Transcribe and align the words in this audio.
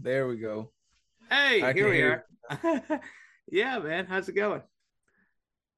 There 0.00 0.28
we 0.28 0.36
go. 0.36 0.70
Hey, 1.28 1.62
I 1.62 1.72
here 1.72 1.90
we 1.90 2.02
are. 2.02 2.24
yeah, 3.50 3.78
man. 3.78 4.06
How's 4.06 4.28
it 4.28 4.34
going? 4.34 4.62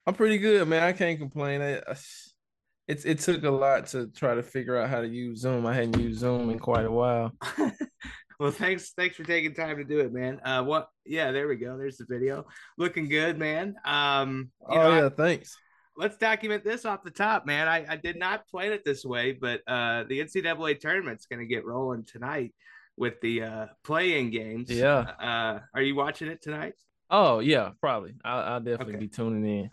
I'm 0.06 0.14
pretty 0.14 0.38
good, 0.38 0.66
man. 0.68 0.82
I 0.82 0.92
can't 0.92 1.18
complain. 1.18 1.62
I, 1.62 1.78
I- 1.78 1.96
it's 2.88 3.04
it 3.04 3.20
took 3.20 3.44
a 3.44 3.50
lot 3.50 3.86
to 3.88 4.08
try 4.08 4.34
to 4.34 4.42
figure 4.42 4.76
out 4.76 4.90
how 4.90 5.00
to 5.00 5.06
use 5.06 5.38
Zoom. 5.38 5.64
I 5.64 5.74
hadn't 5.74 5.96
used 6.00 6.18
Zoom 6.18 6.50
in 6.50 6.58
quite 6.58 6.84
a 6.84 6.90
while. 6.90 7.30
well, 8.40 8.50
thanks 8.50 8.90
thanks 8.96 9.14
for 9.14 9.22
taking 9.22 9.54
time 9.54 9.76
to 9.76 9.84
do 9.84 10.00
it, 10.00 10.12
man. 10.12 10.40
Uh 10.44 10.64
what 10.64 10.88
yeah, 11.06 11.30
there 11.30 11.46
we 11.46 11.54
go. 11.54 11.78
There's 11.78 11.98
the 11.98 12.06
video. 12.08 12.46
Looking 12.78 13.08
good, 13.08 13.38
man. 13.38 13.76
Um 13.84 14.50
oh 14.68 14.74
know, 14.74 14.80
I- 14.80 14.98
yeah, 15.02 15.08
thanks. 15.08 15.56
let's 15.96 16.16
document 16.16 16.64
this 16.64 16.84
off 16.84 17.04
the 17.04 17.12
top, 17.12 17.46
man. 17.46 17.68
I, 17.68 17.86
I 17.88 17.94
did 17.96 18.18
not 18.18 18.48
plan 18.48 18.72
it 18.72 18.84
this 18.84 19.04
way, 19.04 19.32
but 19.40 19.60
uh 19.68 20.02
the 20.08 20.18
NCAA 20.18 20.80
tournament's 20.80 21.26
gonna 21.26 21.44
get 21.44 21.64
rolling 21.64 22.04
tonight 22.04 22.52
with 23.00 23.20
the 23.22 23.42
uh 23.42 23.66
play-in 23.82 24.30
games. 24.30 24.70
Yeah. 24.70 24.98
Uh 25.00 25.60
are 25.74 25.82
you 25.82 25.96
watching 25.96 26.28
it 26.28 26.40
tonight? 26.42 26.74
Oh 27.10 27.40
yeah, 27.40 27.70
probably. 27.80 28.14
I'll, 28.24 28.54
I'll 28.54 28.60
definitely 28.60 28.94
Okay. 28.94 29.00
be 29.06 29.08
tuning 29.08 29.44
in. 29.58 29.70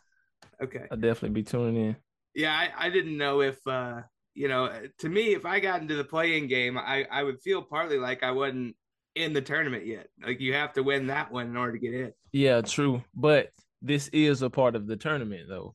Okay. 0.64 0.86
I'll 0.90 0.98
definitely 0.98 1.36
be 1.42 1.44
tuning 1.44 1.76
in. 1.86 1.96
Yeah, 2.34 2.52
I, 2.54 2.88
I 2.88 2.90
didn't 2.90 3.18
know 3.18 3.42
if 3.42 3.60
uh 3.68 4.02
you 4.34 4.48
know, 4.48 4.72
to 5.00 5.10
me, 5.10 5.34
if 5.34 5.46
I 5.46 5.60
got 5.60 5.82
into 5.82 5.96
the 5.96 6.04
play-in 6.04 6.48
game, 6.48 6.78
I, 6.78 7.06
I 7.12 7.24
would 7.24 7.42
feel 7.42 7.64
partly 7.64 7.98
like 7.98 8.22
I 8.22 8.30
wasn't 8.32 8.76
in 9.16 9.34
the 9.34 9.42
tournament 9.42 9.88
yet. 9.88 10.08
Like 10.23 10.40
you 10.40 10.54
have 10.54 10.73
to 10.73 10.84
win 10.84 11.08
that 11.08 11.32
one 11.32 11.48
in 11.48 11.58
order 11.58 11.73
to 11.73 11.80
get 11.80 11.94
in, 11.96 12.14
Yeah, 12.32 12.62
true. 12.62 13.04
But 13.16 13.50
this 13.82 14.09
is 14.09 14.44
a 14.44 14.50
part 14.52 14.76
of 14.76 14.86
the 14.86 14.96
tournament, 14.96 15.50
though. 15.50 15.73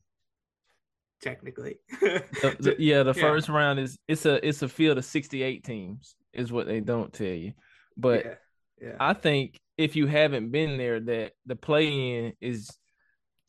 technically. 1.21 1.79
The- 1.99 2.55
the- 2.59 2.75
yeah, 2.79 3.03
the 3.03 3.13
Yeah. 3.15 3.21
first 3.21 3.49
round 3.49 3.79
is 3.79 3.97
it's 4.07 4.25
a 4.25 4.45
it's 4.47 4.61
a 4.61 4.69
field 4.69 4.97
of 4.97 5.05
68 5.05 5.63
teams, 5.65 6.15
is 6.33 6.51
what 6.51 6.67
they 6.67 6.79
don't 6.79 7.13
tell 7.13 7.27
you. 7.27 7.53
But 7.97 8.25
yeah, 8.25 8.33
yeah. 8.81 8.95
I 8.99 9.13
think 9.13 9.59
if 9.77 9.95
you 9.95 10.07
haven't 10.07 10.51
been 10.51 10.77
there, 10.77 10.99
that 10.99 11.33
the 11.45 11.55
play 11.55 11.87
in 11.87 12.33
is 12.41 12.69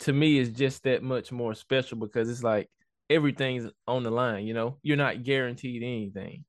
to 0.00 0.12
me 0.12 0.38
is 0.38 0.50
just 0.50 0.82
that 0.84 1.02
much 1.02 1.32
more 1.32 1.54
special 1.54 1.98
because 1.98 2.28
it's 2.28 2.42
like 2.42 2.68
everything's 3.10 3.70
on 3.86 4.02
the 4.02 4.10
line, 4.10 4.46
you 4.46 4.54
know? 4.54 4.78
You're 4.82 4.96
not 4.96 5.22
guaranteed 5.22 5.82
anything. 5.82 6.44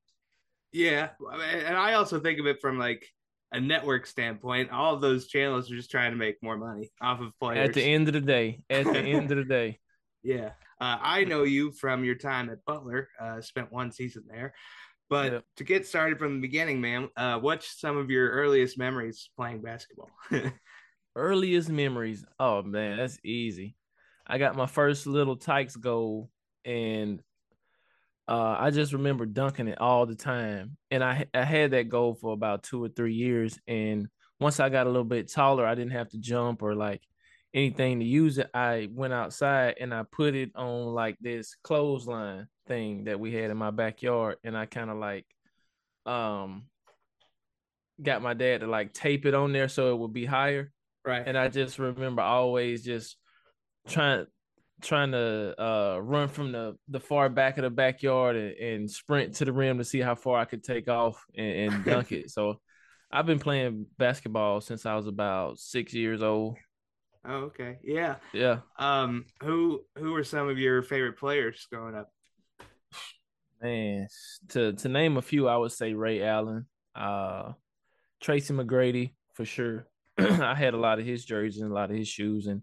Yeah, 0.71 1.09
and 1.31 1.77
I 1.77 1.93
also 1.93 2.19
think 2.19 2.39
of 2.39 2.47
it 2.47 2.59
from 2.59 2.77
like 2.77 3.05
a 3.53 3.59
network 3.61 4.05
standpoint. 4.05 4.71
All 4.71 4.97
those 4.97 5.27
channels 5.27 5.71
are 5.71 5.75
just 5.75 5.89
trying 5.89 6.11
to 6.11 6.17
make 6.17 6.35
more 6.41 6.57
money 6.57 6.91
off 7.01 7.21
of 7.21 7.31
players. 7.39 7.69
At 7.69 7.75
the 7.75 7.83
end 7.83 8.09
of 8.09 8.13
the 8.13 8.21
day, 8.21 8.59
at 8.69 8.83
the 8.85 8.99
end 8.99 9.31
of 9.31 9.37
the 9.37 9.45
day. 9.45 9.79
yeah, 10.21 10.49
uh, 10.81 10.97
I 11.01 11.23
know 11.23 11.43
you 11.43 11.71
from 11.71 12.03
your 12.03 12.15
time 12.15 12.49
at 12.49 12.65
Butler. 12.65 13.07
Uh, 13.21 13.39
spent 13.39 13.71
one 13.71 13.93
season 13.93 14.25
there, 14.27 14.53
but 15.09 15.43
to 15.57 15.63
get 15.63 15.87
started 15.87 16.17
from 16.17 16.35
the 16.35 16.41
beginning, 16.41 16.81
man, 16.81 17.09
uh, 17.15 17.39
what's 17.39 17.79
some 17.79 17.97
of 17.97 18.09
your 18.09 18.29
earliest 18.29 18.77
memories 18.77 19.29
playing 19.35 19.61
basketball? 19.61 20.09
Earliest 21.15 21.69
memories. 21.69 22.25
Oh 22.39 22.61
man, 22.61 22.97
that's 22.97 23.17
easy. 23.23 23.75
I 24.27 24.37
got 24.37 24.57
my 24.57 24.65
first 24.65 25.07
Little 25.07 25.37
Tikes 25.37 25.77
goal 25.77 26.29
and 26.65 27.21
uh, 28.27 28.57
I 28.59 28.71
just 28.71 28.91
remember 28.91 29.25
dunking 29.25 29.67
it 29.67 29.79
all 29.79 30.05
the 30.05 30.15
time. 30.15 30.77
And 30.91 31.03
I 31.03 31.27
I 31.33 31.43
had 31.43 31.71
that 31.71 31.89
goal 31.89 32.15
for 32.15 32.33
about 32.33 32.63
two 32.63 32.83
or 32.83 32.89
three 32.89 33.13
years. 33.13 33.57
And 33.67 34.07
once 34.39 34.59
I 34.59 34.69
got 34.69 34.87
a 34.87 34.89
little 34.89 35.05
bit 35.05 35.31
taller, 35.31 35.65
I 35.65 35.75
didn't 35.75 35.93
have 35.93 36.09
to 36.09 36.17
jump 36.17 36.63
or 36.63 36.75
like 36.75 37.01
anything 37.53 37.99
to 37.99 38.05
use 38.05 38.37
it. 38.37 38.49
I 38.53 38.89
went 38.91 39.13
outside 39.13 39.75
and 39.79 39.93
I 39.93 40.03
put 40.11 40.35
it 40.35 40.51
on 40.55 40.87
like 40.87 41.17
this 41.21 41.55
clothesline 41.63 42.47
thing 42.67 43.05
that 43.05 43.19
we 43.19 43.33
had 43.33 43.51
in 43.51 43.57
my 43.57 43.71
backyard. 43.71 44.37
And 44.43 44.57
I 44.57 44.65
kind 44.65 44.89
of 44.89 44.97
like 44.97 45.25
um 46.05 46.63
got 48.01 48.21
my 48.21 48.33
dad 48.33 48.61
to 48.61 48.67
like 48.67 48.93
tape 48.93 49.25
it 49.25 49.33
on 49.33 49.53
there 49.53 49.67
so 49.67 49.93
it 49.93 49.97
would 49.97 50.13
be 50.13 50.25
higher 50.25 50.71
right. 51.05 51.23
and 51.25 51.37
I 51.37 51.47
just 51.47 51.79
remember 51.79 52.21
always 52.21 52.83
just 52.83 53.17
trying 53.87 54.25
trying 54.81 55.13
to 55.13 55.55
uh 55.59 55.99
run 55.99 56.27
from 56.27 56.51
the 56.51 56.75
the 56.89 56.99
far 56.99 57.29
back 57.29 57.57
of 57.57 57.63
the 57.63 57.69
backyard 57.69 58.35
and, 58.35 58.51
and 58.57 58.91
sprint 58.91 59.35
to 59.35 59.45
the 59.45 59.53
rim 59.53 59.77
to 59.77 59.85
see 59.85 59.99
how 59.99 60.13
far 60.15 60.37
I 60.37 60.45
could 60.45 60.63
take 60.63 60.89
off 60.89 61.23
and, 61.35 61.73
and 61.73 61.85
dunk 61.85 62.11
it. 62.11 62.29
So 62.29 62.59
I've 63.11 63.25
been 63.25 63.39
playing 63.39 63.85
basketball 63.97 64.59
since 64.61 64.85
I 64.85 64.95
was 64.95 65.07
about 65.07 65.57
six 65.57 65.93
years 65.93 66.21
old. 66.21 66.57
oh, 67.25 67.35
okay. 67.45 67.77
Yeah. 67.83 68.15
Yeah, 68.33 68.59
Um. 68.77 69.25
Who 69.41 69.81
Who 69.97 70.11
were 70.11 70.23
some 70.25 70.49
of 70.49 70.59
your 70.59 70.83
favorite 70.83 71.17
players 71.17 71.65
growing 71.71 71.95
up? 71.95 72.09
Man. 73.65 74.07
To 74.49 74.73
to 74.73 74.89
name 74.89 75.17
a 75.17 75.21
few, 75.21 75.47
I 75.47 75.57
would 75.57 75.71
say 75.71 75.93
Ray 75.93 76.23
Allen, 76.23 76.65
uh, 76.95 77.53
Tracy 78.21 78.53
McGrady 78.53 79.13
for 79.33 79.45
sure. 79.45 79.87
I 80.17 80.55
had 80.55 80.73
a 80.73 80.77
lot 80.77 80.99
of 80.99 81.05
his 81.05 81.25
jerseys 81.25 81.61
and 81.61 81.71
a 81.71 81.73
lot 81.73 81.91
of 81.91 81.97
his 81.97 82.07
shoes, 82.07 82.47
and 82.47 82.61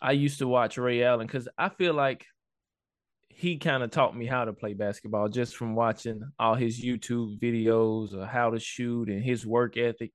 I 0.00 0.12
used 0.12 0.38
to 0.38 0.48
watch 0.48 0.78
Ray 0.78 1.02
Allen 1.02 1.26
because 1.26 1.48
I 1.58 1.68
feel 1.68 1.94
like 1.94 2.24
he 3.28 3.58
kind 3.58 3.82
of 3.82 3.90
taught 3.90 4.16
me 4.16 4.24
how 4.26 4.46
to 4.46 4.52
play 4.52 4.72
basketball 4.72 5.28
just 5.28 5.56
from 5.56 5.74
watching 5.74 6.22
all 6.38 6.54
his 6.54 6.82
YouTube 6.82 7.38
videos 7.38 8.14
of 8.14 8.28
how 8.28 8.50
to 8.50 8.58
shoot 8.58 9.08
and 9.10 9.22
his 9.22 9.46
work 9.46 9.76
ethic. 9.76 10.12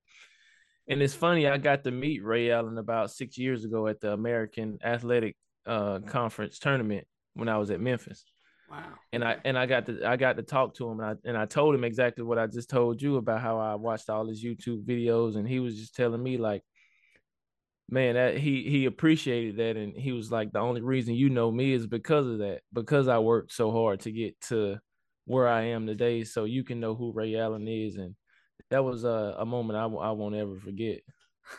And 0.88 1.02
it's 1.04 1.14
funny, 1.14 1.48
I 1.48 1.58
got 1.58 1.84
to 1.84 1.92
meet 1.92 2.24
Ray 2.24 2.50
Allen 2.50 2.80
about 2.80 3.12
six 3.12 3.38
years 3.38 3.64
ago 3.64 3.86
at 3.88 4.00
the 4.02 4.12
American 4.12 4.80
Athletic 4.84 5.36
uh, 5.68 6.00
Conference 6.00 6.58
tournament 6.58 7.06
when 7.36 7.48
I 7.48 7.58
was 7.58 7.70
at 7.70 7.80
Memphis 7.80 8.26
Wow. 8.72 8.94
and 9.12 9.24
I 9.24 9.38
and 9.44 9.58
I 9.58 9.66
got 9.66 9.86
to 9.88 10.06
I 10.06 10.16
got 10.16 10.38
to 10.38 10.44
talk 10.44 10.76
to 10.76 10.90
him 10.90 11.02
and 11.02 11.10
I 11.10 11.30
and 11.30 11.38
I 11.38 11.46
told 11.46 11.76
him 11.76 11.84
exactly 11.84 12.24
what 12.24 12.40
I 12.40 12.48
just 12.48 12.70
told 12.70 13.02
you 13.02 13.18
about 13.18 13.42
how 13.42 13.60
I 13.60 13.76
watched 13.76 14.10
all 14.10 14.28
his 14.28 14.44
YouTube 14.44 14.86
videos 14.86 15.36
and 15.36 15.46
he 15.48 15.60
was 15.60 15.78
just 15.78 15.94
telling 15.94 16.24
me 16.24 16.38
like 16.38 16.64
man 17.90 18.16
that 18.16 18.38
he 18.38 18.64
he 18.70 18.86
appreciated 18.86 19.58
that 19.58 19.76
and 19.76 19.94
he 19.98 20.14
was 20.14 20.32
like 20.32 20.54
the 20.54 20.60
only 20.60 20.80
reason 20.80 21.14
you 21.14 21.30
know 21.30 21.52
me 21.52 21.74
is 21.74 21.86
because 21.86 22.26
of 22.26 22.38
that 22.38 22.62
because 22.72 23.10
I 23.10 23.20
worked 23.20 23.52
so 23.52 23.72
hard 23.72 24.00
to 24.02 24.12
get 24.12 24.40
to 24.44 24.78
where 25.26 25.50
I 25.50 25.64
am 25.64 25.86
today 25.86 26.24
so 26.24 26.46
you 26.46 26.64
can 26.64 26.80
know 26.80 26.96
who 26.96 27.12
Ray 27.12 27.36
Allen 27.36 27.68
is 27.68 27.98
and 27.98 28.16
that 28.70 28.86
was 28.86 29.04
a, 29.04 29.36
a 29.38 29.46
moment 29.46 29.78
I, 29.78 29.84
I 29.84 30.12
won't 30.12 30.36
ever 30.36 30.56
forget 30.56 31.02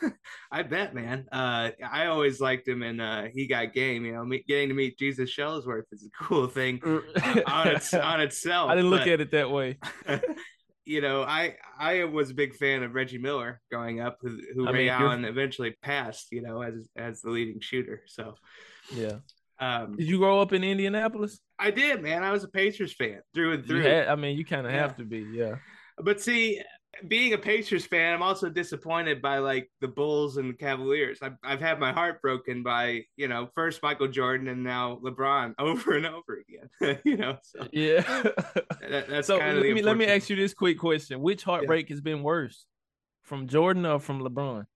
I 0.51 0.63
bet, 0.63 0.95
man. 0.95 1.27
Uh, 1.31 1.71
I 1.89 2.07
always 2.07 2.41
liked 2.41 2.67
him, 2.67 2.83
and 2.83 3.01
uh, 3.01 3.25
he 3.33 3.47
got 3.47 3.73
game. 3.73 4.05
You 4.05 4.13
know, 4.13 4.25
me, 4.25 4.45
getting 4.47 4.69
to 4.69 4.75
meet 4.75 4.99
Jesus 4.99 5.35
Shuttlesworth 5.35 5.85
is 5.93 6.07
a 6.07 6.25
cool 6.25 6.47
thing 6.47 6.81
uh, 6.85 7.41
on 7.47 7.69
its 7.69 7.93
on 7.95 8.21
itself. 8.21 8.71
I 8.71 8.75
didn't 8.75 8.91
look 8.91 9.07
at 9.07 9.21
it 9.21 9.31
that 9.33 9.51
way 9.51 9.79
you 10.85 11.01
know, 11.01 11.23
I 11.23 11.57
I 11.79 12.05
was 12.05 12.31
a 12.31 12.35
big 12.35 12.55
fan 12.55 12.83
of 12.83 12.95
Reggie 12.95 13.19
Miller 13.19 13.61
growing 13.71 14.01
up, 14.01 14.19
who, 14.21 14.39
who 14.55 14.67
Ray 14.67 14.85
mean, 14.85 14.89
Allen 14.89 15.25
eventually 15.25 15.77
passed. 15.83 16.29
You 16.33 16.43
know, 16.43 16.63
as 16.63 16.89
as 16.97 17.21
the 17.21 17.31
leading 17.31 17.61
shooter. 17.61 18.03
So, 18.07 18.35
yeah 18.95 19.19
um, 19.61 19.97
did 19.97 20.09
you 20.09 20.19
grow 20.19 20.41
up 20.41 20.53
in 20.53 20.65
Indianapolis 20.65 21.41
I 21.59 21.71
did, 21.71 22.03
man. 22.03 22.25
I 22.25 22.33
was 22.33 22.43
a 22.43 22.49
Pacers 22.49 22.93
fan 22.93 23.21
through 23.33 23.53
and 23.53 23.67
through. 23.67 23.83
had, 23.83 24.09
I 24.09 24.17
mean 24.17 24.37
you 24.37 24.45
kind 24.45 24.67
of 24.67 24.73
Yeah. 24.73 24.81
have 24.81 24.97
to 24.97 25.05
be 25.05 25.25
yeah 25.33 25.57
But 25.99 26.21
see, 26.21 26.61
being 27.09 27.33
a 27.33 27.39
Pacers 27.39 27.87
fan, 27.87 28.15
I'm 28.15 28.23
also 28.23 28.49
disappointed 28.49 29.23
by 29.23 29.39
like 29.39 29.71
the 29.81 29.89
Bulls 29.89 30.37
and 30.37 30.51
the 30.51 30.57
Cavaliers. 30.57 31.19
I've 31.23 31.37
I've 31.43 31.61
had 31.61 31.81
my 31.81 31.93
heart 31.93 32.21
broken 32.21 32.63
by 32.63 33.05
you 33.17 33.29
know 33.29 33.49
first 33.55 33.83
Michael 33.83 34.09
Jordan 34.09 34.49
and 34.49 34.63
now 34.63 35.01
LeBron 35.03 35.55
over 35.59 35.97
and 35.97 36.07
over 36.07 36.43
again. 36.43 37.01
you 37.05 37.17
know, 37.17 37.39
so 37.43 37.67
Yeah. 37.73 38.03
that, 38.89 39.07
that's 39.09 39.27
so 39.27 39.39
kind 39.39 39.59
let 39.59 39.67
of 39.67 39.75
me 39.75 39.83
let 39.83 39.97
me 39.97 40.07
ask 40.07 40.29
you 40.29 40.37
this 40.37 40.55
quick 40.55 40.79
question: 40.79 41.21
Which 41.21 41.43
heartbreak 41.45 41.89
has 41.89 42.01
been 42.01 42.23
worse, 42.23 42.67
from 43.23 43.49
Jordan 43.49 43.87
or 43.87 43.99
from 43.99 44.21
LeBron? 44.21 44.67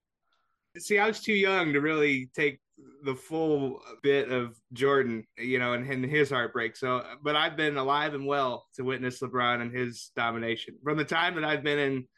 See, 0.78 0.98
I 0.98 1.06
was 1.06 1.20
too 1.20 1.34
young 1.34 1.72
to 1.72 1.80
really 1.80 2.30
take 2.34 2.60
the 3.06 3.14
full 3.14 3.80
bit 4.02 4.30
of 4.30 4.56
Jordan, 4.72 5.24
you 5.38 5.58
know, 5.58 5.72
and, 5.72 5.88
and 5.90 6.04
his 6.04 6.28
heartbreak. 6.30 6.76
So, 6.76 7.02
but 7.22 7.36
I've 7.36 7.56
been 7.56 7.76
alive 7.76 8.14
and 8.14 8.26
well 8.26 8.66
to 8.74 8.82
witness 8.82 9.20
LeBron 9.20 9.62
and 9.62 9.72
his 9.74 10.10
domination 10.16 10.74
from 10.84 10.98
the 10.98 11.04
time 11.04 11.36
that 11.36 11.44
I've 11.44 11.62
been 11.62 11.78
in 11.78 12.08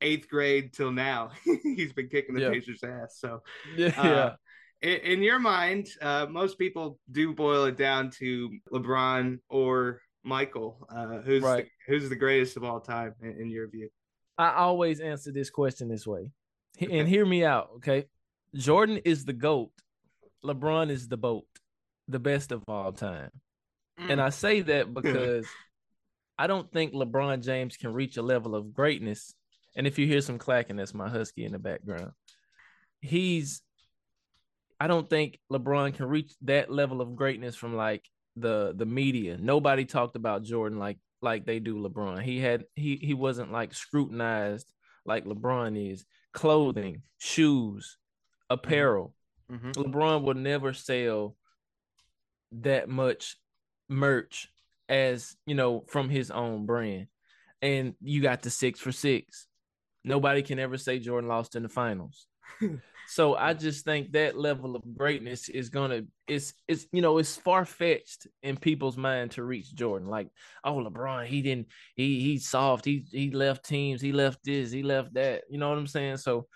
eighth 0.00 0.28
grade 0.28 0.72
till 0.72 0.92
now. 0.92 1.30
he's 1.62 1.92
been 1.92 2.08
kicking 2.08 2.34
the 2.34 2.42
Yeah. 2.42 2.50
Pacers' 2.50 2.82
ass. 2.84 3.18
So, 3.18 3.42
Yeah, 3.76 4.00
uh, 4.00 4.36
in, 4.82 4.96
in 4.98 5.22
your 5.22 5.38
mind, 5.38 5.88
uh, 6.00 6.26
most 6.30 6.58
people 6.58 6.98
do 7.10 7.34
boil 7.34 7.64
it 7.64 7.76
down 7.76 8.10
to 8.18 8.50
LeBron 8.72 9.38
or 9.48 10.00
Michael. 10.22 10.86
Uh, 10.94 11.18
who's 11.22 11.42
Right. 11.42 11.64
the, 11.64 11.70
who's 11.92 12.08
the 12.08 12.16
greatest 12.16 12.56
of 12.56 12.64
all 12.64 12.80
time 12.80 13.14
in, 13.20 13.40
in 13.40 13.50
your 13.50 13.68
view? 13.68 13.88
I 14.38 14.52
always 14.52 15.00
answer 15.00 15.32
this 15.32 15.50
question 15.50 15.88
this 15.88 16.06
way, 16.06 16.30
Okay. 16.80 16.98
and 16.98 17.08
hear 17.08 17.24
me 17.26 17.44
out, 17.44 17.70
okay? 17.76 18.04
Jordan 18.54 19.00
is 19.04 19.24
the 19.24 19.32
goat, 19.32 19.70
LeBron 20.44 20.90
is 20.90 21.08
the 21.08 21.16
boat, 21.16 21.46
the 22.08 22.18
best 22.18 22.52
of 22.52 22.62
all 22.68 22.92
time, 22.92 23.30
and 23.98 24.20
mm. 24.20 24.24
I 24.24 24.30
say 24.30 24.62
that 24.62 24.92
because 24.94 25.46
I 26.38 26.46
don't 26.46 26.70
think 26.70 26.92
LeBron 26.92 27.42
James 27.42 27.76
can 27.76 27.92
reach 27.92 28.16
a 28.16 28.22
level 28.22 28.54
of 28.54 28.74
greatness. 28.74 29.34
And 29.76 29.86
if 29.86 29.98
you 29.98 30.06
hear 30.06 30.20
some 30.20 30.38
clacking, 30.38 30.76
that's 30.76 30.94
my 30.94 31.08
husky 31.08 31.44
in 31.44 31.52
the 31.52 31.58
background. 31.58 32.12
He's 33.00 33.62
I 34.78 34.86
don't 34.86 35.08
think 35.08 35.38
LeBron 35.50 35.94
can 35.94 36.06
reach 36.06 36.32
that 36.42 36.70
level 36.70 37.00
of 37.00 37.16
greatness 37.16 37.56
from 37.56 37.76
like 37.76 38.04
the 38.36 38.74
the 38.76 38.86
media. 38.86 39.38
Nobody 39.40 39.84
talked 39.84 40.16
about 40.16 40.44
Jordan 40.44 40.78
like 40.78 40.98
like 41.22 41.46
they 41.46 41.58
do 41.58 41.76
LeBron. 41.76 42.22
He 42.22 42.38
had 42.40 42.64
he 42.74 42.96
he 42.96 43.14
wasn't 43.14 43.52
like 43.52 43.74
scrutinized 43.74 44.70
like 45.04 45.24
LeBron 45.24 45.92
is. 45.92 46.04
Clothing, 46.32 47.00
shoes, 47.16 47.96
mm-hmm. 48.50 48.54
apparel. 48.54 49.14
Mm-hmm. 49.50 49.70
LeBron 49.72 50.22
will 50.22 50.34
never 50.34 50.72
sell 50.72 51.36
that 52.52 52.88
much 52.88 53.36
merch 53.88 54.48
as 54.88 55.36
you 55.46 55.54
know 55.54 55.84
from 55.88 56.08
his 56.08 56.30
own 56.30 56.66
brand. 56.66 57.06
And 57.62 57.94
you 58.00 58.22
got 58.22 58.42
the 58.42 58.50
six 58.50 58.80
for 58.80 58.92
six. 58.92 59.46
Nobody 60.04 60.42
can 60.42 60.58
ever 60.58 60.76
say 60.76 60.98
Jordan 60.98 61.28
lost 61.28 61.56
in 61.56 61.62
the 61.62 61.68
finals. 61.68 62.26
so 63.08 63.34
I 63.34 63.54
just 63.54 63.84
think 63.84 64.12
that 64.12 64.38
level 64.38 64.76
of 64.76 64.82
greatness 64.96 65.48
is 65.48 65.68
gonna 65.68 66.02
it's 66.28 66.54
it's 66.68 66.86
you 66.92 67.02
know 67.02 67.18
it's 67.18 67.36
far 67.36 67.64
fetched 67.64 68.26
in 68.42 68.56
people's 68.56 68.96
mind 68.96 69.32
to 69.32 69.44
reach 69.44 69.74
Jordan. 69.74 70.08
Like, 70.08 70.28
oh 70.64 70.74
LeBron, 70.74 71.26
he 71.26 71.42
didn't 71.42 71.68
he 71.94 72.20
he's 72.20 72.48
soft, 72.48 72.84
he 72.84 73.04
he 73.10 73.30
left 73.30 73.64
teams, 73.64 74.00
he 74.00 74.12
left 74.12 74.40
this, 74.44 74.70
he 74.70 74.82
left 74.82 75.14
that. 75.14 75.44
You 75.48 75.58
know 75.58 75.68
what 75.68 75.78
I'm 75.78 75.86
saying? 75.86 76.18
So 76.18 76.46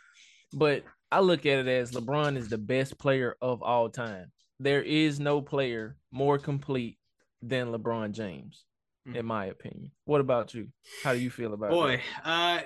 but 0.53 0.85
I 1.13 1.21
look 1.21 1.47
at 1.47 1.59
it 1.59 1.69
as 1.69 1.93
LeBron 1.93 2.37
is 2.37 2.49
the 2.49 2.59
best 2.59 2.99
player 2.99 3.37
of 3.41 3.63
all 3.63 3.89
time. 3.89 4.31
There 4.59 4.83
is 4.83 5.19
no 5.19 5.41
player 5.41 5.97
more 6.13 6.39
complete 6.39 6.99
than 7.43 7.73
LeBron 7.73 8.13
James, 8.13 8.65
mm-hmm. 9.09 9.17
in 9.17 9.27
my 9.27 9.47
opinion. 9.47 9.91
What 10.05 10.21
about 10.21 10.55
you? 10.55 10.69
How 11.03 11.15
do 11.15 11.19
you 11.19 11.31
feel 11.31 11.55
about 11.55 11.71
it? 11.71 11.75
Boy, 11.75 12.01
uh 12.25 12.61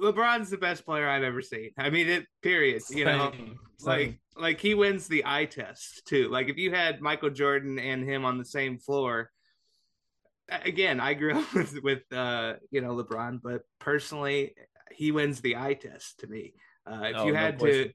LeBron's 0.00 0.50
the 0.50 0.56
best 0.56 0.84
player 0.84 1.08
I've 1.08 1.22
ever 1.22 1.42
seen. 1.42 1.70
I 1.76 1.90
mean, 1.90 2.08
it. 2.08 2.26
Period. 2.42 2.82
You 2.90 3.04
know, 3.04 3.32
Same. 3.32 3.58
like 3.86 4.18
like 4.36 4.60
he 4.60 4.74
wins 4.74 5.06
the 5.06 5.24
eye 5.26 5.44
test 5.44 6.06
too. 6.06 6.28
Like 6.28 6.48
if 6.48 6.56
you 6.56 6.70
had 6.72 7.00
Michael 7.00 7.30
Jordan 7.30 7.78
and 7.78 8.04
him 8.04 8.24
on 8.24 8.38
the 8.38 8.44
same 8.44 8.78
floor. 8.78 9.30
Again, 10.48 11.00
I 11.00 11.14
grew 11.14 11.38
up 11.38 11.54
with 11.54 11.82
with 11.82 12.12
uh, 12.12 12.54
you 12.70 12.80
know 12.80 12.96
LeBron, 12.96 13.40
but 13.42 13.62
personally, 13.78 14.54
he 14.90 15.12
wins 15.12 15.40
the 15.40 15.56
eye 15.56 15.74
test 15.74 16.20
to 16.20 16.26
me. 16.26 16.54
Uh, 16.86 17.04
if 17.04 17.16
oh, 17.16 17.26
you 17.26 17.34
had 17.34 17.60
no 17.60 17.66
to, 17.66 17.90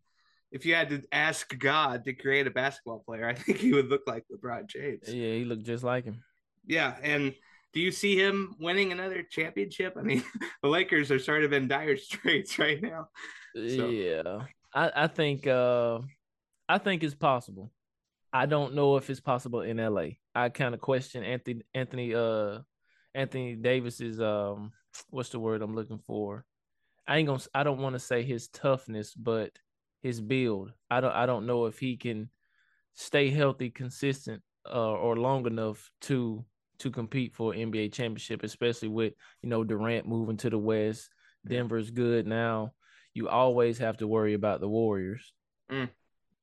if 0.51 0.65
you 0.65 0.75
had 0.75 0.89
to 0.89 1.03
ask 1.11 1.57
God 1.57 2.05
to 2.05 2.13
create 2.13 2.47
a 2.47 2.51
basketball 2.51 3.03
player, 3.05 3.27
I 3.27 3.33
think 3.35 3.57
he 3.57 3.73
would 3.73 3.89
look 3.89 4.03
like 4.07 4.25
LeBron 4.31 4.67
James. 4.67 5.07
Yeah, 5.07 5.33
he 5.33 5.45
looked 5.45 5.63
just 5.63 5.83
like 5.83 6.05
him. 6.05 6.23
Yeah, 6.65 6.95
and 7.01 7.33
do 7.73 7.79
you 7.79 7.91
see 7.91 8.17
him 8.17 8.55
winning 8.59 8.91
another 8.91 9.23
championship? 9.23 9.95
I 9.97 10.01
mean, 10.01 10.23
the 10.63 10.69
Lakers 10.69 11.11
are 11.11 11.19
sort 11.19 11.43
of 11.43 11.53
in 11.53 11.67
dire 11.67 11.97
straits 11.97 12.57
right 12.59 12.81
now. 12.81 13.09
So. 13.55 13.89
Yeah, 13.89 14.45
I, 14.73 14.91
I 15.03 15.07
think 15.07 15.47
uh, 15.47 15.99
I 16.69 16.77
think 16.77 17.03
it's 17.03 17.15
possible. 17.15 17.71
I 18.33 18.45
don't 18.45 18.75
know 18.75 18.97
if 18.97 19.09
it's 19.09 19.19
possible 19.19 19.61
in 19.61 19.77
LA. 19.77 20.09
I 20.35 20.49
kind 20.49 20.73
of 20.73 20.81
question 20.81 21.23
Anthony 21.23 21.61
Anthony 21.73 22.13
uh 22.13 22.59
Anthony 23.15 23.55
Davis's 23.55 24.19
um 24.21 24.71
what's 25.09 25.29
the 25.29 25.39
word 25.39 25.61
I'm 25.61 25.75
looking 25.75 25.99
for? 25.99 26.45
I 27.07 27.17
ain't 27.17 27.27
gonna 27.27 27.41
I 27.53 27.63
don't 27.63 27.81
want 27.81 27.93
to 27.93 27.99
say 27.99 28.23
his 28.23 28.47
toughness, 28.49 29.13
but 29.13 29.51
his 30.01 30.19
build. 30.21 30.73
I 30.89 31.01
don't 31.01 31.13
I 31.13 31.25
don't 31.25 31.45
know 31.45 31.65
if 31.65 31.79
he 31.79 31.97
can 31.97 32.29
stay 32.93 33.29
healthy, 33.29 33.69
consistent, 33.69 34.41
uh, 34.69 34.91
or 34.91 35.15
long 35.15 35.45
enough 35.45 35.89
to 36.01 36.43
to 36.79 36.91
compete 36.91 37.33
for 37.33 37.53
NBA 37.53 37.93
championship, 37.93 38.43
especially 38.43 38.89
with 38.89 39.13
you 39.41 39.49
know 39.49 39.63
Durant 39.63 40.07
moving 40.07 40.37
to 40.37 40.49
the 40.49 40.57
West. 40.57 41.09
Denver's 41.47 41.91
good 41.91 42.27
now. 42.27 42.73
You 43.13 43.29
always 43.29 43.77
have 43.77 43.97
to 43.97 44.07
worry 44.07 44.33
about 44.33 44.59
the 44.59 44.67
Warriors. 44.67 45.33
Mm. 45.71 45.89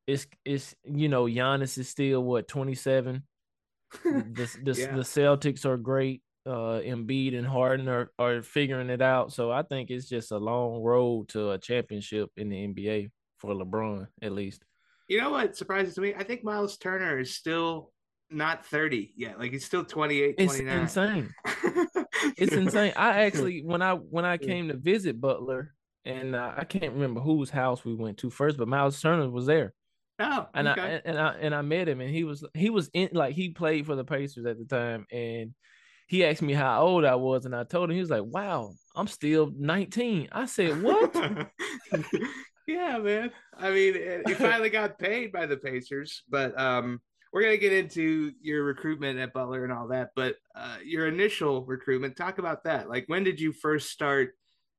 It's 0.07 0.27
it's 0.45 0.75
you 0.85 1.09
know 1.09 1.25
Giannis 1.25 1.79
is 1.79 1.89
still 1.89 2.23
what 2.23 2.49
twenty 2.49 2.75
seven. 2.75 3.25
the 4.05 4.51
the, 4.63 4.73
yeah. 4.73 4.95
the 4.95 5.03
Celtics 5.03 5.65
are 5.65 5.77
great. 5.77 6.23
Uh, 6.47 6.81
Embiid 6.85 7.37
and 7.37 7.47
Harden 7.47 7.89
are 7.89 8.11
are 8.19 8.43
figuring 8.43 8.91
it 8.91 9.01
out. 9.01 9.33
So 9.33 9.51
I 9.51 9.63
think 9.63 9.91
it's 9.91 10.09
just 10.09 10.31
a 10.31 10.37
long 10.37 10.83
road 10.83 11.29
to 11.31 11.53
a 11.53 11.59
championship 11.59 12.31
in 12.37 12.51
the 12.51 12.57
NBA 12.69 13.11
for 13.39 13.55
LeBron 13.55 14.07
at 14.23 14.33
least. 14.33 14.63
You 15.09 15.21
know 15.21 15.31
what 15.31 15.57
surprises 15.57 15.99
me? 15.99 16.15
I 16.15 16.25
think 16.25 16.45
Miles 16.45 16.77
Turner 16.77 17.19
is 17.19 17.35
still 17.35 17.93
not 18.31 18.67
30 18.67 19.13
yet. 19.17 19.39
Like 19.39 19.53
he's 19.53 19.65
still 19.65 19.85
28, 19.85 20.35
it's 20.39 20.59
insane. 20.59 21.35
it's 22.37 22.55
insane. 22.55 22.93
I 22.97 23.23
actually 23.25 23.63
when 23.65 23.83
I 23.83 23.95
when 23.95 24.25
I 24.25 24.39
came 24.39 24.69
to 24.69 24.77
visit 24.77 25.21
Butler 25.21 25.75
and 26.05 26.35
uh, 26.35 26.53
I 26.57 26.65
can't 26.65 26.93
remember 26.93 27.21
whose 27.21 27.51
house 27.51 27.85
we 27.85 27.95
went 27.95 28.19
to 28.19 28.31
first, 28.31 28.59
but 28.59 28.69
Miles 28.69 29.01
Turner 29.01 29.29
was 29.31 29.47
there. 29.47 29.73
Oh, 30.19 30.47
and 30.55 30.69
okay. 30.69 31.01
I 31.05 31.09
and 31.09 31.19
I 31.19 31.35
and 31.41 31.55
I 31.55 31.63
met 31.63 31.89
him 31.89 32.01
and 32.01 32.11
he 32.11 32.25
was 32.25 32.45
he 32.55 32.71
was 32.71 32.89
in 32.93 33.11
like 33.13 33.35
he 33.35 33.51
played 33.51 33.87
for 33.87 33.97
the 33.97 34.05
Pacers 34.05 34.47
at 34.47 34.59
the 34.59 34.65
time 34.65 35.07
and 35.11 35.55
he 36.07 36.25
asked 36.25 36.43
me 36.43 36.53
how 36.53 36.83
old 36.83 37.05
I 37.05 37.15
was 37.15 37.47
and 37.47 37.55
I 37.55 37.65
told 37.65 37.91
him 37.91 37.95
he 37.95 38.01
was 38.01 38.11
like, 38.11 38.25
"Wow, 38.25 38.75
I'm 38.95 39.07
still 39.07 39.53
19." 39.57 40.29
I 40.33 40.47
said, 40.47 40.83
"What?" 40.83 41.15
yeah, 42.67 42.99
man. 42.99 43.31
I 43.57 43.71
mean, 43.71 44.23
he 44.27 44.35
finally 44.35 44.71
got 44.71 44.99
paid 44.99 45.33
by 45.33 45.47
the 45.47 45.57
Pacers, 45.57 46.23
but 46.29 46.59
um 46.59 47.01
we're 47.35 47.43
gonna 47.43 47.57
get 47.57 47.73
into 47.73 48.33
your 48.41 48.63
recruitment 48.63 49.19
at 49.19 49.33
Butler 49.33 49.65
and 49.65 49.73
all 49.73 49.89
that, 49.89 50.11
but 50.15 50.37
uh, 50.55 50.77
your 50.85 51.09
initial 51.09 51.65
recruitment, 51.65 52.17
talk 52.17 52.39
about 52.39 52.63
that. 52.63 52.89
Like, 52.89 53.09
when 53.09 53.25
did 53.25 53.41
you 53.41 53.53
first 53.53 53.91
start 53.91 54.37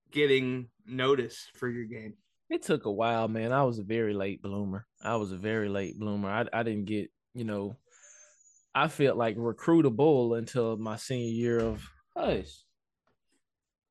getting 0.09 0.69
notice 0.85 1.49
for 1.55 1.67
your 1.67 1.83
game? 1.83 2.13
It 2.49 2.61
took 2.61 2.85
a 2.85 2.91
while, 2.91 3.27
man. 3.27 3.51
I 3.51 3.63
was 3.63 3.79
a 3.79 3.83
very 3.83 4.13
late 4.13 4.41
bloomer. 4.41 4.85
I 5.03 5.17
was 5.17 5.33
a 5.33 5.37
very 5.37 5.67
late 5.67 5.99
bloomer. 5.99 6.29
I 6.29 6.45
I 6.53 6.63
didn't 6.63 6.85
get, 6.85 7.11
you 7.33 7.43
know, 7.43 7.75
I 8.75 8.89
felt 8.89 9.17
like 9.17 9.37
recruitable 9.37 10.37
until 10.37 10.77
my 10.77 10.97
senior 10.97 11.31
year 11.31 11.59
of 11.59 11.89
hush. 12.15 12.63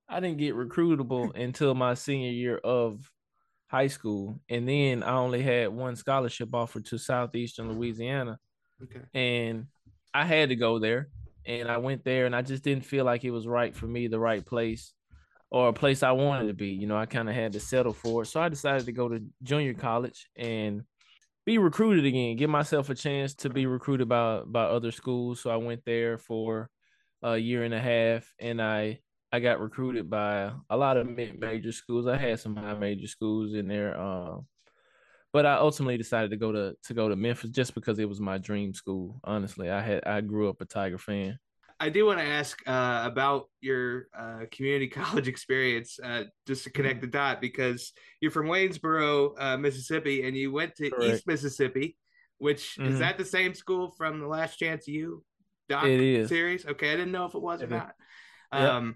I 0.08 0.20
didn't 0.20 0.38
get 0.38 0.54
recruitable 0.54 1.34
until 1.42 1.74
my 1.74 1.94
senior 1.94 2.30
year 2.30 2.58
of 2.58 3.10
high 3.66 3.88
school, 3.88 4.38
and 4.48 4.68
then 4.68 5.02
I 5.02 5.16
only 5.16 5.42
had 5.42 5.70
one 5.70 5.96
scholarship 5.96 6.54
offer 6.54 6.80
to 6.80 6.98
Southeastern 6.98 7.72
Louisiana, 7.72 8.38
Okay. 8.82 9.00
And 9.14 9.66
I 10.12 10.24
had 10.24 10.50
to 10.50 10.56
go 10.56 10.78
there. 10.78 11.08
And 11.46 11.70
I 11.70 11.76
went 11.76 12.04
there 12.04 12.24
and 12.26 12.34
I 12.34 12.42
just 12.42 12.62
didn't 12.62 12.86
feel 12.86 13.04
like 13.04 13.24
it 13.24 13.30
was 13.30 13.46
right 13.46 13.74
for 13.74 13.86
me, 13.86 14.06
the 14.06 14.18
right 14.18 14.44
place 14.44 14.94
or 15.50 15.68
a 15.68 15.72
place 15.74 16.02
I 16.02 16.12
wanted 16.12 16.48
to 16.48 16.54
be. 16.54 16.68
You 16.68 16.86
know, 16.86 16.96
I 16.96 17.06
kind 17.06 17.28
of 17.28 17.34
had 17.34 17.52
to 17.52 17.60
settle 17.60 17.92
for 17.92 18.22
it. 18.22 18.26
So 18.26 18.40
I 18.40 18.48
decided 18.48 18.86
to 18.86 18.92
go 18.92 19.08
to 19.08 19.22
junior 19.42 19.74
college 19.74 20.28
and 20.36 20.84
be 21.44 21.58
recruited 21.58 22.04
again, 22.06 22.36
give 22.36 22.50
myself 22.50 22.90
a 22.90 22.94
chance 22.94 23.34
to 23.34 23.50
be 23.50 23.66
recruited 23.66 24.08
by 24.08 24.42
by 24.46 24.64
other 24.64 24.92
schools. 24.92 25.40
So 25.40 25.50
I 25.50 25.56
went 25.56 25.84
there 25.84 26.18
for 26.18 26.70
a 27.22 27.36
year 27.36 27.64
and 27.64 27.74
a 27.74 27.80
half 27.80 28.32
and 28.38 28.60
I 28.60 29.00
I 29.32 29.40
got 29.40 29.60
recruited 29.60 30.08
by 30.08 30.52
a 30.70 30.76
lot 30.76 30.96
of 30.96 31.08
mid 31.08 31.40
major 31.40 31.72
schools. 31.72 32.06
I 32.06 32.16
had 32.16 32.40
some 32.40 32.56
high 32.56 32.74
major 32.74 33.08
schools 33.08 33.54
in 33.54 33.68
there. 33.68 33.98
Um, 34.00 34.46
but 35.32 35.44
I 35.44 35.54
ultimately 35.56 35.96
decided 35.98 36.30
to 36.30 36.36
go 36.36 36.52
to 36.52 36.76
to 36.84 36.94
go 36.94 37.08
to 37.08 37.16
Memphis 37.16 37.50
just 37.50 37.74
because 37.74 37.98
it 37.98 38.08
was 38.08 38.20
my 38.20 38.38
dream 38.38 38.72
school. 38.72 39.20
Honestly, 39.24 39.68
I 39.68 39.80
had 39.80 40.04
I 40.04 40.20
grew 40.20 40.48
up 40.48 40.60
a 40.60 40.64
Tiger 40.64 40.98
fan. 40.98 41.38
I 41.84 41.90
do 41.90 42.06
want 42.06 42.18
to 42.18 42.24
ask 42.24 42.66
uh, 42.66 43.02
about 43.04 43.50
your 43.60 44.06
uh, 44.18 44.46
community 44.50 44.88
college 45.02 45.28
experience, 45.28 45.98
uh, 46.02 46.22
just 46.46 46.64
to 46.64 46.70
connect 46.70 47.02
the 47.02 47.06
dot, 47.06 47.42
because 47.42 47.92
you're 48.22 48.30
from 48.30 48.46
Waynesboro, 48.46 49.34
uh, 49.38 49.56
Mississippi, 49.58 50.26
and 50.26 50.34
you 50.34 50.50
went 50.50 50.74
to 50.76 50.88
Correct. 50.88 51.14
East 51.14 51.26
Mississippi, 51.26 51.98
which 52.38 52.76
mm-hmm. 52.78 52.90
is 52.90 53.00
that 53.00 53.18
the 53.18 53.24
same 53.24 53.52
school 53.52 53.90
from 53.90 54.18
the 54.18 54.26
Last 54.26 54.56
Chance 54.56 54.88
U 54.88 55.22
doc 55.68 55.84
series? 55.84 56.64
Okay, 56.64 56.90
I 56.90 56.96
didn't 56.96 57.12
know 57.12 57.26
if 57.26 57.34
it 57.34 57.42
was 57.42 57.60
it 57.60 57.70
or 57.70 57.76
not. 57.76 57.92
Um, 58.50 58.86
yep. 58.86 58.94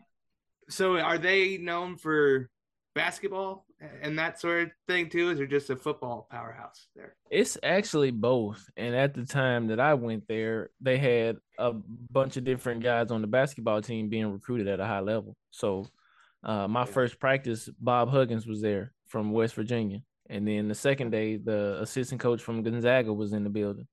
So, 0.71 0.99
are 0.99 1.19
they 1.19 1.59
known 1.59 1.99
for 1.99 2.49
basketball 2.95 3.67
and 4.03 4.19
that 4.19 4.41
sort 4.41 4.65
of 4.65 4.71
thing 4.87 5.09
too? 5.09 5.31
Is 5.31 5.39
there 5.39 5.47
just 5.47 5.71
a 5.71 5.77
football 5.77 6.27
powerhouse 6.31 6.89
there? 6.97 7.15
It's 7.31 7.57
actually 7.63 8.11
both. 8.11 8.69
And 8.77 8.95
at 8.95 9.15
the 9.15 9.25
time 9.25 9.69
that 9.69 9.81
I 9.81 9.95
went 9.95 10.27
there, 10.29 10.71
they 10.81 10.99
had 10.99 11.37
a 11.59 11.73
bunch 12.11 12.37
of 12.37 12.45
different 12.45 12.83
guys 12.83 13.11
on 13.11 13.21
the 13.21 13.27
basketball 13.27 13.83
team 13.83 14.09
being 14.09 14.33
recruited 14.33 14.69
at 14.69 14.81
a 14.81 14.87
high 14.87 15.01
level. 15.01 15.37
So 15.51 15.87
uh, 16.43 16.67
my 16.69 16.81
yeah. 16.81 16.87
first 16.87 17.21
practice, 17.21 17.69
Bob 17.81 18.11
Huggins 18.11 18.47
was 18.47 18.61
there 18.61 18.93
from 19.07 19.33
West 19.33 19.55
Virginia. 19.55 20.01
And 20.31 20.47
then 20.47 20.69
the 20.69 20.75
second 20.75 21.11
day, 21.11 21.37
the 21.37 21.81
assistant 21.81 22.21
coach 22.21 22.43
from 22.43 22.63
Gonzaga 22.63 23.13
was 23.13 23.33
in 23.33 23.45
the 23.45 23.51
building 23.51 23.87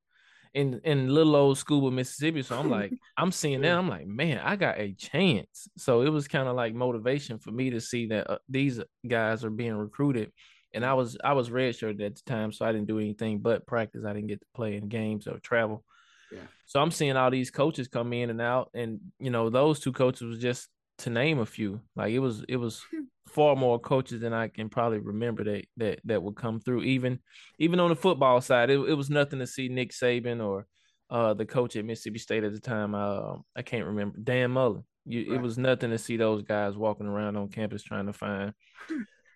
in 0.56 0.80
in 0.86 1.14
little 1.14 1.36
old 1.36 1.58
school 1.58 1.86
of 1.86 1.94
Mississippi. 1.94 2.42
So 2.42 2.58
I'm 2.58 2.70
like, 2.70 2.94
I'm 3.18 3.32
seeing 3.32 3.62
that. 3.62 3.78
I'm 3.78 3.90
like, 3.90 4.08
man, 4.08 4.40
I 4.40 4.56
got 4.56 4.80
a 4.80 4.94
chance. 4.94 5.68
So 5.78 6.02
it 6.02 6.10
was 6.10 6.28
kind 6.28 6.48
of 6.48 6.56
like 6.56 6.74
motivation 6.74 7.38
for 7.38 7.52
me 7.52 7.70
to 7.72 7.82
see 7.82 8.08
that 8.08 8.30
uh, 8.30 8.38
these 8.50 8.82
guys 9.08 9.44
are 9.44 9.50
being 9.50 9.76
recruited. 9.76 10.32
And 10.74 10.86
I 10.86 10.94
was 10.94 11.18
I 11.24 11.34
was 11.34 11.50
redshirted 11.50 12.04
at 12.04 12.16
the 12.16 12.22
time, 12.26 12.52
so 12.52 12.66
I 12.66 12.72
didn't 12.72 12.88
do 12.88 13.00
anything 13.00 13.40
but 13.40 13.68
practice. 13.68 14.06
I 14.06 14.14
didn't 14.14 14.28
get 14.28 14.40
to 14.40 14.48
play 14.56 14.78
in 14.78 14.88
games 14.88 15.28
or 15.28 15.40
travel. 15.40 15.84
Yeah. 16.32 16.40
So 16.66 16.82
I'm 16.82 16.92
seeing 16.92 17.18
all 17.18 17.30
these 17.30 17.52
coaches 17.52 17.88
come 17.88 18.14
in 18.14 18.30
and 18.30 18.42
out, 18.42 18.72
and 18.74 19.00
you 19.20 19.30
know 19.30 19.50
those 19.50 19.80
two 19.82 19.92
coaches 19.92 20.24
was 20.24 20.40
just 20.40 20.70
to 21.00 21.10
name 21.10 21.40
a 21.40 21.46
few. 21.46 21.82
Like 21.96 22.12
it 22.14 22.20
was 22.20 22.44
it 22.48 22.58
was 22.58 22.82
far 23.28 23.56
more 23.56 23.80
coaches 23.80 24.22
than 24.22 24.34
I 24.34 24.48
can 24.48 24.70
probably 24.70 25.00
remember 25.00 25.44
that 25.44 25.66
that 25.78 26.00
that 26.06 26.24
would 26.24 26.36
come 26.36 26.60
through. 26.60 26.84
Even 26.84 27.20
even 27.60 27.80
on 27.80 27.90
the 27.90 27.96
football 27.96 28.42
side, 28.42 28.70
it, 28.70 28.80
it 28.80 28.94
was 28.96 29.10
nothing 29.10 29.40
to 29.40 29.48
see 29.48 29.68
Nick 29.68 29.92
Saban 29.92 30.44
or 30.46 30.68
uh, 31.10 31.34
the 31.34 31.46
coach 31.46 31.76
at 31.76 31.86
Mississippi 31.86 32.20
State 32.20 32.44
at 32.44 32.54
the 32.54 32.60
time. 32.60 32.96
Uh, 32.96 33.36
I 33.56 33.62
can't 33.62 33.86
remember 33.86 34.18
Dan 34.20 34.52
Mullen. 34.52 34.84
You, 35.06 35.30
Right. 35.32 35.36
it 35.40 35.42
was 35.42 35.58
nothing 35.58 35.92
to 35.92 35.98
see 36.00 36.18
those 36.18 36.42
guys 36.42 36.76
walking 36.76 37.06
around 37.06 37.36
on 37.38 37.50
campus 37.50 37.84
trying 37.84 38.08
to 38.08 38.14
find 38.14 38.54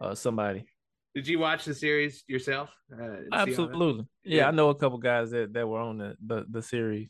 uh, 0.01 0.15
somebody. 0.15 0.65
Did 1.13 1.27
you 1.27 1.37
watch 1.39 1.65
the 1.65 1.75
series 1.75 2.23
yourself? 2.27 2.69
Uh, 2.91 2.97
see 2.97 3.03
all 3.03 3.09
that? 3.09 3.27
Absolutely, 3.33 4.05
yeah, 4.23 4.37
Yeah. 4.37 4.47
I 4.47 4.51
know 4.51 4.69
a 4.69 4.75
couple 4.75 4.97
guys 4.97 5.29
that 5.31 5.53
that 5.53 5.67
were 5.67 5.79
on 5.79 5.97
the 5.97 6.15
the, 6.25 6.45
the 6.49 6.61
series. 6.61 7.09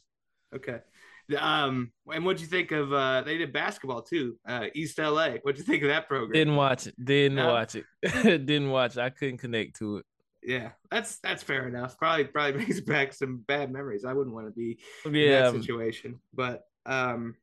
Okay. 0.53 0.79
Um, 1.37 1.91
and 2.11 2.25
what'd 2.25 2.41
you 2.41 2.47
think 2.47 2.71
of? 2.71 2.91
Uh, 2.91 3.21
they 3.21 3.37
did 3.37 3.53
basketball 3.53 4.01
too. 4.01 4.37
Uh, 4.47 4.65
East 4.73 4.97
LA. 4.97 5.31
What'd 5.41 5.57
you 5.59 5.63
think 5.63 5.83
of 5.83 5.89
that 5.89 6.07
program? 6.07 6.31
Didn't 6.31 6.55
watch 6.55 6.87
it. 6.87 6.95
Didn't 7.03 7.35
No? 7.35 7.49
watch 7.53 7.75
it. 7.75 7.85
Didn't 8.23 8.69
watch. 8.69 8.97
It. 8.97 9.01
I 9.01 9.09
couldn't 9.09 9.37
connect 9.37 9.77
to 9.77 9.97
it. 9.97 10.05
Yeah, 10.41 10.69
that's 10.89 11.19
that's 11.19 11.43
fair 11.43 11.67
enough. 11.67 11.97
Probably 11.97 12.23
probably 12.25 12.53
brings 12.63 12.81
back 12.81 13.13
some 13.13 13.43
bad 13.47 13.71
memories. 13.71 14.05
I 14.05 14.13
wouldn't 14.13 14.33
want 14.35 14.47
to 14.47 14.51
be 14.53 14.79
in 15.05 15.13
that 15.13 15.51
situation. 15.53 16.19
But 16.33 16.63
um, 16.85 17.35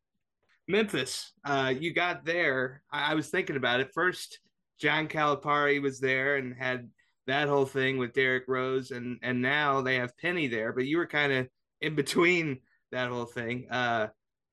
Memphis, 0.67 1.33
uh, 1.45 1.73
you 1.79 1.93
got 1.93 2.25
there. 2.25 2.83
I, 2.91 3.13
I 3.13 3.15
was 3.15 3.29
thinking 3.29 3.57
about 3.57 3.81
it 3.81 3.91
first. 3.95 4.41
John 4.81 5.09
Calipari 5.09 5.81
was 5.81 6.01
there 6.01 6.37
and 6.37 6.55
had 6.55 6.91
that 7.27 7.49
whole 7.49 7.67
thing 7.67 7.99
with 7.99 8.13
Derrick 8.15 8.45
Rose, 8.49 8.91
and 8.91 9.19
and 9.23 9.41
now 9.43 9.83
they 9.83 9.97
have 9.97 10.17
Penny 10.19 10.49
there. 10.49 10.73
But 10.73 10.87
you 10.87 10.97
were 10.97 11.07
kind 11.07 11.33
of 11.33 11.49
in 11.81 11.95
between 11.95 12.61
that 12.93 13.11
whole 13.11 13.27
thing. 13.27 13.67
Uh, 13.71 14.09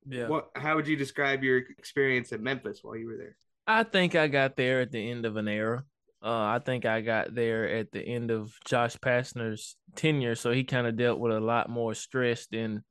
yeah. 0.06 0.28
what? 0.28 0.50
How 0.56 0.76
would 0.76 0.88
you 0.88 0.96
describe 0.96 1.44
your 1.44 1.58
experience 1.58 2.34
at 2.34 2.42
Memphis 2.42 2.80
while 2.82 2.96
you 2.96 3.08
were 3.08 3.18
there? 3.18 3.36
I 3.66 3.84
think 3.84 4.16
I 4.16 4.28
got 4.28 4.56
there 4.56 4.82
at 4.82 4.92
the 4.92 5.12
end 5.12 5.26
of 5.26 5.38
an 5.38 5.48
era. 5.48 5.84
Uh, 6.22 6.56
I 6.56 6.60
think 6.66 6.86
I 6.86 7.02
got 7.02 7.36
there 7.36 7.68
at 7.68 7.92
the 7.92 8.02
end 8.02 8.32
of 8.32 8.54
Josh 8.66 8.96
Pastner's 9.02 9.76
tenure, 9.96 10.36
so 10.36 10.52
he 10.52 10.64
kind 10.64 10.88
of 10.88 10.96
dealt 10.96 11.20
with 11.20 11.34
a 11.34 11.40
lot 11.40 11.70
more 11.70 11.94
stress 11.94 12.48
than 12.48 12.84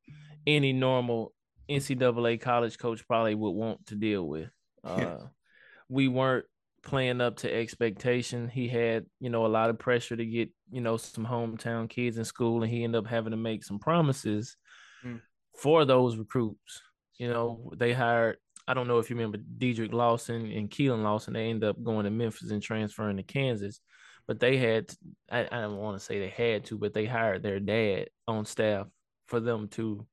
any 0.46 0.72
normal 0.72 1.32
NCAA 1.70 2.40
college 2.40 2.78
coach 2.78 3.06
probably 3.06 3.34
would 3.34 3.50
want 3.50 3.86
to 3.86 3.94
deal 3.94 4.26
with. 4.26 4.48
Uh, 4.84 5.18
we 5.88 6.08
weren't 6.08 6.44
playing 6.82 7.20
up 7.20 7.36
to 7.36 7.54
expectation. 7.54 8.48
He 8.48 8.66
had, 8.66 9.06
you 9.20 9.30
know, 9.30 9.46
a 9.46 9.48
lot 9.48 9.70
of 9.70 9.78
pressure 9.78 10.16
to 10.16 10.26
get, 10.26 10.50
you 10.72 10.80
know, 10.80 10.96
some 10.96 11.24
hometown 11.24 11.88
kids 11.88 12.18
in 12.18 12.24
school, 12.24 12.64
and 12.64 12.72
he 12.72 12.82
ended 12.82 12.98
up 12.98 13.06
having 13.06 13.30
to 13.30 13.36
make 13.36 13.62
some 13.62 13.78
promises. 13.78 14.56
For 15.62 15.84
those 15.84 16.16
recruits. 16.16 16.82
You 17.18 17.28
know, 17.28 17.72
they 17.76 17.92
hired 17.92 18.38
I 18.66 18.74
don't 18.74 18.88
know 18.88 18.98
if 18.98 19.10
you 19.10 19.16
remember 19.16 19.38
Dedric 19.38 19.92
Lawson 19.92 20.50
and 20.50 20.70
Keelan 20.70 21.02
Lawson. 21.02 21.34
They 21.34 21.50
ended 21.50 21.68
up 21.68 21.82
going 21.82 22.04
to 22.04 22.10
Memphis 22.10 22.50
and 22.50 22.62
transferring 22.62 23.16
to 23.16 23.22
Kansas, 23.22 23.80
but 24.26 24.40
they 24.40 24.56
had 24.56 24.92
I, 25.30 25.40
I 25.40 25.60
don't 25.60 25.76
want 25.76 25.98
to 25.98 26.04
say 26.04 26.18
they 26.18 26.28
had 26.28 26.64
to, 26.66 26.78
but 26.78 26.92
they 26.92 27.06
hired 27.06 27.42
their 27.42 27.60
dad 27.60 28.08
on 28.26 28.44
staff 28.44 28.88
for 29.26 29.38
them 29.38 29.68
to, 29.68 30.04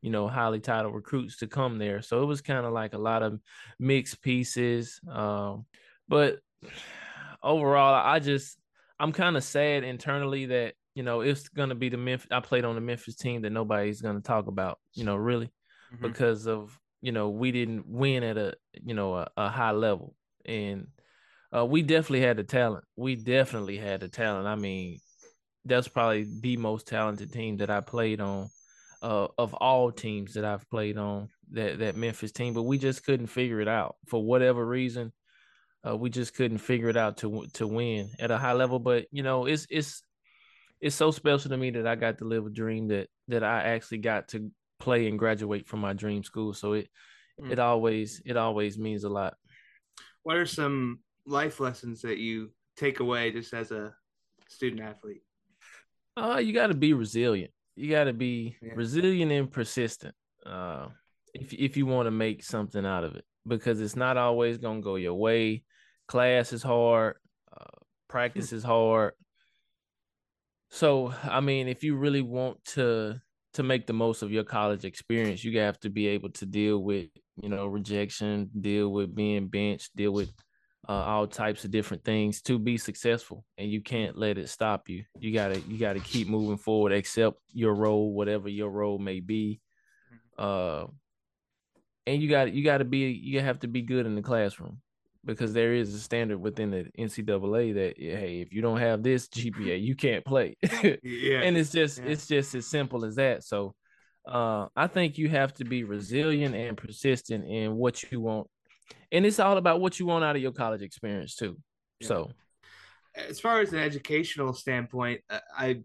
you 0.00 0.10
know, 0.10 0.26
highly 0.26 0.58
titled 0.58 0.94
recruits 0.94 1.38
to 1.38 1.46
come 1.46 1.78
there. 1.78 2.02
So 2.02 2.22
it 2.22 2.26
was 2.26 2.40
kind 2.40 2.66
of 2.66 2.72
like 2.72 2.94
a 2.94 2.98
lot 2.98 3.22
of 3.22 3.40
mixed 3.78 4.20
pieces. 4.20 5.00
Um, 5.08 5.66
but 6.08 6.40
overall, 7.40 7.94
I 7.94 8.18
just 8.18 8.58
I'm 8.98 9.12
kind 9.12 9.36
of 9.36 9.44
sad 9.44 9.84
internally 9.84 10.46
that 10.46 10.74
you 10.94 11.02
know 11.02 11.20
it's 11.20 11.48
gonna 11.48 11.74
be 11.74 11.88
the 11.88 11.96
Memphis. 11.96 12.28
I 12.30 12.40
played 12.40 12.64
on 12.64 12.74
the 12.74 12.80
Memphis 12.80 13.16
team 13.16 13.42
that 13.42 13.50
nobody's 13.50 14.00
gonna 14.00 14.20
talk 14.20 14.46
about. 14.46 14.78
You 14.94 15.04
know, 15.04 15.16
really 15.16 15.50
Mhm. 15.92 16.00
because 16.02 16.46
of 16.46 16.78
you 17.00 17.12
know 17.12 17.28
we 17.28 17.52
didn't 17.52 17.86
win 17.86 18.22
at 18.22 18.38
a 18.38 18.54
you 18.72 18.94
know 18.94 19.14
a, 19.16 19.28
a 19.36 19.48
high 19.48 19.72
level 19.72 20.14
and 20.46 20.86
uh, 21.54 21.64
we 21.66 21.82
definitely 21.82 22.20
had 22.22 22.36
the 22.38 22.44
talent 22.44 22.84
we 22.96 23.14
definitely 23.16 23.76
had 23.76 24.00
the 24.00 24.08
talent 24.08 24.46
i 24.46 24.54
mean 24.54 24.98
that's 25.64 25.88
probably 25.88 26.26
the 26.40 26.56
most 26.56 26.86
talented 26.86 27.32
team 27.32 27.56
that 27.58 27.70
i 27.70 27.80
played 27.80 28.20
on 28.20 28.48
uh, 29.02 29.28
of 29.36 29.52
all 29.54 29.92
teams 29.92 30.34
that 30.34 30.44
i've 30.44 30.68
played 30.70 30.96
on 30.96 31.28
that 31.50 31.78
that 31.78 31.96
memphis 31.96 32.32
team 32.32 32.54
but 32.54 32.62
we 32.62 32.78
just 32.78 33.04
couldn't 33.04 33.26
figure 33.26 33.60
it 33.60 33.68
out 33.68 33.96
for 34.06 34.24
whatever 34.24 34.64
reason 34.64 35.12
uh, 35.86 35.96
we 35.96 36.08
just 36.08 36.34
couldn't 36.34 36.58
figure 36.58 36.88
it 36.88 36.96
out 36.96 37.16
to 37.18 37.44
to 37.52 37.66
win 37.66 38.08
at 38.18 38.30
a 38.30 38.38
high 38.38 38.52
level 38.52 38.78
but 38.78 39.06
you 39.10 39.22
know 39.22 39.46
it's 39.46 39.66
it's 39.70 40.02
it's 40.82 40.96
so 40.96 41.10
special 41.10 41.48
to 41.50 41.56
me 41.56 41.70
that 41.70 41.86
i 41.86 41.94
got 41.94 42.18
to 42.18 42.24
live 42.24 42.44
a 42.44 42.50
dream 42.50 42.88
that 42.88 43.08
that 43.28 43.42
i 43.42 43.62
actually 43.62 43.98
got 43.98 44.28
to 44.28 44.50
play 44.80 45.06
and 45.08 45.18
graduate 45.18 45.66
from 45.68 45.78
my 45.80 45.92
dream 45.92 46.24
school. 46.24 46.52
So 46.52 46.72
it 46.74 46.88
Mm. 47.40 47.50
it 47.52 47.58
always 47.58 48.20
it 48.26 48.36
always 48.36 48.78
means 48.78 49.04
a 49.04 49.08
lot. 49.08 49.34
What 50.22 50.36
are 50.36 50.44
some 50.44 51.00
life 51.24 51.60
lessons 51.60 52.02
that 52.02 52.18
you 52.18 52.50
take 52.76 53.00
away 53.00 53.30
just 53.32 53.54
as 53.54 53.70
a 53.70 53.94
student 54.48 54.82
athlete? 54.82 55.22
Uh 56.16 56.40
you 56.44 56.52
got 56.52 56.66
to 56.66 56.74
be 56.74 56.92
resilient. 56.92 57.52
You 57.74 57.88
got 57.90 58.04
to 58.04 58.12
be 58.12 58.56
Yeah. 58.60 58.74
resilient 58.74 59.32
and 59.32 59.50
persistent. 59.50 60.14
Uh 60.44 60.88
if 61.32 61.52
if 61.54 61.76
you 61.76 61.86
want 61.86 62.06
to 62.06 62.10
make 62.10 62.42
something 62.42 62.84
out 62.84 63.04
of 63.04 63.14
it 63.14 63.24
because 63.46 63.80
it's 63.80 63.96
not 63.96 64.16
always 64.16 64.58
going 64.58 64.80
to 64.82 64.84
go 64.84 64.96
your 64.96 65.14
way. 65.14 65.62
Class 66.08 66.52
is 66.52 66.62
hard, 66.62 67.16
uh, 67.56 67.78
practice 68.08 68.52
is 68.52 68.64
hard. 68.64 69.14
So, 70.72 71.12
I 71.24 71.40
mean, 71.40 71.68
if 71.68 71.84
you 71.84 71.96
really 71.96 72.22
want 72.22 72.64
to 72.76 73.20
to 73.52 73.62
make 73.62 73.86
the 73.86 73.92
most 73.92 74.22
of 74.22 74.32
your 74.32 74.42
college 74.42 74.86
experience, 74.86 75.44
you 75.44 75.58
have 75.58 75.78
to 75.80 75.90
be 75.90 76.06
able 76.06 76.30
to 76.30 76.46
deal 76.46 76.78
with, 76.78 77.08
you 77.36 77.50
know, 77.50 77.66
rejection, 77.66 78.48
deal 78.58 78.88
with 78.88 79.14
being 79.14 79.48
benched, 79.48 79.94
deal 79.94 80.12
with 80.12 80.32
uh, 80.88 80.92
all 80.92 81.26
types 81.26 81.66
of 81.66 81.70
different 81.70 82.02
things 82.04 82.40
to 82.42 82.58
be 82.58 82.78
successful, 82.78 83.44
and 83.58 83.70
you 83.70 83.82
can't 83.82 84.16
let 84.16 84.38
it 84.38 84.48
stop 84.48 84.88
you. 84.88 85.04
You 85.20 85.34
gotta 85.34 85.60
you 85.60 85.78
gotta 85.78 86.00
keep 86.00 86.26
moving 86.26 86.56
forward, 86.56 86.92
accept 86.92 87.36
your 87.52 87.74
role, 87.74 88.14
whatever 88.14 88.48
your 88.48 88.70
role 88.70 88.98
may 88.98 89.20
be. 89.20 89.60
Uh, 90.38 90.86
and 92.06 92.22
you 92.22 92.30
got 92.30 92.50
you 92.50 92.64
got 92.64 92.78
to 92.78 92.86
be 92.86 93.10
you 93.10 93.40
have 93.40 93.60
to 93.60 93.68
be 93.68 93.82
good 93.82 94.06
in 94.06 94.14
the 94.14 94.22
classroom 94.22 94.80
because 95.24 95.52
there 95.52 95.72
is 95.74 95.94
a 95.94 96.00
standard 96.00 96.38
within 96.38 96.70
the 96.70 96.86
NCAA 96.98 97.74
that 97.74 97.94
hey, 97.98 98.40
if 98.40 98.52
you 98.52 98.60
don't 98.62 98.80
have 98.80 99.02
this 99.02 99.28
GPA, 99.28 99.80
you 99.82 99.94
can't 99.94 100.24
play. 100.24 100.56
Yeah. 101.02 101.40
and 101.42 101.56
it's 101.56 101.70
just 101.70 101.98
Yeah. 101.98 102.06
it's 102.10 102.26
just 102.26 102.54
as 102.54 102.66
simple 102.66 103.04
as 103.04 103.16
that 103.16 103.44
so 103.44 103.74
uh 104.26 104.68
i 104.76 104.86
think 104.86 105.18
you 105.18 105.28
have 105.28 105.52
to 105.54 105.64
be 105.64 105.82
resilient 105.82 106.54
and 106.54 106.76
persistent 106.76 107.44
in 107.44 107.74
what 107.74 108.04
you 108.12 108.20
want 108.20 108.46
and 109.10 109.26
it's 109.26 109.40
all 109.40 109.56
about 109.56 109.80
what 109.80 109.98
you 109.98 110.06
want 110.06 110.22
out 110.24 110.36
of 110.36 110.42
your 110.42 110.52
college 110.52 110.80
experience 110.82 111.34
too 111.34 111.58
Yeah. 112.00 112.06
so 112.08 112.30
as 113.14 113.40
far 113.40 113.60
as 113.60 113.72
an 113.72 113.78
educational 113.80 114.52
standpoint, 114.54 115.20
uh, 115.28 115.40
I 115.56 115.82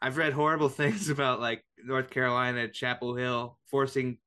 I've 0.00 0.16
read 0.16 0.32
horrible 0.32 0.68
things 0.80 1.08
about 1.10 1.40
like 1.40 1.62
North 1.84 2.10
Carolina, 2.10 2.60
at 2.62 2.72
Chapel 2.74 3.14
Hill, 3.16 3.58
forcing 3.70 4.18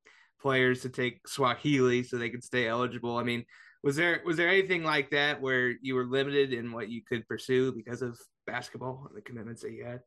players 0.41 0.81
to 0.81 0.89
take 0.89 1.27
Swahili 1.27 2.03
so 2.03 2.17
they 2.17 2.29
could 2.29 2.43
stay 2.43 2.67
eligible. 2.67 3.17
I 3.17 3.23
mean, 3.23 3.43
was 3.87 3.95
there 3.95 4.21
was 4.25 4.35
there 4.35 4.49
anything 4.49 4.83
like 4.83 5.11
that 5.11 5.41
where 5.41 5.73
you 5.81 5.95
were 5.95 6.03
limited 6.03 6.51
in 6.51 6.73
what 6.73 6.89
you 6.89 7.01
could 7.01 7.25
pursue 7.25 7.71
because 7.71 8.01
of 8.01 8.19
basketball 8.45 9.05
and 9.07 9.17
the 9.17 9.21
commitments 9.21 9.61
that 9.61 9.71
you 9.71 9.85
had? 9.85 10.01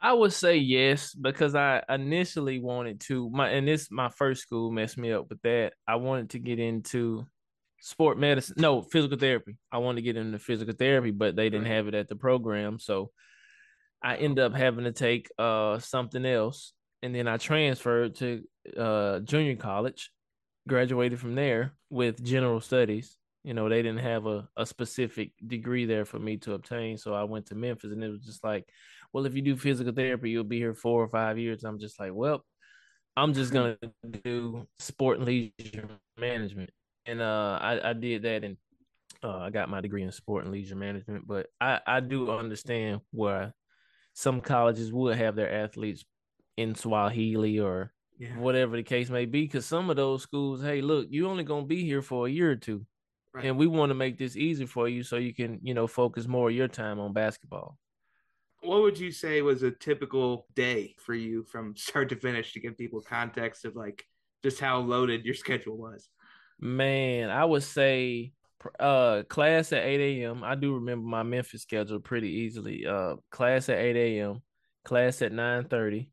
i 0.00 0.10
would 0.10 0.32
say 0.32 0.56
yes 0.56 1.14
because 1.14 1.54
i 1.54 1.82
initially 1.90 2.58
wanted 2.60 2.98
to 2.98 3.28
my 3.28 3.50
and 3.50 3.68
this 3.68 3.90
my 3.90 4.08
first 4.08 4.40
school 4.40 4.70
messed 4.70 4.96
me 4.96 5.12
up 5.12 5.28
with 5.28 5.40
that. 5.42 5.74
I 5.86 5.96
wanted 5.96 6.30
to 6.30 6.38
get 6.38 6.58
into 6.58 7.26
sport 7.78 8.18
medicine 8.18 8.54
no 8.56 8.80
physical 8.80 9.18
therapy. 9.18 9.58
I 9.70 9.78
wanted 9.78 9.96
to 9.96 10.02
get 10.02 10.16
into 10.16 10.38
physical 10.38 10.74
therapy 10.74 11.10
but 11.10 11.36
they 11.36 11.50
didn't 11.50 11.66
have 11.66 11.88
it 11.88 11.94
at 11.94 12.08
the 12.08 12.16
program. 12.16 12.78
So 12.78 13.10
i 14.02 14.16
ended 14.16 14.42
up 14.42 14.54
having 14.54 14.84
to 14.84 14.92
take 14.92 15.28
uh 15.38 15.78
something 15.78 16.24
else. 16.24 16.72
And 17.02 17.14
then 17.14 17.28
i 17.28 17.36
transferred 17.36 18.14
to 18.16 18.42
uh 18.78 19.18
junior 19.20 19.56
college 19.56 20.10
graduated 20.68 21.20
from 21.20 21.34
there 21.34 21.72
with 21.90 22.22
general 22.22 22.60
studies. 22.60 23.16
You 23.42 23.52
know 23.52 23.68
they 23.68 23.82
didn't 23.82 24.02
have 24.02 24.26
a, 24.26 24.48
a 24.56 24.64
specific 24.64 25.32
degree 25.46 25.84
there 25.84 26.06
for 26.06 26.18
me 26.18 26.38
to 26.38 26.54
obtain 26.54 26.96
so 26.96 27.12
i 27.12 27.24
went 27.24 27.44
to 27.46 27.54
memphis 27.54 27.92
and 27.92 28.02
it 28.02 28.08
was 28.08 28.24
just 28.24 28.42
like 28.42 28.66
well 29.12 29.26
if 29.26 29.34
you 29.34 29.42
do 29.42 29.54
physical 29.54 29.92
therapy 29.92 30.30
you'll 30.30 30.44
be 30.44 30.58
here 30.58 30.72
four 30.72 31.02
or 31.02 31.08
five 31.08 31.38
years. 31.38 31.62
I'm 31.62 31.78
just 31.78 32.00
like 32.00 32.12
well 32.14 32.42
i'm 33.18 33.34
just 33.34 33.52
gonna 33.52 33.76
do 34.24 34.66
sport 34.78 35.18
and 35.18 35.26
leisure 35.26 35.88
management. 36.18 36.70
And 37.04 37.20
uh 37.20 37.58
i, 37.60 37.90
I 37.90 37.92
did 37.92 38.22
that 38.22 38.44
and 38.44 38.56
uh, 39.22 39.40
i 39.40 39.50
got 39.50 39.68
my 39.68 39.82
degree 39.82 40.02
in 40.02 40.10
sport 40.10 40.44
and 40.44 40.52
leisure 40.52 40.76
management 40.76 41.26
but 41.26 41.48
i 41.60 41.80
i 41.86 42.00
do 42.00 42.30
understand 42.30 43.02
where 43.10 43.52
some 44.14 44.40
colleges 44.40 44.90
would 44.90 45.18
have 45.18 45.36
their 45.36 45.52
athletes 45.52 46.04
in 46.56 46.74
swahili 46.74 47.58
or 47.58 47.92
Yeah. 48.18 48.36
whatever 48.38 48.76
the 48.76 48.82
case 48.82 49.10
may 49.10 49.26
be 49.26 49.42
because 49.42 49.66
some 49.66 49.90
of 49.90 49.96
those 49.96 50.22
schools 50.22 50.62
hey 50.62 50.80
look 50.80 51.08
you're 51.10 51.28
only 51.28 51.44
gonna 51.44 51.66
be 51.66 51.84
here 51.84 52.02
for 52.02 52.26
a 52.26 52.30
year 52.30 52.50
or 52.52 52.56
two 52.56 52.86
Right. 53.32 53.46
and 53.46 53.58
we 53.58 53.66
want 53.66 53.90
to 53.90 53.94
make 53.94 54.16
this 54.18 54.36
easy 54.36 54.64
for 54.66 54.88
you 54.88 55.02
so 55.02 55.16
you 55.16 55.34
can 55.34 55.58
you 55.62 55.74
know 55.74 55.88
focus 55.88 56.28
more 56.28 56.48
of 56.50 56.54
your 56.54 56.68
time 56.68 57.00
on 57.00 57.12
basketball 57.12 57.76
What 58.62 58.82
would 58.82 58.98
you 58.98 59.10
say 59.10 59.42
was 59.42 59.64
a 59.64 59.72
typical 59.72 60.46
day 60.54 60.94
for 61.04 61.14
you 61.14 61.42
from 61.44 61.74
start 61.88 62.08
to 62.10 62.16
finish 62.16 62.52
to 62.52 62.60
give 62.60 62.78
people 62.78 63.00
context 63.00 63.64
of 63.64 63.74
like 63.74 64.04
just 64.44 64.60
how 64.60 64.78
loaded 64.78 65.24
your 65.24 65.34
schedule 65.44 65.76
was? 65.76 66.08
man 66.60 67.30
i 67.30 67.44
would 67.44 67.64
say 67.64 68.32
uh 68.78 69.24
class 69.28 69.72
at 69.72 69.82
8 69.84 70.00
a.m 70.22 70.44
i 70.44 70.54
do 70.54 70.76
remember 70.76 71.04
my 71.06 71.24
memphis 71.24 71.62
schedule 71.62 71.98
pretty 71.98 72.28
easily 72.28 72.86
uh 72.86 73.16
class 73.30 73.68
at 73.68 73.78
8 73.78 73.96
a.m 73.96 74.40
class 74.84 75.20
at 75.20 75.32
9 75.32 75.64
30 75.64 76.08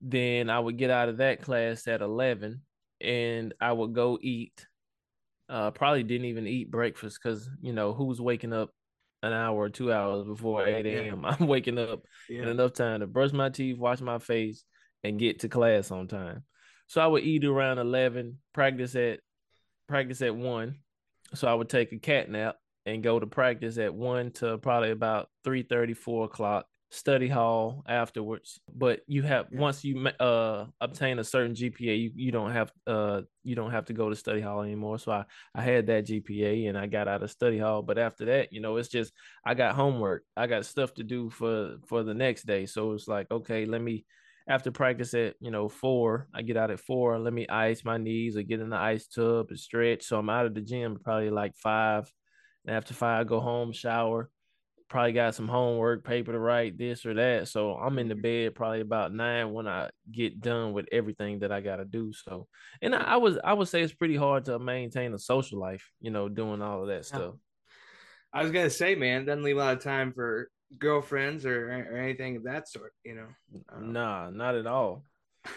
then 0.00 0.48
i 0.48 0.58
would 0.58 0.76
get 0.76 0.90
out 0.90 1.08
of 1.08 1.18
that 1.18 1.42
class 1.42 1.86
at 1.86 2.00
11 2.00 2.60
and 3.00 3.54
I 3.60 3.72
would 3.72 3.92
go 3.92 4.18
eat. 4.20 4.66
Uh, 5.48 5.70
probably 5.72 6.04
didn't 6.04 6.26
even 6.26 6.46
eat 6.46 6.70
breakfast 6.70 7.18
because 7.20 7.48
you 7.60 7.72
know 7.72 7.92
who's 7.92 8.20
waking 8.20 8.52
up 8.52 8.70
an 9.22 9.32
hour 9.32 9.56
or 9.56 9.68
two 9.68 9.92
hours 9.92 10.24
before 10.24 10.66
8 10.66 10.86
a.m. 10.86 11.24
I'm 11.24 11.46
waking 11.48 11.78
up 11.78 12.02
yeah. 12.28 12.42
in 12.42 12.48
enough 12.48 12.72
time 12.72 13.00
to 13.00 13.06
brush 13.06 13.32
my 13.32 13.48
teeth, 13.48 13.76
wash 13.76 14.00
my 14.00 14.18
face, 14.18 14.64
and 15.02 15.18
get 15.18 15.40
to 15.40 15.48
class 15.48 15.90
on 15.90 16.06
time. 16.06 16.44
So 16.86 17.00
I 17.00 17.06
would 17.06 17.24
eat 17.24 17.44
around 17.44 17.78
11, 17.78 18.38
practice 18.52 18.94
at 18.94 19.20
practice 19.88 20.22
at 20.22 20.36
1. 20.36 20.76
So 21.34 21.48
I 21.48 21.54
would 21.54 21.68
take 21.68 21.92
a 21.92 21.98
cat 21.98 22.30
nap 22.30 22.56
and 22.86 23.02
go 23.02 23.18
to 23.18 23.26
practice 23.26 23.76
at 23.78 23.94
1 23.94 24.32
to 24.32 24.58
probably 24.58 24.90
about 24.90 25.28
3 25.44 25.64
30, 25.64 25.94
4 25.94 26.24
o'clock 26.26 26.66
study 26.92 27.28
hall 27.28 27.84
afterwards 27.86 28.60
but 28.74 29.00
you 29.06 29.22
have 29.22 29.46
yeah. 29.52 29.60
once 29.60 29.84
you 29.84 30.08
uh 30.18 30.66
obtain 30.80 31.20
a 31.20 31.24
certain 31.24 31.54
gpa 31.54 31.78
you, 31.78 32.10
you 32.16 32.32
don't 32.32 32.50
have 32.50 32.72
uh 32.88 33.20
you 33.44 33.54
don't 33.54 33.70
have 33.70 33.84
to 33.84 33.92
go 33.92 34.10
to 34.10 34.16
study 34.16 34.40
hall 34.40 34.62
anymore. 34.62 34.98
So 34.98 35.12
i 35.12 35.24
i 35.54 35.62
had 35.62 35.86
that 35.86 36.06
gpa 36.06 36.68
and 36.68 36.76
i 36.76 36.86
got 36.86 37.06
out 37.06 37.22
of 37.22 37.30
study 37.30 37.58
hall 37.58 37.82
but 37.82 37.96
after 37.96 38.24
that 38.26 38.52
you 38.52 38.60
know 38.60 38.76
it's 38.76 38.88
just 38.88 39.12
i 39.44 39.54
got 39.54 39.76
homework. 39.76 40.24
I 40.36 40.48
got 40.48 40.66
stuff 40.66 40.92
to 40.94 41.04
do 41.04 41.30
for 41.30 41.76
for 41.86 42.02
the 42.02 42.14
next 42.14 42.44
day. 42.44 42.66
So 42.66 42.92
it's 42.92 43.06
like 43.06 43.30
okay 43.30 43.66
let 43.66 43.80
me 43.80 44.04
after 44.48 44.72
practice 44.72 45.14
at 45.14 45.36
you 45.38 45.52
know 45.52 45.68
four 45.68 46.26
i 46.34 46.42
get 46.42 46.56
out 46.56 46.72
at 46.72 46.80
four 46.80 47.20
let 47.20 47.32
me 47.32 47.46
ice 47.46 47.84
my 47.84 47.98
knees 47.98 48.36
or 48.36 48.42
get 48.42 48.58
in 48.58 48.70
the 48.70 48.76
ice 48.76 49.06
tub 49.06 49.46
and 49.50 49.58
stretch. 49.60 50.02
So 50.02 50.18
i'm 50.18 50.28
out 50.28 50.46
of 50.46 50.54
the 50.54 50.60
gym 50.60 50.98
probably 51.02 51.30
like 51.30 51.54
five. 51.54 52.12
And 52.66 52.76
after 52.76 52.94
five 52.94 53.20
I 53.20 53.24
go 53.24 53.38
home 53.38 53.70
shower 53.70 54.28
probably 54.90 55.12
got 55.12 55.36
some 55.36 55.48
homework, 55.48 56.04
paper 56.04 56.32
to 56.32 56.38
write, 56.38 56.76
this 56.76 57.06
or 57.06 57.14
that. 57.14 57.48
So 57.48 57.74
I'm 57.74 57.98
in 57.98 58.08
the 58.08 58.14
mm-hmm. 58.14 58.22
bed 58.22 58.54
probably 58.56 58.80
about 58.80 59.14
nine 59.14 59.52
when 59.52 59.66
I 59.66 59.88
get 60.10 60.40
done 60.40 60.72
with 60.72 60.86
everything 60.92 61.38
that 61.38 61.52
I 61.52 61.60
got 61.60 61.76
to 61.76 61.84
do. 61.84 62.12
So, 62.12 62.48
and 62.82 62.94
I, 62.94 63.02
I, 63.02 63.16
was 63.16 63.38
I 63.42 63.54
would 63.54 63.68
say 63.68 63.82
it's 63.82 63.94
pretty 63.94 64.16
hard 64.16 64.46
to 64.46 64.58
maintain 64.58 65.14
a 65.14 65.18
social 65.18 65.60
life, 65.60 65.88
you 66.00 66.10
know, 66.10 66.28
doing 66.28 66.60
all 66.60 66.82
of 66.82 66.88
that 66.88 67.06
stuff. 67.06 67.34
I 68.32 68.42
was 68.42 68.52
gonna 68.52 68.70
say, 68.70 68.94
man, 68.94 69.24
doesn't 69.24 69.42
leave 69.42 69.56
a 69.56 69.58
lot 69.58 69.76
of 69.76 69.82
time 69.82 70.12
for 70.12 70.50
girlfriends 70.78 71.46
or 71.46 71.68
or 71.68 71.96
anything 71.96 72.36
of 72.36 72.44
that 72.44 72.68
sort, 72.68 72.92
you 73.04 73.14
know. 73.14 73.26
Um, 73.72 73.92
nah, 73.92 74.30
not 74.30 74.54
at 74.54 74.66
all. 74.66 75.04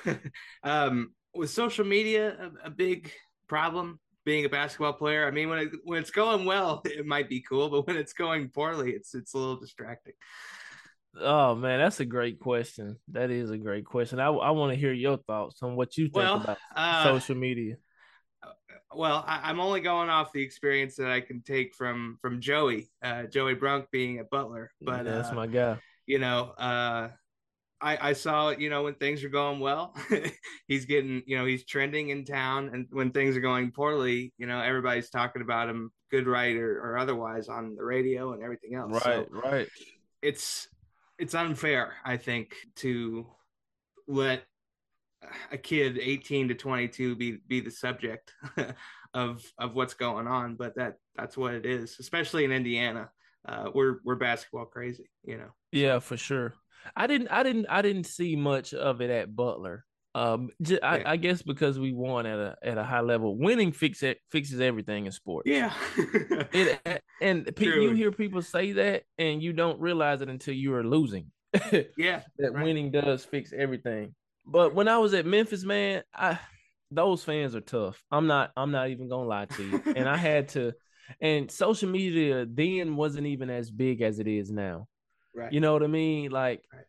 um, 0.64 1.14
was 1.36 1.52
social 1.52 1.86
media 1.86 2.52
a, 2.64 2.68
a 2.68 2.70
big 2.72 3.12
problem 3.48 4.00
being 4.26 4.46
a 4.46 4.50
basketball 4.50 4.94
player. 4.94 5.28
I 5.28 5.32
mean, 5.32 5.50
when 5.50 5.60
it, 5.60 5.70
when 5.84 6.00
it's 6.02 6.12
going 6.12 6.46
well, 6.46 6.82
it 6.86 7.06
might 7.06 7.30
be 7.30 7.42
cool, 7.42 7.70
but 7.70 7.88
when 7.88 7.98
it's 7.98 8.14
going 8.14 8.50
poorly, 8.50 8.92
it's 8.92 9.14
it's 9.16 9.34
a 9.34 9.38
little 9.38 9.58
distracting. 9.58 10.14
Oh 11.20 11.54
man, 11.56 11.80
that's 11.80 12.00
a 12.00 12.06
great 12.06 12.40
question. 12.40 12.98
That 13.10 13.30
is 13.30 13.52
a 13.52 13.58
great 13.58 13.86
question. 13.86 14.20
I 14.20 14.28
I 14.28 14.52
want 14.52 14.74
to 14.74 14.80
hear 14.80 14.94
your 14.94 15.18
thoughts 15.18 15.62
on 15.62 15.76
what 15.76 15.98
you 15.98 16.06
think 16.06 16.16
well, 16.16 16.42
about 16.42 16.58
uh, 16.76 17.04
social 17.04 17.36
media. 17.36 17.76
Well, 18.96 19.24
I, 19.28 19.50
am 19.50 19.60
only 19.60 19.82
going 19.82 20.10
off 20.10 20.32
the 20.34 20.42
experience 20.42 20.96
that 20.98 21.10
I 21.10 21.22
can 21.22 21.42
take 21.42 21.76
from 21.76 22.18
from 22.22 22.42
Joey, 22.42 22.90
uh, 23.04 23.24
Joey 23.24 23.56
Brunk 23.56 23.88
being 23.92 24.20
a 24.20 24.24
Butler. 24.24 24.72
But 24.82 25.06
yeah, 25.06 25.12
that's 25.14 25.30
uh, 25.30 25.34
my 25.34 25.48
guy. 25.48 25.78
You 26.06 26.20
know, 26.20 26.54
uh, 26.58 27.10
I, 27.84 28.10
I 28.10 28.14
saw, 28.14 28.52
you 28.52 28.70
know, 28.70 28.84
when 28.84 28.96
things 28.96 29.24
are 29.26 29.30
going 29.30 29.60
well, 29.60 29.94
he's 30.68 30.86
getting, 30.86 31.22
you 31.28 31.38
know, 31.38 31.46
he's 31.46 31.66
trending 31.66 32.10
in 32.10 32.24
town. 32.24 32.70
And 32.74 32.88
when 32.92 33.12
things 33.12 33.36
are 33.36 33.42
going 33.42 33.72
poorly, 33.72 34.34
you 34.38 34.48
know, 34.48 34.62
everybody's 34.62 35.10
talking 35.10 35.42
about 35.42 35.70
him, 35.70 35.92
good 36.10 36.26
writer 36.26 36.80
or 36.82 36.98
otherwise, 36.98 37.50
on 37.50 37.76
the 37.76 37.84
radio 37.84 38.32
and 38.32 38.42
everything 38.42 38.76
else. 38.76 38.94
Right, 38.94 39.04
so 39.04 39.28
right. 39.32 39.68
It's 40.22 40.70
it's 41.20 41.36
unfair, 41.36 41.96
I 42.06 42.16
think, 42.16 42.56
to 42.78 43.28
let 44.08 44.44
a 45.52 45.58
kid 45.58 46.00
18 46.02 46.48
to 46.48 46.56
22 46.56 47.16
be 47.16 47.38
be 47.48 47.60
the 47.60 47.72
subject 47.72 48.32
of 49.14 49.44
of 49.58 49.76
what's 49.76 49.94
going 49.94 50.28
on. 50.28 50.56
But 50.56 50.76
that 50.76 50.96
that's 51.16 51.36
what 51.36 51.54
it 51.54 51.66
is, 51.66 51.98
especially 52.00 52.46
in 52.46 52.54
Indiana. 52.54 53.10
Uh, 53.46 53.72
we're 53.76 53.98
we're 54.06 54.16
basketball 54.16 54.66
crazy, 54.66 55.10
you 55.26 55.38
know. 55.38 55.50
Yeah, 55.74 56.00
for 56.00 56.16
sure. 56.16 56.54
I 56.96 57.08
didn't 57.08 57.30
I 57.30 57.44
didn't 57.44 57.68
I 57.70 57.82
didn't 57.82 58.06
see 58.06 58.36
much 58.36 58.74
of 58.74 59.02
it 59.02 59.10
at 59.10 59.36
Butler. 59.36 59.86
Um, 60.16 60.50
just, 60.62 60.82
yeah. 60.84 60.90
I, 60.90 61.14
I, 61.14 61.18
guess 61.18 61.42
because 61.42 61.80
we 61.80 61.92
won 61.92 62.28
at 62.28 62.38
a 62.38 62.56
at 62.62 62.78
a 62.78 62.84
high 62.84 63.02
level, 63.02 63.36
winning 63.36 63.72
fix 63.72 64.04
it, 64.04 64.20
fixes 64.30 64.60
everything 64.60 65.08
in 65.08 65.12
sports. 65.12 65.50
Yeah, 65.50 65.74
it, 66.54 67.02
and 67.20 67.50
pe- 67.56 67.66
you 67.66 67.94
hear 67.94 68.12
people 68.12 68.44
say 68.44 68.74
that, 68.74 69.06
and 69.18 69.42
you 69.42 69.54
don't 69.54 69.80
realize 69.80 70.22
it 70.22 70.30
until 70.30 70.54
you 70.54 70.76
are 70.76 70.84
losing. 70.84 71.32
yeah, 71.98 72.22
that 72.38 72.54
right. 72.54 72.64
winning 72.64 72.92
does 72.92 73.26
fix 73.26 73.54
everything. 73.58 74.14
But 74.46 74.76
when 74.76 74.88
I 74.88 75.00
was 75.00 75.16
at 75.16 75.26
Memphis, 75.26 75.64
man, 75.64 76.04
I 76.14 76.38
those 76.92 77.24
fans 77.24 77.56
are 77.56 77.62
tough. 77.62 78.04
I'm 78.12 78.28
not 78.28 78.52
I'm 78.56 78.72
not 78.72 78.90
even 78.90 79.10
gonna 79.10 79.28
lie 79.28 79.46
to 79.46 79.64
you. 79.64 79.84
and 79.96 80.08
I 80.08 80.18
had 80.32 80.50
to, 80.50 80.74
and 81.22 81.50
social 81.50 81.90
media 81.90 82.46
then 82.48 82.96
wasn't 82.96 83.28
even 83.28 83.50
as 83.50 83.72
big 83.72 84.02
as 84.02 84.20
it 84.20 84.28
is 84.28 84.52
now. 84.52 84.88
Right. 85.36 85.52
You 85.52 85.60
know 85.60 85.74
what 85.74 85.84
I 85.84 85.88
mean? 85.88 86.32
Like, 86.32 86.64
right. 86.72 86.86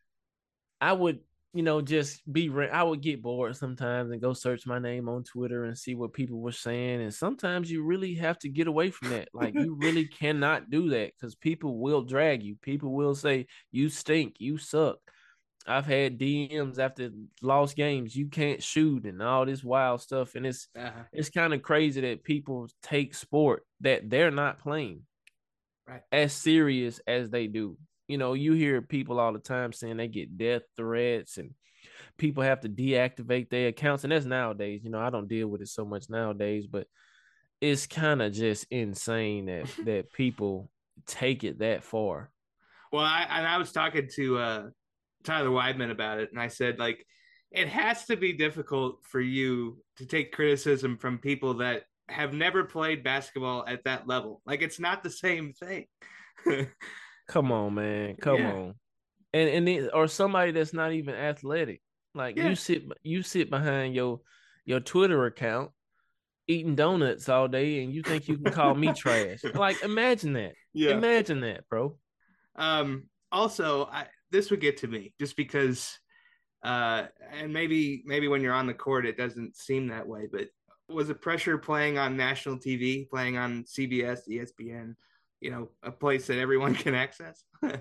I 0.80 0.92
would, 0.92 1.20
you 1.52 1.62
know, 1.62 1.80
just 1.80 2.20
be. 2.30 2.50
I 2.70 2.82
would 2.82 3.00
get 3.00 3.22
bored 3.22 3.56
sometimes 3.56 4.10
and 4.10 4.20
go 4.20 4.32
search 4.32 4.66
my 4.66 4.78
name 4.78 5.08
on 5.08 5.24
Twitter 5.24 5.64
and 5.64 5.78
see 5.78 5.94
what 5.94 6.12
people 6.12 6.40
were 6.40 6.52
saying. 6.52 7.00
And 7.00 7.14
sometimes 7.14 7.70
you 7.70 7.84
really 7.84 8.14
have 8.16 8.38
to 8.40 8.48
get 8.48 8.66
away 8.66 8.90
from 8.90 9.10
that. 9.10 9.28
Like, 9.32 9.54
you 9.54 9.76
really 9.80 10.06
cannot 10.20 10.70
do 10.70 10.90
that 10.90 11.12
because 11.16 11.34
people 11.34 11.78
will 11.78 12.02
drag 12.02 12.42
you. 12.42 12.56
People 12.60 12.92
will 12.92 13.14
say 13.14 13.46
you 13.70 13.88
stink, 13.88 14.36
you 14.38 14.58
suck. 14.58 14.98
I've 15.66 15.86
had 15.86 16.18
DMs 16.18 16.78
after 16.78 17.10
lost 17.40 17.76
games. 17.76 18.14
You 18.14 18.28
can't 18.28 18.62
shoot 18.62 19.06
and 19.06 19.22
all 19.22 19.46
this 19.46 19.64
wild 19.64 20.02
stuff, 20.02 20.34
and 20.34 20.46
it's 20.46 20.68
uh-huh. 20.76 21.04
it's 21.12 21.30
kind 21.30 21.54
of 21.54 21.62
crazy 21.62 22.02
that 22.02 22.24
people 22.24 22.68
take 22.82 23.14
sport 23.14 23.64
that 23.80 24.10
they're 24.10 24.30
not 24.30 24.58
playing 24.58 25.02
right. 25.88 26.02
as 26.12 26.32
serious 26.32 27.00
as 27.06 27.30
they 27.30 27.46
do 27.46 27.78
you 28.08 28.18
know, 28.18 28.34
you 28.34 28.52
hear 28.52 28.82
people 28.82 29.18
all 29.18 29.32
the 29.32 29.38
time 29.38 29.72
saying 29.72 29.96
they 29.96 30.08
get 30.08 30.36
death 30.36 30.62
threats 30.76 31.38
and 31.38 31.54
people 32.18 32.42
have 32.42 32.60
to 32.60 32.68
deactivate 32.68 33.50
their 33.50 33.68
accounts. 33.68 34.04
And 34.04 34.12
that's 34.12 34.26
nowadays, 34.26 34.82
you 34.84 34.90
know, 34.90 35.00
I 35.00 35.10
don't 35.10 35.28
deal 35.28 35.48
with 35.48 35.62
it 35.62 35.68
so 35.68 35.84
much 35.84 36.08
nowadays, 36.08 36.66
but 36.66 36.86
it's 37.60 37.86
kind 37.86 38.20
of 38.20 38.32
just 38.32 38.66
insane 38.70 39.46
that 39.46 39.66
that 39.84 40.12
people 40.12 40.70
take 41.06 41.44
it 41.44 41.60
that 41.60 41.82
far. 41.82 42.30
Well, 42.92 43.04
I 43.04 43.26
and 43.28 43.46
I 43.46 43.58
was 43.58 43.72
talking 43.72 44.08
to 44.14 44.38
uh 44.38 44.62
Tyler 45.24 45.50
Wideman 45.50 45.90
about 45.90 46.20
it, 46.20 46.30
and 46.30 46.40
I 46.40 46.48
said 46.48 46.78
like 46.78 47.04
it 47.50 47.68
has 47.68 48.04
to 48.06 48.16
be 48.16 48.32
difficult 48.32 48.98
for 49.04 49.20
you 49.20 49.78
to 49.96 50.06
take 50.06 50.32
criticism 50.32 50.98
from 50.98 51.18
people 51.18 51.54
that 51.54 51.84
have 52.08 52.34
never 52.34 52.64
played 52.64 53.04
basketball 53.04 53.64
at 53.66 53.84
that 53.84 54.06
level. 54.06 54.42
Like 54.44 54.60
it's 54.60 54.80
not 54.80 55.02
the 55.02 55.10
same 55.10 55.52
thing. 55.52 55.86
Come 57.26 57.52
on, 57.52 57.74
man. 57.74 58.16
Come 58.20 58.38
yeah. 58.38 58.52
on. 58.52 58.74
And 59.32 59.48
and 59.48 59.68
then, 59.68 59.90
or 59.92 60.06
somebody 60.06 60.52
that's 60.52 60.72
not 60.72 60.92
even 60.92 61.14
athletic. 61.14 61.80
Like 62.14 62.36
yeah. 62.36 62.48
you 62.48 62.54
sit 62.54 62.84
you 63.02 63.22
sit 63.22 63.50
behind 63.50 63.94
your 63.94 64.20
your 64.64 64.80
Twitter 64.80 65.26
account 65.26 65.70
eating 66.46 66.74
donuts 66.74 67.28
all 67.28 67.48
day 67.48 67.82
and 67.82 67.92
you 67.92 68.02
think 68.02 68.28
you 68.28 68.36
can 68.38 68.52
call 68.52 68.74
me 68.74 68.92
trash. 68.96 69.42
Like 69.54 69.82
imagine 69.82 70.34
that. 70.34 70.52
Yeah. 70.72 70.90
Imagine 70.90 71.40
that, 71.40 71.68
bro. 71.68 71.98
Um 72.56 73.04
also 73.32 73.86
I 73.86 74.06
this 74.30 74.50
would 74.50 74.60
get 74.60 74.78
to 74.78 74.86
me 74.86 75.12
just 75.18 75.36
because 75.36 75.98
uh 76.62 77.06
and 77.32 77.52
maybe 77.52 78.02
maybe 78.06 78.28
when 78.28 78.42
you're 78.42 78.54
on 78.54 78.66
the 78.66 78.74
court 78.74 79.06
it 79.06 79.16
doesn't 79.16 79.56
seem 79.56 79.88
that 79.88 80.06
way, 80.06 80.28
but 80.30 80.48
was 80.88 81.08
it 81.08 81.22
pressure 81.22 81.56
playing 81.56 81.98
on 81.98 82.16
national 82.16 82.58
TV, 82.58 83.08
playing 83.08 83.38
on 83.38 83.64
CBS, 83.64 84.20
ESPN? 84.28 84.94
You 85.44 85.50
know 85.50 85.68
a 85.82 85.92
place 85.92 86.26
that 86.26 86.38
everyone 86.38 86.74
can 86.84 86.94
access. 86.94 87.44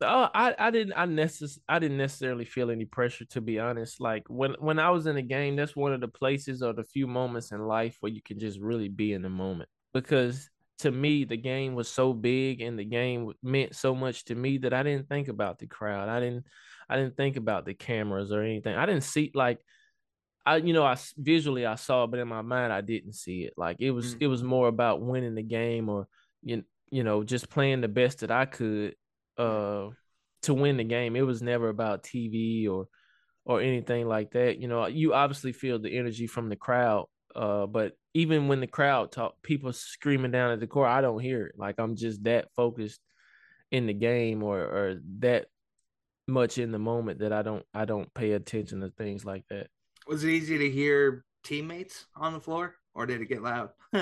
Oh 0.00 0.28
i 0.32 0.54
i 0.60 0.70
didn't 0.70 0.92
i 0.92 1.06
necess- 1.06 1.58
i 1.68 1.80
didn't 1.80 1.96
necessarily 1.96 2.44
feel 2.44 2.70
any 2.70 2.84
pressure 2.84 3.24
to 3.30 3.40
be 3.40 3.58
honest. 3.58 4.00
Like 4.00 4.22
when 4.28 4.54
when 4.60 4.78
i 4.78 4.90
was 4.90 5.08
in 5.08 5.16
a 5.16 5.22
game 5.22 5.56
that's 5.56 5.74
one 5.74 5.92
of 5.92 6.00
the 6.00 6.06
places 6.06 6.62
or 6.62 6.72
the 6.72 6.84
few 6.84 7.08
moments 7.08 7.50
in 7.50 7.66
life 7.66 7.96
where 7.98 8.12
you 8.12 8.22
can 8.22 8.38
just 8.38 8.60
really 8.60 8.88
be 8.88 9.12
in 9.12 9.22
the 9.22 9.28
moment. 9.28 9.68
Because 9.92 10.48
to 10.78 10.92
me 10.92 11.24
the 11.24 11.36
game 11.36 11.74
was 11.74 11.88
so 11.88 12.12
big 12.12 12.60
and 12.60 12.78
the 12.78 12.84
game 12.84 13.32
meant 13.42 13.74
so 13.74 13.92
much 13.92 14.24
to 14.26 14.36
me 14.36 14.58
that 14.58 14.72
i 14.72 14.84
didn't 14.84 15.08
think 15.08 15.26
about 15.26 15.58
the 15.58 15.66
crowd. 15.66 16.08
I 16.08 16.20
didn't 16.20 16.44
i 16.88 16.94
didn't 16.94 17.16
think 17.16 17.36
about 17.36 17.64
the 17.64 17.74
cameras 17.74 18.30
or 18.30 18.42
anything. 18.42 18.76
I 18.76 18.86
didn't 18.86 19.02
see 19.02 19.32
like 19.34 19.58
I, 20.48 20.56
you 20.56 20.72
know, 20.72 20.84
I 20.84 20.96
visually 21.18 21.66
I 21.66 21.74
saw 21.74 22.04
it, 22.04 22.10
but 22.10 22.20
in 22.20 22.28
my 22.28 22.40
mind 22.40 22.72
I 22.72 22.80
didn't 22.80 23.12
see 23.12 23.42
it. 23.42 23.52
Like 23.58 23.76
it 23.80 23.90
was, 23.90 24.14
mm. 24.14 24.18
it 24.20 24.28
was 24.28 24.42
more 24.42 24.68
about 24.68 25.02
winning 25.02 25.34
the 25.34 25.42
game, 25.42 25.90
or 25.90 26.08
you, 26.42 26.64
you 26.90 27.04
know, 27.04 27.24
just 27.24 27.50
playing 27.50 27.80
the 27.80 27.88
best 27.88 28.20
that 28.20 28.30
I 28.30 28.46
could 28.46 28.94
uh 29.36 29.88
to 30.42 30.54
win 30.54 30.76
the 30.76 30.84
game. 30.84 31.16
It 31.16 31.22
was 31.22 31.42
never 31.42 31.68
about 31.68 32.02
TV 32.02 32.68
or 32.68 32.88
or 33.44 33.60
anything 33.60 34.06
like 34.06 34.32
that. 34.32 34.58
You 34.58 34.68
know, 34.68 34.86
you 34.86 35.14
obviously 35.14 35.52
feel 35.52 35.78
the 35.78 35.96
energy 35.96 36.26
from 36.26 36.48
the 36.48 36.56
crowd. 36.56 37.06
Uh, 37.34 37.66
but 37.66 37.92
even 38.14 38.48
when 38.48 38.60
the 38.60 38.66
crowd 38.66 39.12
talk, 39.12 39.34
people 39.42 39.72
screaming 39.72 40.30
down 40.30 40.50
at 40.50 40.60
the 40.60 40.66
court, 40.66 40.88
I 40.88 41.00
don't 41.00 41.20
hear 41.20 41.46
it. 41.46 41.54
Like 41.56 41.76
I'm 41.78 41.96
just 41.96 42.24
that 42.24 42.48
focused 42.54 43.00
in 43.70 43.86
the 43.86 43.94
game 43.94 44.42
or 44.42 44.60
or 44.60 44.96
that 45.20 45.46
much 46.26 46.58
in 46.58 46.72
the 46.72 46.78
moment 46.78 47.20
that 47.20 47.32
I 47.32 47.42
don't 47.42 47.64
I 47.74 47.84
don't 47.84 48.12
pay 48.14 48.32
attention 48.32 48.80
to 48.80 48.90
things 48.90 49.24
like 49.24 49.44
that. 49.50 49.68
Was 50.06 50.24
it 50.24 50.30
easy 50.30 50.58
to 50.58 50.70
hear 50.70 51.24
teammates 51.42 52.06
on 52.16 52.32
the 52.32 52.40
floor, 52.40 52.74
or 52.94 53.06
did 53.06 53.20
it 53.20 53.26
get 53.26 53.42
loud? 53.42 53.70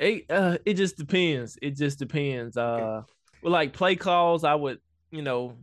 it 0.00 0.30
uh, 0.30 0.58
it 0.64 0.74
just 0.74 0.96
depends. 0.96 1.58
It 1.60 1.76
just 1.76 1.98
depends. 1.98 2.56
Okay. 2.56 2.82
Uh, 2.82 3.02
well, 3.42 3.52
like 3.52 3.72
play 3.72 3.96
calls, 3.96 4.44
I 4.44 4.54
would 4.54 4.78
you 5.10 5.22
know 5.22 5.56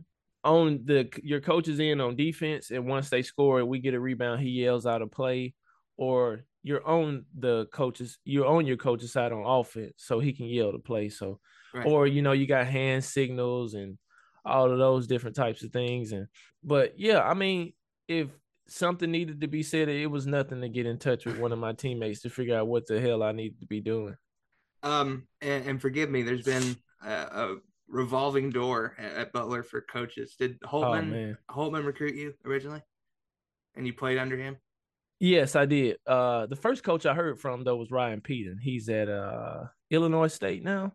on 0.44 0.82
the 0.84 1.10
your 1.22 1.40
coaches 1.40 1.80
in 1.80 2.00
on 2.00 2.16
defense, 2.16 2.70
and 2.70 2.86
once 2.86 3.10
they 3.10 3.22
score, 3.22 3.58
and 3.58 3.68
we 3.68 3.80
get 3.80 3.94
a 3.94 4.00
rebound. 4.00 4.40
He 4.40 4.50
yells 4.50 4.86
out 4.86 5.02
a 5.02 5.06
play, 5.06 5.54
or 5.96 6.44
you're 6.62 6.86
on 6.86 7.24
the 7.36 7.66
coaches, 7.72 8.18
you're 8.24 8.46
on 8.46 8.66
your 8.66 8.76
coach's 8.76 9.12
side 9.12 9.32
on 9.32 9.44
offense, 9.44 9.94
so 9.96 10.20
he 10.20 10.32
can 10.32 10.46
yell 10.46 10.72
to 10.72 10.78
play. 10.78 11.08
So, 11.08 11.40
right. 11.74 11.86
or 11.86 12.06
you 12.06 12.22
know, 12.22 12.32
you 12.32 12.46
got 12.46 12.66
hand 12.66 13.04
signals 13.04 13.74
and 13.74 13.98
all 14.44 14.70
of 14.70 14.78
those 14.78 15.08
different 15.08 15.34
types 15.34 15.64
of 15.64 15.72
things. 15.72 16.12
And 16.12 16.28
but 16.62 16.94
yeah, 16.98 17.20
I 17.20 17.34
mean, 17.34 17.72
if 18.06 18.28
something 18.68 19.10
needed 19.10 19.40
to 19.40 19.48
be 19.48 19.64
said, 19.64 19.88
it 19.88 20.06
was 20.06 20.26
nothing 20.26 20.60
to 20.60 20.68
get 20.68 20.86
in 20.86 20.98
touch 20.98 21.24
with 21.24 21.38
one 21.38 21.52
of 21.52 21.58
my 21.58 21.72
teammates 21.72 22.22
to 22.22 22.30
figure 22.30 22.56
out 22.56 22.68
what 22.68 22.86
the 22.86 23.00
hell 23.00 23.24
I 23.24 23.32
needed 23.32 23.60
to 23.60 23.66
be 23.66 23.80
doing. 23.80 24.16
Um, 24.82 25.26
and, 25.40 25.66
and 25.66 25.80
forgive 25.80 26.10
me, 26.10 26.22
there's 26.22 26.44
been 26.44 26.76
a, 27.04 27.10
a 27.10 27.56
revolving 27.88 28.50
door 28.50 28.94
at, 28.98 29.12
at, 29.12 29.32
Butler 29.32 29.62
for 29.62 29.80
coaches. 29.80 30.36
Did 30.38 30.60
Holtman 30.60 31.36
oh, 31.48 31.54
Holtman 31.54 31.84
recruit 31.84 32.14
you 32.14 32.34
originally, 32.44 32.82
and 33.76 33.86
you 33.86 33.92
played 33.92 34.18
under 34.18 34.36
him? 34.36 34.56
Yes, 35.20 35.56
I 35.56 35.66
did. 35.66 35.96
Uh, 36.06 36.46
the 36.46 36.56
first 36.56 36.84
coach 36.84 37.06
I 37.06 37.14
heard 37.14 37.40
from 37.40 37.64
though 37.64 37.76
was 37.76 37.90
Ryan 37.90 38.20
Pedon. 38.20 38.58
He's 38.62 38.88
at 38.88 39.08
uh 39.08 39.64
Illinois 39.90 40.28
State 40.28 40.62
now. 40.62 40.92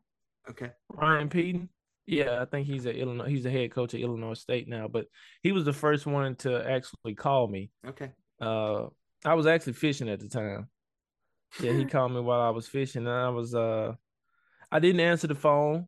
Okay. 0.50 0.72
Ryan 0.90 1.30
Pedon. 1.30 1.70
Yeah, 2.06 2.42
I 2.42 2.46
think 2.46 2.68
he's 2.68 2.86
at 2.86 2.96
Illinois. 2.96 3.28
He's 3.28 3.44
the 3.44 3.52
head 3.52 3.72
coach 3.72 3.94
at 3.94 4.02
Illinois 4.02 4.34
State 4.34 4.68
now, 4.68 4.88
but 4.88 5.06
he 5.42 5.52
was 5.52 5.66
the 5.66 5.74
first 5.74 6.06
one 6.06 6.36
to 6.38 6.70
actually 6.70 7.16
call 7.16 7.48
me. 7.48 7.72
Okay. 7.88 8.12
Uh, 8.42 8.88
I 9.26 9.36
was 9.36 9.48
actually 9.48 9.74
fishing 9.74 10.10
at 10.10 10.20
the 10.20 10.28
time. 10.28 10.68
Yeah, 11.60 11.74
he 11.74 11.86
called 11.86 12.12
me 12.12 12.22
while 12.22 12.42
I 12.42 12.50
was 12.50 12.68
fishing, 12.68 13.06
and 13.06 13.16
I 13.16 13.30
was 13.30 13.54
uh, 13.54 13.94
I 14.72 14.80
didn't 14.80 15.02
answer 15.02 15.28
the 15.28 15.36
phone 15.36 15.88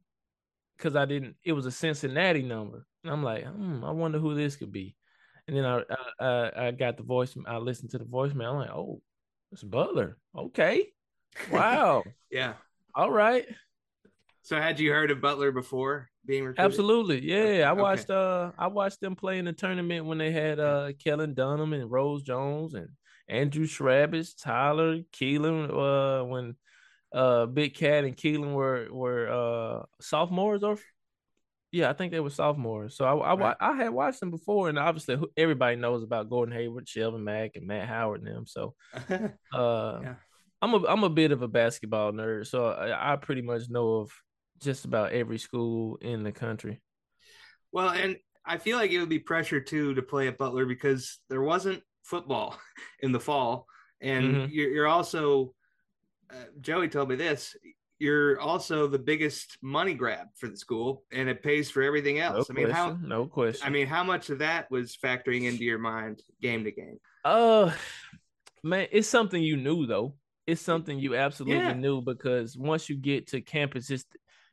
because 0.78 0.96
I 0.96 1.06
didn't. 1.06 1.36
It 1.44 1.54
was 1.54 1.66
a 1.66 1.72
Cincinnati 1.72 2.44
number, 2.44 2.86
and 3.04 3.12
I'm 3.12 3.24
like, 3.24 3.46
hmm, 3.46 3.84
I 3.84 3.92
wonder 3.92 4.20
who 4.20 4.36
this 4.36 4.56
could 4.56 4.72
be. 4.72 4.96
And 5.48 5.58
then 5.58 5.66
I, 5.66 5.82
I 6.20 6.68
I 6.68 6.72
got 6.72 6.98
the 6.98 7.04
voice. 7.04 7.36
I 7.48 7.58
listened 7.58 7.92
to 7.92 7.98
the 7.98 8.06
voicemail. 8.06 8.52
I'm 8.52 8.60
like, 8.60 8.70
oh, 8.70 9.02
it's 9.52 9.64
Butler. 9.64 10.18
Okay, 10.38 10.88
wow. 11.52 12.04
yeah. 12.32 12.54
All 12.94 13.12
right. 13.12 13.46
So 14.42 14.62
had 14.62 14.80
you 14.80 14.92
heard 14.92 15.10
of 15.10 15.22
Butler 15.22 15.52
before 15.52 16.10
being 16.26 16.44
recruited? 16.44 16.66
Absolutely. 16.66 17.22
Yeah. 17.22 17.68
I 17.68 17.74
watched 17.74 18.12
okay. 18.12 18.14
uh 18.14 18.52
I 18.64 18.68
watched 18.68 19.02
them 19.02 19.16
play 19.16 19.40
in 19.40 19.46
the 19.46 19.54
tournament 19.54 20.06
when 20.06 20.20
they 20.20 20.32
had 20.32 20.60
uh 20.60 20.92
Kellen 21.04 21.34
Dunham 21.34 21.74
and 21.74 21.90
Rose 21.90 22.22
Jones 22.22 22.76
and 22.76 22.90
Andrew 23.28 23.66
Chrabascz, 23.66 24.42
Tyler 24.42 25.00
Kelan, 25.14 25.70
uh 25.72 26.26
when 26.26 26.56
uh 27.14 27.46
Big 27.46 27.76
Cat 27.76 28.04
and 28.04 28.16
Kelan 28.16 28.54
were 28.54 28.88
were 28.92 29.28
uh 29.30 29.86
sophomores 30.02 30.64
or 30.64 30.78
yeah, 31.72 31.90
I 31.90 31.94
think 31.94 32.14
they 32.14 32.22
were 32.22 32.30
sophomores. 32.30 32.96
So 32.96 33.06
I 33.06 33.14
I, 33.16 33.36
right. 33.36 33.58
I 33.60 33.76
had 33.76 33.90
watched 33.90 34.22
them 34.22 34.32
before, 34.32 34.70
and 34.70 34.80
obviously 34.80 35.18
everybody 35.36 35.76
knows 35.76 36.04
about 36.04 36.30
Gordon 36.30 36.56
Hayward, 36.56 36.86
Shelvin 36.86 37.22
Mack, 37.22 37.52
and 37.56 37.68
Matt 37.68 37.90
Howard 37.90 38.22
and 38.22 38.34
them. 38.34 38.46
So, 38.48 38.76
uh, 39.54 40.00
yeah. 40.02 40.16
I'm 40.62 40.74
a 40.74 40.88
I'm 40.88 41.04
a 41.04 41.10
bit 41.10 41.34
of 41.34 41.42
a 41.42 41.50
basketball 41.50 42.14
nerd, 42.14 42.48
so 42.48 42.68
I, 42.68 43.14
I 43.14 43.16
pretty 43.18 43.42
much 43.42 43.64
know 43.70 43.96
of 43.96 44.12
just 44.62 44.86
about 44.86 45.12
every 45.12 45.38
school 45.38 45.98
in 45.98 46.24
the 46.24 46.32
country. 46.32 46.82
Well, 47.74 47.90
and 47.90 48.16
I 48.46 48.58
feel 48.58 48.78
like 48.78 48.92
it 48.92 49.00
would 49.00 49.10
be 49.10 49.20
pressure 49.20 49.60
too 49.60 49.96
to 49.96 50.02
play 50.02 50.30
at 50.30 50.38
Butler 50.38 50.66
because 50.66 51.20
there 51.30 51.42
wasn't 51.42 51.84
football 52.06 52.58
in 53.02 53.12
the 53.12 53.20
fall, 53.20 53.68
and 54.02 54.26
mm-hmm. 54.26 54.52
you're, 54.52 54.70
you're, 54.70 54.88
also 54.88 55.54
uh, 56.32 56.46
Joey 56.62 56.88
told 56.88 57.10
me 57.10 57.16
this 57.16 57.56
you're 58.00 58.40
also 58.40 58.88
the 58.88 59.00
biggest 59.00 59.58
money 59.62 59.94
grab 59.94 60.28
for 60.36 60.48
the 60.48 60.58
school 60.58 61.04
and 61.12 61.30
it 61.30 61.42
pays 61.42 61.72
for 61.72 61.82
everything 61.82 62.20
else. 62.20 62.50
No 62.50 62.54
I 62.54 62.58
mean, 62.58 62.66
question, 62.68 62.98
how 62.98 63.08
no 63.08 63.26
question. 63.26 63.66
I 63.66 63.70
mean, 63.70 63.88
how 63.88 64.04
much 64.04 64.30
of 64.30 64.40
that 64.40 64.70
was 64.70 64.98
factoring 65.02 65.44
into 65.44 65.64
your 65.64 65.78
mind 65.78 66.22
game 66.42 66.64
to 66.66 66.72
game? 66.72 67.00
Uh 67.24 67.72
man, 68.64 68.88
it's 68.92 69.08
something 69.08 69.42
you 69.42 69.58
knew 69.58 69.86
though. 69.86 70.16
It's 70.46 70.62
something 70.62 71.00
you 71.00 71.16
absolutely 71.16 71.58
yeah. 71.58 71.74
knew 71.74 72.02
because 72.02 72.58
once 72.58 72.90
you 72.90 72.98
get 72.98 73.28
to 73.28 73.42
campus, 73.42 73.90
it's 73.90 74.06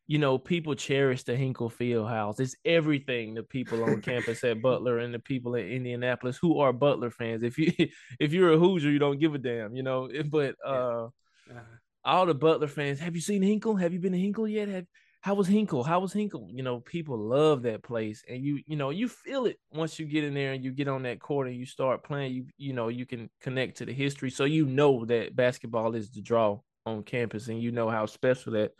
you 0.07 0.19
know, 0.19 0.37
people 0.39 0.75
cherish 0.75 1.23
the 1.23 1.37
Hinkle 1.37 1.71
Field 1.71 2.09
House. 2.09 2.41
It's 2.41 2.57
everything 2.65 3.35
the 3.35 3.43
people 3.43 3.85
on 3.85 4.03
campus 4.03 4.43
at 4.45 4.61
Butler 4.63 4.99
and 4.99 5.15
the 5.15 5.19
people 5.19 5.55
in 5.55 5.67
Indianapolis 5.67 6.39
who 6.41 6.59
are 6.59 6.73
Butler 6.73 7.11
fans. 7.11 7.43
If 7.43 7.59
you 7.59 7.73
if 8.21 8.33
you're 8.33 8.53
a 8.53 8.59
Hoosier, 8.59 8.91
you 8.91 8.99
don't 8.99 9.21
give 9.21 9.35
a 9.35 9.39
damn, 9.39 9.75
you 9.75 9.83
know. 9.83 10.09
But 10.31 10.57
uh, 10.65 11.07
uh-huh 11.51 11.61
all 12.05 12.27
the 12.27 12.35
Butler 12.35 12.69
fans, 12.69 12.99
have 13.01 13.15
you 13.15 13.21
seen 13.21 13.43
Hinkle? 13.43 13.77
Have 13.77 13.93
you 13.93 14.01
been 14.01 14.13
to 14.13 14.19
Hinkle 14.19 14.49
yet? 14.49 14.69
Have 14.69 14.87
how 15.21 15.35
was 15.35 15.47
Hinkle? 15.47 15.85
How 15.85 16.01
was 16.01 16.13
Hinkle? 16.13 16.49
You 16.51 16.65
know, 16.65 16.81
people 16.81 17.17
love 17.17 17.63
that 17.63 17.85
place, 17.85 18.25
and 18.29 18.43
you 18.43 18.61
you 18.67 18.77
know 18.77 18.91
you 18.91 19.09
feel 19.09 19.47
it 19.47 19.59
once 19.73 19.99
you 19.99 20.07
get 20.07 20.25
in 20.25 20.35
there 20.35 20.53
and 20.53 20.65
you 20.65 20.73
get 20.73 20.89
on 20.89 21.05
that 21.05 21.21
court 21.21 21.47
and 21.47 21.57
you 21.57 21.65
start 21.65 22.03
playing. 22.03 22.33
You 22.33 22.47
you 22.59 22.73
know 22.73 22.89
you 22.89 23.07
can 23.07 23.31
connect 23.41 23.79
to 23.79 23.87
the 23.87 23.93
history, 23.93 24.31
so 24.31 24.45
you 24.45 24.67
know 24.67 25.05
that 25.05 25.37
basketball 25.37 25.95
is 25.95 26.11
the 26.11 26.23
draw 26.23 26.59
on 26.87 27.05
campus, 27.05 27.47
and 27.49 27.63
you 27.63 27.71
know 27.71 27.89
how 27.89 28.07
special 28.07 28.55
that 28.55 28.73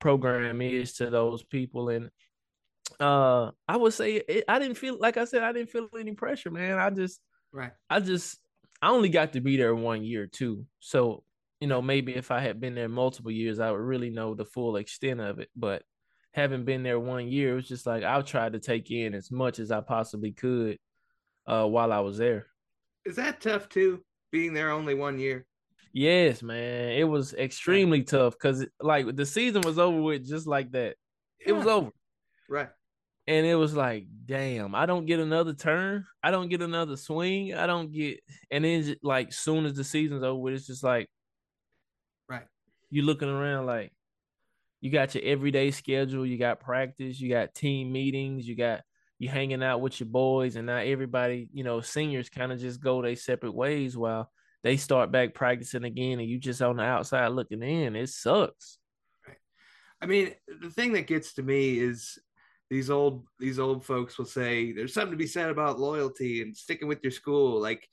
program 0.00 0.60
is 0.60 0.94
to 0.94 1.10
those 1.10 1.42
people. 1.42 1.88
And 1.88 2.10
uh, 3.00 3.50
I 3.68 3.76
would 3.76 3.94
say 3.94 4.16
it, 4.16 4.44
I 4.48 4.58
didn't 4.58 4.76
feel 4.76 4.98
like 4.98 5.16
I 5.16 5.24
said 5.24 5.42
I 5.42 5.52
didn't 5.52 5.70
feel 5.70 5.88
any 5.98 6.12
pressure, 6.12 6.50
man. 6.50 6.78
I 6.78 6.90
just 6.90 7.20
right. 7.52 7.72
I 7.88 8.00
just 8.00 8.38
I 8.80 8.90
only 8.90 9.08
got 9.08 9.32
to 9.34 9.40
be 9.40 9.56
there 9.56 9.74
one 9.74 10.02
year 10.02 10.26
too, 10.26 10.66
so 10.80 11.24
you 11.62 11.68
know, 11.68 11.80
maybe 11.80 12.12
if 12.16 12.32
I 12.32 12.40
had 12.40 12.60
been 12.60 12.74
there 12.74 12.88
multiple 12.88 13.30
years, 13.30 13.60
I 13.60 13.70
would 13.70 13.80
really 13.80 14.10
know 14.10 14.34
the 14.34 14.44
full 14.44 14.74
extent 14.74 15.20
of 15.20 15.38
it. 15.38 15.48
But 15.54 15.84
having 16.32 16.64
been 16.64 16.82
there 16.82 16.98
one 16.98 17.28
year, 17.28 17.52
it 17.52 17.54
was 17.54 17.68
just 17.68 17.86
like 17.86 18.02
I'll 18.02 18.24
try 18.24 18.48
to 18.48 18.58
take 18.58 18.90
in 18.90 19.14
as 19.14 19.30
much 19.30 19.60
as 19.60 19.70
I 19.70 19.80
possibly 19.80 20.32
could 20.32 20.78
uh, 21.46 21.64
while 21.66 21.92
I 21.92 22.00
was 22.00 22.18
there. 22.18 22.46
Is 23.04 23.14
that 23.14 23.40
tough 23.40 23.68
too? 23.68 24.02
Being 24.32 24.54
there 24.54 24.72
only 24.72 24.94
one 24.94 25.20
year. 25.20 25.46
Yes, 25.92 26.42
man. 26.42 26.92
It 26.92 27.04
was 27.04 27.34
extremely 27.34 28.02
tough 28.02 28.34
because 28.34 28.66
like 28.80 29.14
the 29.14 29.26
season 29.26 29.62
was 29.62 29.78
over 29.78 30.00
with 30.00 30.26
just 30.26 30.46
like 30.46 30.72
that. 30.72 30.96
Yeah. 31.40 31.48
It 31.48 31.52
was 31.52 31.66
over. 31.66 31.90
Right. 32.48 32.70
And 33.26 33.46
it 33.46 33.54
was 33.54 33.74
like, 33.74 34.06
damn, 34.26 34.74
I 34.74 34.86
don't 34.86 35.06
get 35.06 35.20
another 35.20 35.52
turn. 35.52 36.06
I 36.22 36.30
don't 36.30 36.48
get 36.48 36.62
another 36.62 36.96
swing. 36.96 37.54
I 37.54 37.66
don't 37.66 37.92
get 37.92 38.20
and 38.50 38.64
then 38.64 38.96
like 39.02 39.32
soon 39.32 39.66
as 39.66 39.74
the 39.74 39.84
season's 39.84 40.24
over, 40.24 40.50
it's 40.50 40.66
just 40.66 40.82
like 40.82 41.08
Right. 42.28 42.46
you 42.90 43.02
looking 43.02 43.28
around 43.28 43.66
like 43.66 43.92
you 44.80 44.90
got 44.90 45.14
your 45.14 45.24
everyday 45.24 45.70
schedule, 45.70 46.26
you 46.26 46.38
got 46.38 46.58
practice, 46.58 47.20
you 47.20 47.28
got 47.28 47.54
team 47.54 47.92
meetings, 47.92 48.48
you 48.48 48.56
got 48.56 48.80
you 49.18 49.28
hanging 49.28 49.62
out 49.62 49.80
with 49.80 50.00
your 50.00 50.08
boys, 50.08 50.56
and 50.56 50.66
now 50.66 50.78
everybody, 50.78 51.48
you 51.52 51.62
know, 51.62 51.80
seniors 51.80 52.28
kind 52.28 52.50
of 52.50 52.58
just 52.58 52.80
go 52.80 53.02
their 53.02 53.14
separate 53.14 53.54
ways 53.54 53.96
while 53.96 54.28
they 54.62 54.76
start 54.76 55.10
back 55.10 55.34
practicing 55.34 55.84
again, 55.84 56.20
and 56.20 56.28
you 56.28 56.38
just 56.38 56.62
on 56.62 56.76
the 56.76 56.84
outside 56.84 57.28
looking 57.28 57.62
in. 57.62 57.96
It 57.96 58.08
sucks. 58.08 58.78
Right. 59.26 59.36
I 60.00 60.06
mean, 60.06 60.34
the 60.60 60.70
thing 60.70 60.92
that 60.92 61.06
gets 61.06 61.34
to 61.34 61.42
me 61.42 61.78
is 61.78 62.18
these 62.70 62.90
old 62.90 63.26
these 63.38 63.58
old 63.58 63.84
folks 63.84 64.16
will 64.16 64.24
say 64.24 64.72
there's 64.72 64.94
something 64.94 65.12
to 65.12 65.16
be 65.16 65.26
said 65.26 65.50
about 65.50 65.78
loyalty 65.78 66.42
and 66.42 66.56
sticking 66.56 66.88
with 66.88 67.02
your 67.02 67.12
school. 67.12 67.60
Like 67.60 67.86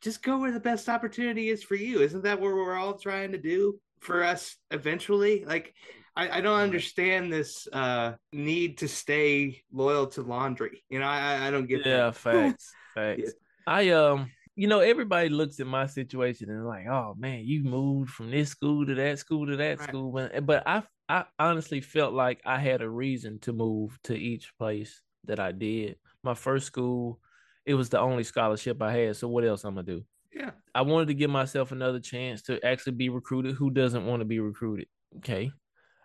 just 0.00 0.22
go 0.22 0.38
where 0.38 0.52
the 0.52 0.60
best 0.60 0.88
opportunity 0.88 1.48
is 1.48 1.62
for 1.62 1.74
you. 1.74 2.00
Isn't 2.00 2.22
that 2.22 2.40
what 2.40 2.54
we're 2.54 2.76
all 2.76 2.94
trying 2.94 3.32
to 3.32 3.38
do 3.38 3.78
for 4.00 4.22
us 4.22 4.56
eventually? 4.70 5.44
Like, 5.44 5.74
I, 6.16 6.38
I 6.38 6.40
don't 6.40 6.60
understand 6.60 7.32
this 7.32 7.66
uh, 7.72 8.12
need 8.32 8.78
to 8.78 8.88
stay 8.88 9.62
loyal 9.72 10.06
to 10.08 10.22
laundry. 10.22 10.84
You 10.88 11.00
know, 11.00 11.06
I, 11.06 11.48
I 11.48 11.50
don't 11.50 11.66
get 11.66 11.84
yeah, 11.84 12.10
that. 12.10 12.16
facts, 12.16 12.72
facts. 12.94 13.22
Yeah. 13.24 13.30
I 13.66 13.90
um, 13.90 14.30
you 14.58 14.66
know, 14.66 14.80
everybody 14.80 15.28
looks 15.28 15.60
at 15.60 15.68
my 15.68 15.86
situation 15.86 16.50
and 16.50 16.66
like, 16.66 16.88
oh 16.88 17.14
man, 17.16 17.44
you 17.44 17.62
moved 17.62 18.10
from 18.10 18.32
this 18.32 18.48
school 18.48 18.84
to 18.84 18.92
that 18.96 19.20
school 19.20 19.46
to 19.46 19.56
that 19.56 19.78
right. 19.78 19.88
school, 19.88 20.10
but 20.10 20.44
but 20.44 20.66
I 20.66 20.82
I 21.08 21.26
honestly 21.38 21.80
felt 21.80 22.12
like 22.12 22.40
I 22.44 22.58
had 22.58 22.82
a 22.82 22.90
reason 22.90 23.38
to 23.42 23.52
move 23.52 23.96
to 24.04 24.16
each 24.18 24.52
place 24.58 25.00
that 25.26 25.38
I 25.38 25.52
did. 25.52 25.94
My 26.24 26.34
first 26.34 26.66
school 26.66 27.20
it 27.66 27.74
was 27.74 27.88
the 27.88 28.00
only 28.00 28.24
scholarship 28.24 28.82
I 28.82 28.92
had. 28.92 29.16
So 29.16 29.28
what 29.28 29.44
else 29.44 29.62
I'm 29.62 29.76
gonna 29.76 29.86
do? 29.86 30.02
Yeah. 30.34 30.50
I 30.74 30.82
wanted 30.82 31.06
to 31.08 31.14
give 31.14 31.30
myself 31.30 31.70
another 31.70 32.00
chance 32.00 32.42
to 32.42 32.58
actually 32.66 32.94
be 32.94 33.10
recruited. 33.10 33.54
Who 33.54 33.70
doesn't 33.70 34.06
want 34.06 34.22
to 34.22 34.26
be 34.26 34.40
recruited? 34.40 34.88
Okay. 35.18 35.52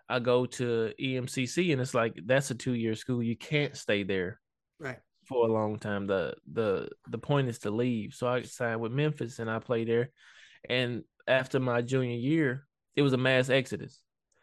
I 0.08 0.20
go 0.20 0.46
to 0.46 0.92
EMCC 1.00 1.72
and 1.72 1.80
it's 1.80 1.94
like 1.94 2.20
that's 2.24 2.52
a 2.52 2.54
two 2.54 2.74
year 2.74 2.94
school. 2.94 3.20
You 3.20 3.36
can't 3.36 3.76
stay 3.76 4.04
there 4.04 4.40
right 4.78 5.00
for 5.26 5.48
a 5.48 5.52
long 5.52 5.78
time. 5.78 6.06
The 6.06 6.34
the 6.52 6.88
the 7.08 7.18
point 7.18 7.48
is 7.48 7.58
to 7.60 7.70
leave. 7.70 8.14
So 8.14 8.26
I 8.26 8.42
signed 8.42 8.80
with 8.80 8.92
Memphis 8.92 9.38
and 9.38 9.50
I 9.50 9.58
played 9.58 9.88
there. 9.88 10.10
And 10.68 11.04
after 11.26 11.60
my 11.60 11.82
junior 11.82 12.16
year, 12.16 12.66
it 12.96 13.02
was 13.02 13.12
a 13.12 13.18
mass 13.18 13.50
exodus. 13.50 14.00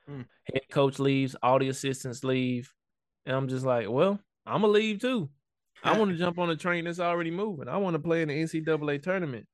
Mm. 0.10 0.26
Head 0.52 0.64
coach 0.72 1.00
leaves, 1.00 1.36
all 1.42 1.60
the 1.60 1.70
assistants 1.70 2.24
leave. 2.24 2.72
And 3.26 3.36
I'm 3.36 3.48
just 3.48 3.66
like, 3.66 3.90
well, 3.90 4.20
I'm 4.46 4.62
gonna 4.62 4.74
leave 4.74 5.00
too. 5.00 5.30
I 5.84 5.98
want 5.98 6.12
to 6.12 6.18
jump 6.20 6.40
on 6.40 6.50
a 6.50 6.56
train 6.56 6.86
that's 6.86 7.00
already 7.00 7.32
moving. 7.32 7.68
I 7.68 7.78
want 7.78 7.96
to 7.96 8.00
play 8.00 8.22
in 8.22 8.28
the 8.28 8.36
NCAA 8.36 9.02
tournament. 9.02 9.48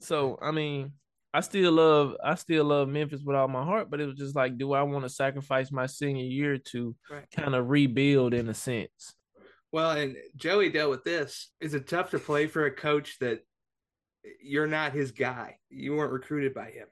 So 0.00 0.38
I 0.42 0.50
mean, 0.50 0.92
I 1.32 1.40
still 1.40 1.72
love 1.72 2.14
I 2.22 2.34
still 2.36 2.64
love 2.64 2.88
Memphis 2.88 3.22
with 3.24 3.36
all 3.36 3.48
my 3.48 3.64
heart, 3.64 3.90
but 3.90 4.00
it 4.00 4.06
was 4.06 4.16
just 4.16 4.36
like, 4.36 4.58
do 4.58 4.72
I 4.72 4.82
want 4.82 5.04
to 5.04 5.08
sacrifice 5.08 5.72
my 5.72 5.86
senior 5.86 6.24
year 6.24 6.58
to 6.72 6.94
right. 7.10 7.24
kind 7.34 7.54
of 7.54 7.70
rebuild 7.70 8.34
in 8.34 8.48
a 8.48 8.54
sense? 8.54 9.14
Well, 9.74 9.90
and 9.90 10.14
Joey 10.36 10.68
dealt 10.68 10.90
with 10.90 11.02
this. 11.02 11.50
Is 11.60 11.74
it 11.74 11.88
tough 11.88 12.10
to 12.10 12.20
play 12.20 12.46
for 12.46 12.64
a 12.64 12.70
coach 12.70 13.18
that 13.18 13.40
you're 14.40 14.68
not 14.68 14.92
his 14.92 15.10
guy? 15.10 15.56
You 15.68 15.96
weren't 15.96 16.12
recruited 16.12 16.54
by 16.54 16.66
him. 16.66 16.86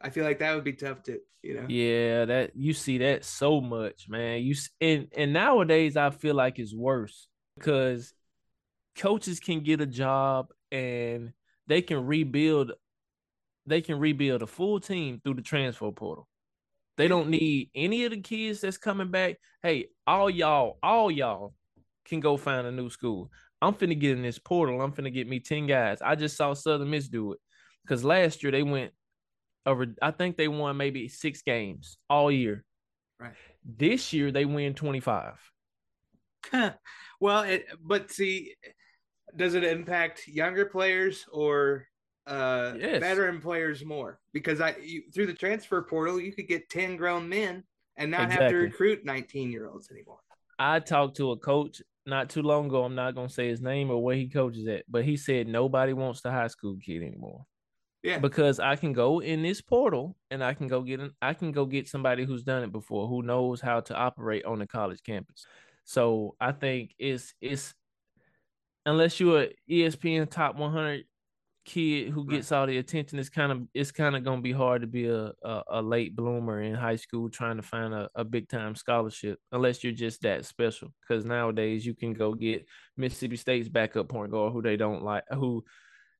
I 0.00 0.10
feel 0.10 0.24
like 0.24 0.38
that 0.38 0.54
would 0.54 0.62
be 0.62 0.74
tough 0.74 1.02
to, 1.02 1.18
you 1.42 1.54
know. 1.54 1.66
Yeah, 1.68 2.26
that 2.26 2.52
you 2.54 2.72
see 2.72 2.98
that 2.98 3.24
so 3.24 3.60
much, 3.60 4.08
man. 4.08 4.42
You 4.42 4.54
and 4.80 5.08
and 5.16 5.32
nowadays 5.32 5.96
I 5.96 6.10
feel 6.10 6.36
like 6.36 6.60
it's 6.60 6.72
worse 6.72 7.26
because 7.58 8.14
coaches 8.96 9.40
can 9.40 9.64
get 9.64 9.80
a 9.80 9.86
job 9.86 10.52
and 10.70 11.32
they 11.66 11.82
can 11.82 12.06
rebuild 12.06 12.70
they 13.66 13.80
can 13.80 13.98
rebuild 13.98 14.42
a 14.42 14.46
full 14.46 14.78
team 14.78 15.20
through 15.20 15.34
the 15.34 15.42
transfer 15.42 15.90
portal. 15.90 16.28
They 16.96 17.08
don't 17.08 17.28
need 17.28 17.70
any 17.74 18.04
of 18.04 18.12
the 18.12 18.20
kids 18.20 18.60
that's 18.60 18.78
coming 18.78 19.10
back. 19.10 19.38
Hey, 19.64 19.86
all 20.06 20.30
y'all, 20.30 20.78
all 20.80 21.10
y'all 21.10 21.54
can 22.04 22.20
go 22.20 22.36
find 22.36 22.66
a 22.66 22.72
new 22.72 22.90
school. 22.90 23.30
I'm 23.62 23.74
finna 23.74 23.98
get 23.98 24.16
in 24.16 24.22
this 24.22 24.38
portal. 24.38 24.80
I'm 24.80 24.92
finna 24.92 25.12
get 25.12 25.28
me 25.28 25.40
10 25.40 25.66
guys. 25.66 26.00
I 26.02 26.14
just 26.14 26.36
saw 26.36 26.54
Southern 26.54 26.90
Miss 26.90 27.08
do 27.08 27.32
it. 27.32 27.38
Because 27.82 28.04
last 28.04 28.42
year 28.42 28.52
they 28.52 28.62
went 28.62 28.92
over, 29.66 29.86
I 30.00 30.10
think 30.10 30.36
they 30.36 30.48
won 30.48 30.76
maybe 30.76 31.08
six 31.08 31.42
games 31.42 31.98
all 32.08 32.30
year. 32.30 32.64
Right. 33.18 33.32
This 33.64 34.12
year 34.12 34.30
they 34.30 34.44
win 34.44 34.74
25. 34.74 35.34
well, 37.20 37.42
it, 37.42 37.66
but 37.82 38.10
see, 38.10 38.54
does 39.36 39.54
it 39.54 39.64
impact 39.64 40.26
younger 40.26 40.64
players 40.64 41.26
or 41.32 41.86
uh 42.26 42.74
yes. 42.78 43.00
veteran 43.00 43.40
players 43.40 43.84
more? 43.84 44.20
Because 44.32 44.60
I 44.60 44.76
you, 44.82 45.02
through 45.12 45.26
the 45.26 45.34
transfer 45.34 45.82
portal, 45.82 46.20
you 46.20 46.32
could 46.32 46.48
get 46.48 46.70
10 46.70 46.96
grown 46.96 47.28
men 47.28 47.64
and 47.96 48.10
not 48.10 48.24
exactly. 48.24 48.44
have 48.44 48.52
to 48.52 48.58
recruit 48.58 49.04
19 49.04 49.50
year 49.50 49.68
olds 49.68 49.90
anymore. 49.90 50.20
I 50.60 50.78
talked 50.78 51.16
to 51.16 51.30
a 51.30 51.38
coach 51.38 51.80
not 52.04 52.28
too 52.28 52.42
long 52.42 52.66
ago. 52.66 52.84
I'm 52.84 52.94
not 52.94 53.14
gonna 53.14 53.30
say 53.30 53.48
his 53.48 53.62
name 53.62 53.90
or 53.90 54.02
where 54.02 54.14
he 54.14 54.28
coaches 54.28 54.68
at, 54.68 54.84
but 54.88 55.04
he 55.04 55.16
said 55.16 55.48
nobody 55.48 55.94
wants 55.94 56.20
the 56.20 56.30
high 56.30 56.48
school 56.48 56.76
kid 56.76 57.02
anymore. 57.02 57.46
Yeah. 58.02 58.18
Because 58.18 58.60
I 58.60 58.76
can 58.76 58.92
go 58.92 59.20
in 59.20 59.42
this 59.42 59.60
portal 59.62 60.16
and 60.30 60.44
I 60.44 60.54
can 60.54 60.68
go 60.68 60.82
get 60.82 61.00
an 61.00 61.12
I 61.22 61.32
can 61.32 61.50
go 61.50 61.64
get 61.64 61.88
somebody 61.88 62.24
who's 62.24 62.44
done 62.44 62.62
it 62.62 62.72
before, 62.72 63.08
who 63.08 63.22
knows 63.22 63.60
how 63.62 63.80
to 63.80 63.94
operate 63.94 64.44
on 64.44 64.58
the 64.58 64.66
college 64.66 65.02
campus. 65.02 65.46
So 65.84 66.36
I 66.40 66.52
think 66.52 66.94
it's 66.98 67.34
it's 67.40 67.74
unless 68.84 69.18
you're 69.18 69.48
ESPN 69.68 70.30
top 70.30 70.56
100 70.56 71.04
kid 71.64 72.10
who 72.10 72.26
gets 72.26 72.50
right. 72.50 72.58
all 72.58 72.66
the 72.66 72.78
attention, 72.78 73.18
it's 73.18 73.28
kind 73.28 73.52
of 73.52 73.62
it's 73.74 73.90
kind 73.92 74.16
of 74.16 74.24
gonna 74.24 74.42
be 74.42 74.52
hard 74.52 74.82
to 74.82 74.86
be 74.86 75.06
a, 75.06 75.32
a, 75.42 75.62
a 75.68 75.82
late 75.82 76.16
bloomer 76.16 76.62
in 76.62 76.74
high 76.74 76.96
school 76.96 77.28
trying 77.28 77.56
to 77.56 77.62
find 77.62 77.94
a, 77.94 78.08
a 78.14 78.24
big 78.24 78.48
time 78.48 78.74
scholarship 78.74 79.38
unless 79.52 79.84
you're 79.84 79.92
just 79.92 80.22
that 80.22 80.44
special. 80.44 80.88
Because 81.00 81.24
nowadays 81.24 81.84
you 81.84 81.94
can 81.94 82.12
go 82.12 82.34
get 82.34 82.66
Mississippi 82.96 83.36
State's 83.36 83.68
backup 83.68 84.08
point 84.08 84.32
guard 84.32 84.52
who 84.52 84.62
they 84.62 84.76
don't 84.76 85.02
like, 85.02 85.24
who 85.30 85.64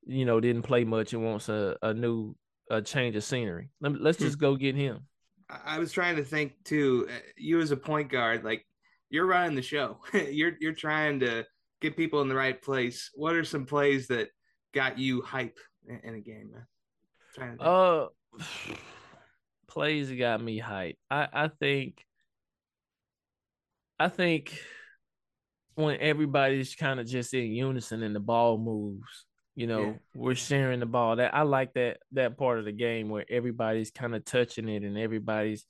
you 0.06 0.24
know 0.24 0.40
didn't 0.40 0.62
play 0.62 0.84
much 0.84 1.12
and 1.12 1.24
wants 1.24 1.48
a, 1.48 1.76
a 1.82 1.94
new 1.94 2.34
a 2.70 2.80
change 2.80 3.16
of 3.16 3.24
scenery. 3.24 3.70
Let, 3.80 4.00
let's 4.00 4.18
hmm. 4.18 4.24
just 4.24 4.38
go 4.38 4.56
get 4.56 4.76
him. 4.76 5.06
I 5.64 5.78
was 5.78 5.92
trying 5.92 6.16
to 6.16 6.24
think 6.24 6.52
too. 6.64 7.08
Uh, 7.10 7.18
you 7.36 7.60
as 7.60 7.72
a 7.72 7.76
point 7.76 8.10
guard, 8.10 8.44
like 8.44 8.64
you're 9.08 9.26
running 9.26 9.56
the 9.56 9.62
show. 9.62 9.98
you're 10.12 10.52
you're 10.60 10.72
trying 10.72 11.20
to 11.20 11.44
get 11.80 11.96
people 11.96 12.20
in 12.22 12.28
the 12.28 12.34
right 12.34 12.60
place. 12.60 13.10
What 13.14 13.34
are 13.34 13.44
some 13.44 13.66
plays 13.66 14.06
that 14.08 14.28
got 14.72 14.98
you 14.98 15.22
hype 15.22 15.58
in, 15.86 16.14
a 16.14 16.20
game, 16.20 16.52
man? 17.38 17.58
Uh, 17.60 18.06
plays 19.68 20.10
got 20.12 20.42
me 20.42 20.58
hype. 20.58 20.96
I 21.10 21.28
I 21.32 21.48
think. 21.48 22.04
I 23.98 24.08
think 24.08 24.58
when 25.74 26.00
everybody's 26.00 26.74
kind 26.74 27.00
of 27.00 27.06
just 27.06 27.34
in 27.34 27.52
unison 27.52 28.02
and 28.02 28.16
the 28.16 28.20
ball 28.20 28.56
moves, 28.56 29.26
you 29.54 29.66
know, 29.66 29.82
yeah. 29.82 29.92
we're 30.14 30.34
sharing 30.34 30.80
the 30.80 30.86
ball. 30.86 31.16
That 31.16 31.34
I 31.34 31.42
like 31.42 31.74
that 31.74 31.98
that 32.12 32.38
part 32.38 32.58
of 32.58 32.64
the 32.64 32.72
game 32.72 33.10
where 33.10 33.26
everybody's 33.28 33.90
kind 33.90 34.14
of 34.14 34.24
touching 34.24 34.68
it 34.68 34.82
and 34.82 34.96
everybody's 34.96 35.66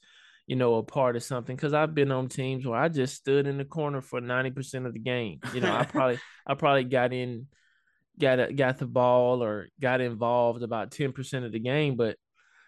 you 0.51 0.57
know, 0.57 0.75
a 0.75 0.83
part 0.83 1.15
of 1.15 1.23
something. 1.23 1.57
Cause 1.57 1.73
I've 1.75 1.95
been 1.95 2.11
on 2.11 2.29
teams 2.29 2.67
where 2.67 2.77
I 2.77 2.89
just 2.89 3.15
stood 3.15 3.47
in 3.47 3.57
the 3.57 3.65
corner 3.65 4.01
for 4.01 4.21
90% 4.21 4.85
of 4.85 4.93
the 4.93 4.99
game. 4.99 5.39
You 5.55 5.61
know, 5.61 5.73
I 5.73 5.85
probably 5.89 6.19
I 6.45 6.55
probably 6.55 6.83
got 6.83 7.13
in 7.13 7.47
got 8.21 8.55
got 8.57 8.79
the 8.79 8.87
ball 8.87 9.43
or 9.43 9.69
got 9.81 10.01
involved 10.01 10.63
about 10.63 10.91
10% 10.91 11.45
of 11.45 11.53
the 11.53 11.59
game, 11.59 11.97
but 11.97 12.17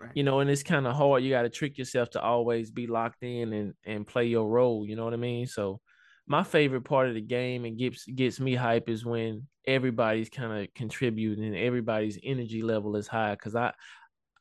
right. 0.00 0.10
you 0.14 0.22
know, 0.22 0.40
and 0.40 0.50
it's 0.50 0.62
kind 0.62 0.86
of 0.86 0.94
hard. 0.94 1.22
You 1.22 1.30
got 1.30 1.42
to 1.42 1.50
trick 1.50 1.78
yourself 1.78 2.10
to 2.10 2.20
always 2.20 2.70
be 2.70 2.86
locked 2.86 3.22
in 3.22 3.52
and 3.52 3.74
and 3.84 4.06
play 4.06 4.26
your 4.26 4.48
role, 4.48 4.86
you 4.86 4.96
know 4.96 5.04
what 5.04 5.14
I 5.14 5.18
mean? 5.18 5.46
So 5.46 5.80
my 6.26 6.42
favorite 6.42 6.84
part 6.84 7.08
of 7.08 7.14
the 7.14 7.20
game 7.20 7.64
and 7.64 7.78
gets 7.78 8.04
gets 8.06 8.40
me 8.40 8.54
hype 8.54 8.88
is 8.88 9.04
when 9.04 9.46
everybody's 9.66 10.28
kind 10.28 10.62
of 10.62 10.74
contributing 10.74 11.44
and 11.44 11.56
everybody's 11.56 12.18
energy 12.24 12.62
level 12.62 12.96
is 12.96 13.06
high 13.06 13.36
cuz 13.36 13.54
I 13.54 13.72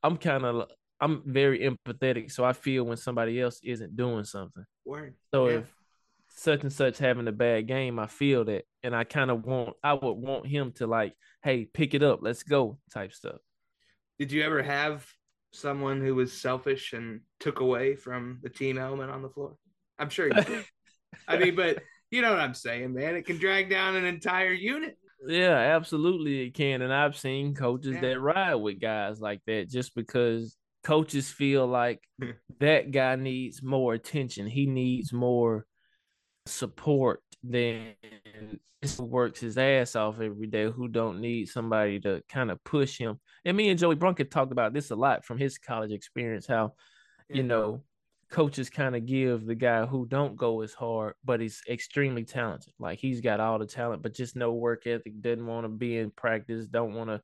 I'm 0.04 0.18
kind 0.18 0.46
of 0.46 0.70
I'm 1.00 1.24
very 1.26 1.60
empathetic, 1.60 2.32
so 2.32 2.46
I 2.46 2.54
feel 2.54 2.84
when 2.84 2.98
somebody 2.98 3.42
else 3.42 3.60
isn't 3.64 3.96
doing 3.96 4.24
something. 4.24 4.64
Word. 4.86 5.16
So 5.34 5.48
yeah. 5.48 5.58
if 5.58 5.74
such 6.36 6.62
and 6.62 6.74
such 6.74 6.98
having 6.98 7.28
a 7.28 7.32
bad 7.32 7.68
game, 7.68 8.00
I 8.00 8.08
feel 8.08 8.46
that, 8.46 8.66
and 8.84 8.96
I 8.96 9.04
kind 9.04 9.32
of 9.32 9.44
want 9.44 9.76
I 9.84 9.94
would 9.94 10.14
want 10.14 10.48
him 10.48 10.72
to 10.74 10.88
like, 10.88 11.14
hey, 11.44 11.66
pick 11.66 11.94
it 11.94 12.04
up, 12.04 12.20
let's 12.22 12.44
go, 12.44 12.78
type 12.94 13.14
stuff. 13.14 13.40
Did 14.20 14.32
you 14.32 14.44
ever 14.44 14.62
have 14.62 15.06
someone 15.54 16.02
who 16.02 16.16
was 16.16 16.34
selfish 16.34 16.94
and 16.94 17.22
took 17.40 17.60
away 17.60 17.96
from 17.96 18.40
the 18.44 18.50
team 18.50 18.78
element 18.78 19.12
on 19.12 19.22
the 19.22 19.30
floor? 19.30 19.56
I'm 20.00 20.10
sure 20.10 20.28
you 20.28 20.44
did. 20.44 20.66
I 21.28 21.38
mean, 21.38 21.56
but 21.56 21.84
you 22.10 22.22
know 22.22 22.32
what 22.32 22.40
I'm 22.40 22.54
saying, 22.54 22.94
man. 22.94 23.16
It 23.16 23.26
can 23.26 23.38
drag 23.38 23.70
down 23.70 23.96
an 23.96 24.06
entire 24.06 24.54
unit. 24.54 24.98
Yeah, 25.28 25.56
absolutely 25.56 26.48
it 26.48 26.54
can. 26.54 26.82
And 26.82 26.94
I've 26.94 27.18
seen 27.18 27.54
coaches 27.54 27.96
yeah. 27.96 28.02
that 28.02 28.20
ride 28.20 28.56
with 28.56 28.82
guys 28.82 29.20
like 29.20 29.42
that 29.46 29.70
just 29.70 29.94
because 29.96 30.58
coaches 30.84 31.30
feel 31.30 31.68
like 31.68 32.00
that 32.60 32.92
guy 32.92 33.16
needs 33.16 33.62
more 33.62 33.94
attention. 33.94 34.48
He 34.48 34.66
needs 34.66 35.14
more 35.14 35.66
support 36.46 37.22
than 37.44 37.94
works 39.00 39.40
his 39.40 39.58
ass 39.58 39.96
off 39.96 40.20
every 40.20 40.48
day 40.48 40.70
who 40.70 40.88
don't 40.88 41.22
need 41.22 41.48
somebody 41.48 42.00
to 42.00 42.22
kind 42.30 42.50
of 42.50 42.64
push 42.64 42.98
him. 42.98 43.20
And 43.46 43.56
me 43.56 43.70
and 43.70 43.80
Joey 43.80 43.96
Brunken 43.96 44.28
talked 44.28 44.52
about 44.52 44.74
this 44.74 44.92
a 44.92 44.96
lot 44.96 45.24
from 45.24 45.38
his 45.38 45.58
college 45.58 45.92
experience, 45.92 46.48
how, 46.48 46.74
yeah. 47.30 47.38
you 47.38 47.44
know, 47.44 47.84
coaches 48.32 48.70
kind 48.70 48.96
of 48.96 49.06
give 49.06 49.46
the 49.46 49.56
guy 49.56 49.86
who 49.86 50.06
don't 50.08 50.36
go 50.36 50.62
as 50.62 50.74
hard, 50.74 51.14
but 51.24 51.42
he's 51.42 51.62
extremely 51.70 52.24
talented. 52.24 52.74
Like 52.80 52.98
he's 52.98 53.22
got 53.22 53.40
all 53.40 53.60
the 53.60 53.68
talent, 53.68 54.02
but 54.02 54.16
just 54.16 54.36
no 54.36 54.54
work 54.54 54.88
ethic, 54.88 55.22
doesn't 55.22 55.46
want 55.46 55.66
to 55.66 55.70
be 55.70 55.98
in 55.98 56.10
practice, 56.10 56.66
don't 56.66 56.94
want 56.94 57.10
to 57.10 57.22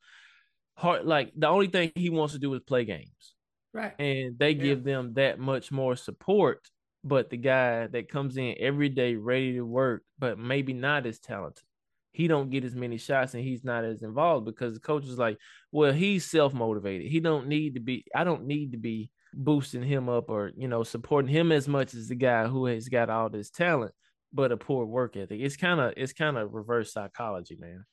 hard 0.75 1.06
like 1.06 1.32
the 1.36 1.47
only 1.47 1.67
thing 1.67 1.91
he 1.95 2.12
wants 2.12 2.34
to 2.34 2.39
do 2.39 2.53
is 2.53 2.62
play 2.62 2.86
games. 2.86 3.34
Right. 3.73 3.99
And 3.99 4.38
they 4.38 4.51
yeah. 4.51 4.63
give 4.63 4.84
them 4.84 5.13
that 5.15 5.39
much 5.39 5.71
more 5.71 5.95
support. 5.95 6.67
But 7.08 7.30
the 7.30 7.38
guy 7.38 7.88
that 7.88 8.10
comes 8.10 8.38
in 8.38 8.56
every 8.60 8.89
day 8.89 9.15
ready 9.15 9.54
to 9.54 9.62
work, 9.62 10.04
but 10.20 10.38
maybe 10.38 10.74
not 10.74 11.06
as 11.06 11.20
talented, 11.20 11.63
he 12.12 12.28
don't 12.28 12.50
get 12.50 12.65
as 12.65 12.76
many 12.76 12.98
shots 12.98 13.34
and 13.34 13.43
he's 13.43 13.63
not 13.63 13.86
as 13.86 14.02
involved 14.02 14.46
because 14.46 14.74
the 14.74 14.80
coach 14.80 15.06
is 15.06 15.17
like, 15.17 15.38
well, 15.72 15.93
he's 15.93 16.26
self 16.26 16.54
motivated. 16.54 17.12
He 17.12 17.20
don't 17.20 17.48
need 17.48 17.76
to 17.76 17.80
be. 17.80 18.06
I 18.15 18.24
don't 18.24 18.46
need 18.46 18.72
to 18.72 18.78
be 18.78 19.12
boosting 19.34 19.84
him 19.84 20.10
up 20.10 20.30
or 20.30 20.52
you 20.58 20.67
know 20.67 20.84
supporting 20.84 21.30
him 21.30 21.52
as 21.52 21.67
much 21.67 21.93
as 21.93 22.08
the 22.08 22.15
guy 22.15 22.48
who 22.48 22.65
has 22.65 22.89
got 22.89 23.10
all 23.10 23.30
this 23.30 23.50
talent 23.52 23.93
but 24.34 24.52
a 24.52 24.58
poor 24.58 24.86
work 24.86 25.15
ethic. 25.15 25.39
It's 25.41 25.58
kind 25.58 25.80
of 25.80 25.93
it's 25.98 26.13
kind 26.13 26.38
of 26.38 26.54
reverse 26.54 26.93
psychology, 26.93 27.58
man. 27.60 27.86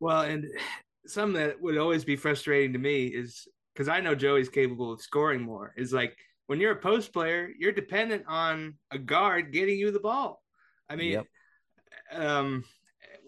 Well, 0.00 0.22
and 0.22 0.46
something 1.06 1.40
that 1.40 1.60
would 1.60 1.78
always 1.78 2.04
be 2.04 2.16
frustrating 2.16 2.72
to 2.72 2.78
me 2.78 3.06
is 3.06 3.46
because 3.74 3.88
I 3.88 4.00
know 4.00 4.14
Joey's 4.14 4.48
capable 4.48 4.92
of 4.92 5.00
scoring 5.00 5.42
more, 5.42 5.72
is 5.76 5.92
like 5.92 6.16
when 6.46 6.60
you're 6.60 6.72
a 6.72 6.76
post 6.76 7.12
player, 7.12 7.50
you're 7.58 7.72
dependent 7.72 8.24
on 8.26 8.74
a 8.90 8.98
guard 8.98 9.52
getting 9.52 9.78
you 9.78 9.90
the 9.90 10.00
ball. 10.00 10.42
I 10.88 10.96
mean, 10.96 11.12
yep. 11.12 11.26
um, 12.12 12.64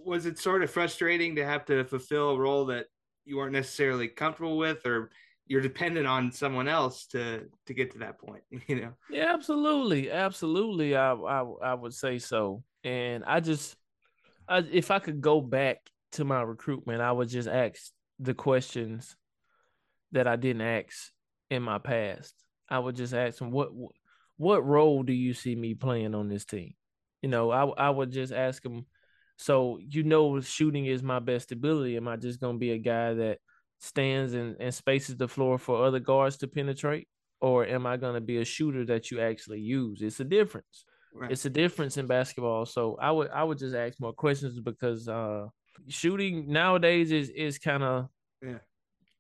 was 0.05 0.27
it 0.27 0.39
sort 0.39 0.63
of 0.63 0.71
frustrating 0.71 1.37
to 1.37 1.47
have 1.47 1.65
to 1.67 1.85
fulfill 1.85 2.31
a 2.31 2.39
role 2.39 2.67
that 2.67 2.87
you 3.25 3.37
weren't 3.37 3.53
necessarily 3.53 4.09
comfortable 4.09 4.59
with, 4.59 4.85
or 4.85 5.11
you're 5.47 5.61
dependent 5.61 6.07
on 6.07 6.33
someone 6.33 6.69
else 6.69 7.07
to 7.07 7.49
to 7.67 7.75
get 7.75 7.93
to 7.93 7.99
that 7.99 8.19
point? 8.19 8.43
You 8.69 8.81
know? 8.81 8.93
Yeah, 9.09 9.33
absolutely, 9.33 10.11
absolutely. 10.11 10.97
I 10.97 11.13
I, 11.15 11.41
I 11.63 11.75
would 11.75 11.95
say 11.95 12.19
so, 12.19 12.63
and 12.83 13.25
I 13.25 13.41
just, 13.41 13.77
I, 14.49 14.59
if 14.71 14.91
I 14.91 14.99
could 14.99 15.21
go 15.21 15.41
back 15.41 15.79
to 16.13 16.25
my 16.25 16.43
recruitment, 16.43 17.01
I 17.01 17.13
would 17.13 17.29
just 17.29 17.49
ask 17.49 17.91
the 18.19 18.35
questions 18.35 19.17
that 20.13 20.27
I 20.27 20.37
didn't 20.37 20.63
ask 20.63 21.11
in 21.51 21.63
my 21.63 21.79
past. 21.79 22.35
I 22.69 22.79
would 22.79 22.97
just 22.97 23.15
ask 23.15 23.41
him 23.41 23.51
what 23.51 23.71
what 24.37 24.67
role 24.67 25.03
do 25.03 25.13
you 25.13 25.33
see 25.33 25.55
me 25.55 25.75
playing 25.75 26.15
on 26.15 26.29
this 26.29 26.45
team? 26.45 26.75
You 27.23 27.29
know, 27.29 27.51
I 27.51 27.65
I 27.65 27.91
would 27.91 28.11
just 28.11 28.33
ask 28.33 28.65
him. 28.65 28.87
So 29.37 29.79
you 29.81 30.03
know, 30.03 30.41
shooting 30.41 30.87
is 30.87 31.03
my 31.03 31.19
best 31.19 31.53
ability. 31.53 31.97
Am 31.97 32.09
I 32.09 32.17
just 32.17 32.41
gonna 32.41 32.59
be 32.59 32.73
a 32.73 32.79
guy 32.79 33.15
that 33.15 33.39
stands 33.81 34.35
and, 34.35 34.57
and 34.59 34.75
spaces 34.75 35.17
the 35.17 35.29
floor 35.29 35.59
for 35.59 35.85
other 35.85 36.01
guards 36.01 36.39
to 36.39 36.49
penetrate? 36.49 37.09
Or 37.41 37.67
am 37.67 37.87
I 37.87 37.99
going 37.99 38.15
to 38.15 38.23
be 38.23 38.39
a 38.39 38.45
shooter 38.45 38.87
that 38.87 39.11
you 39.11 39.21
actually 39.21 39.61
use? 39.61 40.01
It's 40.01 40.21
a 40.21 40.25
difference. 40.25 40.87
Right. 41.13 41.31
It's 41.31 41.45
a 41.45 41.51
difference 41.51 41.99
in 41.99 42.07
basketball. 42.07 42.65
So 42.65 42.97
I 43.01 43.11
would 43.11 43.31
I 43.31 43.45
would 43.45 43.59
just 43.59 43.75
ask 43.75 44.01
more 44.01 44.15
questions 44.15 44.59
because 44.59 45.09
uh, 45.09 45.47
shooting 45.89 46.51
nowadays 46.51 47.13
is 47.13 47.29
is 47.31 47.59
kind 47.59 47.83
of 47.83 48.09
yeah. 48.43 48.59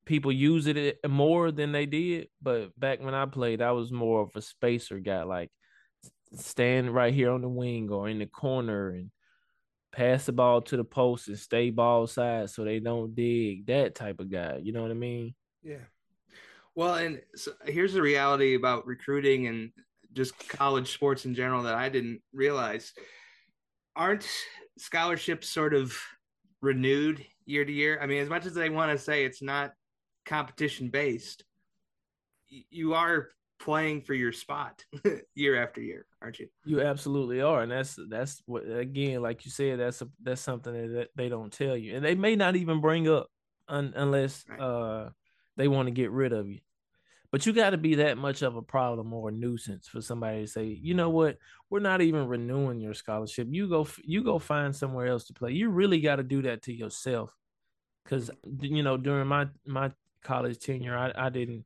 People 0.04 0.32
use 0.32 0.66
it 0.66 0.76
eh, 0.76 1.08
more 1.08 1.50
than 1.50 1.72
they 1.72 1.86
did. 1.86 2.28
But 2.42 2.78
back 2.78 3.02
when 3.02 3.14
I 3.14 3.26
played, 3.26 3.62
I 3.62 3.72
was 3.72 3.92
more 3.92 4.22
of 4.22 4.30
a 4.34 4.42
spacer 4.42 4.98
guy, 4.98 5.22
like 5.22 5.50
stand 6.36 6.94
right 6.94 7.14
here 7.14 7.30
on 7.30 7.42
the 7.42 7.48
wing 7.48 7.90
or 7.90 8.08
in 8.08 8.18
the 8.18 8.26
corner 8.26 8.90
and 8.90 9.10
pass 9.92 10.26
the 10.26 10.32
ball 10.32 10.60
to 10.60 10.76
the 10.76 10.84
post 10.84 11.28
and 11.28 11.38
stay 11.38 11.70
ball 11.70 12.06
side 12.06 12.50
so 12.50 12.64
they 12.64 12.80
don't 12.80 13.14
dig. 13.14 13.66
That 13.66 13.94
type 13.94 14.20
of 14.20 14.30
guy. 14.30 14.60
You 14.62 14.72
know 14.72 14.82
what 14.82 14.90
I 14.90 14.94
mean? 14.94 15.34
Yeah. 15.62 15.76
Well, 16.74 16.94
and 16.94 17.20
so 17.36 17.52
here's 17.66 17.92
the 17.92 18.02
reality 18.02 18.54
about 18.54 18.86
recruiting 18.86 19.46
and 19.46 19.70
just 20.12 20.36
college 20.48 20.92
sports 20.92 21.24
in 21.24 21.34
general 21.34 21.62
that 21.62 21.74
I 21.74 21.88
didn't 21.88 22.20
realize. 22.32 22.92
Aren't 23.94 24.28
scholarships 24.76 25.48
sort 25.48 25.72
of 25.72 25.96
renewed 26.60 27.24
year 27.46 27.64
to 27.64 27.72
year? 27.72 28.00
I 28.02 28.06
mean, 28.06 28.22
as 28.22 28.28
much 28.28 28.44
as 28.46 28.54
they 28.54 28.70
want 28.70 28.90
to 28.90 28.98
say 28.98 29.24
it's 29.24 29.42
not 29.42 29.72
competition 30.24 30.88
based, 30.88 31.44
you 32.48 32.94
are 32.94 33.28
playing 33.58 34.02
for 34.02 34.14
your 34.14 34.32
spot 34.32 34.84
year 35.34 35.62
after 35.62 35.80
year, 35.80 36.06
aren't 36.20 36.38
you? 36.38 36.48
You 36.64 36.82
absolutely 36.82 37.40
are, 37.40 37.62
and 37.62 37.72
that's 37.72 37.98
that's 38.08 38.42
what 38.46 38.64
again, 38.68 39.22
like 39.22 39.44
you 39.44 39.50
said, 39.50 39.80
that's 39.80 40.02
a, 40.02 40.08
that's 40.22 40.40
something 40.40 40.72
that 40.72 41.08
they 41.16 41.28
don't 41.28 41.52
tell 41.52 41.76
you, 41.76 41.96
and 41.96 42.04
they 42.04 42.14
may 42.14 42.36
not 42.36 42.56
even 42.56 42.80
bring 42.80 43.08
up 43.08 43.28
un, 43.68 43.92
unless 43.96 44.44
right. 44.48 44.60
uh 44.60 45.10
they 45.56 45.68
want 45.68 45.86
to 45.86 45.92
get 45.92 46.10
rid 46.10 46.32
of 46.32 46.48
you. 46.48 46.60
But 47.30 47.46
you 47.46 47.52
got 47.52 47.70
to 47.70 47.78
be 47.78 47.96
that 47.96 48.16
much 48.16 48.42
of 48.42 48.54
a 48.54 48.62
problem 48.62 49.12
or 49.12 49.28
a 49.28 49.32
nuisance 49.32 49.88
for 49.88 50.00
somebody 50.00 50.42
to 50.42 50.46
say, 50.46 50.66
you 50.66 50.94
know 50.94 51.10
what, 51.10 51.36
we're 51.68 51.80
not 51.80 52.00
even 52.00 52.28
renewing 52.28 52.80
your 52.80 52.94
scholarship. 52.94 53.48
You 53.50 53.68
go, 53.68 53.88
you 54.04 54.22
go 54.22 54.38
find 54.38 54.74
somewhere 54.74 55.08
else 55.08 55.26
to 55.26 55.32
play. 55.32 55.50
You 55.50 55.70
really 55.70 56.00
got 56.00 56.16
to 56.16 56.22
do 56.22 56.42
that 56.42 56.62
to 56.62 56.72
yourself, 56.72 57.34
because 58.04 58.30
you 58.60 58.82
know 58.82 58.96
during 58.96 59.26
my 59.26 59.48
my 59.66 59.90
college 60.24 60.58
tenure, 60.58 60.96
I, 60.96 61.12
I 61.26 61.28
didn't 61.28 61.64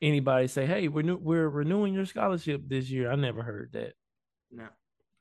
anybody 0.00 0.48
say, 0.48 0.66
"Hey, 0.66 0.88
we're 0.88 1.02
new, 1.02 1.16
we're 1.16 1.48
renewing 1.48 1.94
your 1.94 2.06
scholarship 2.06 2.62
this 2.66 2.90
year." 2.90 3.10
I 3.10 3.16
never 3.16 3.42
heard 3.42 3.70
that. 3.72 3.94
No. 4.50 4.68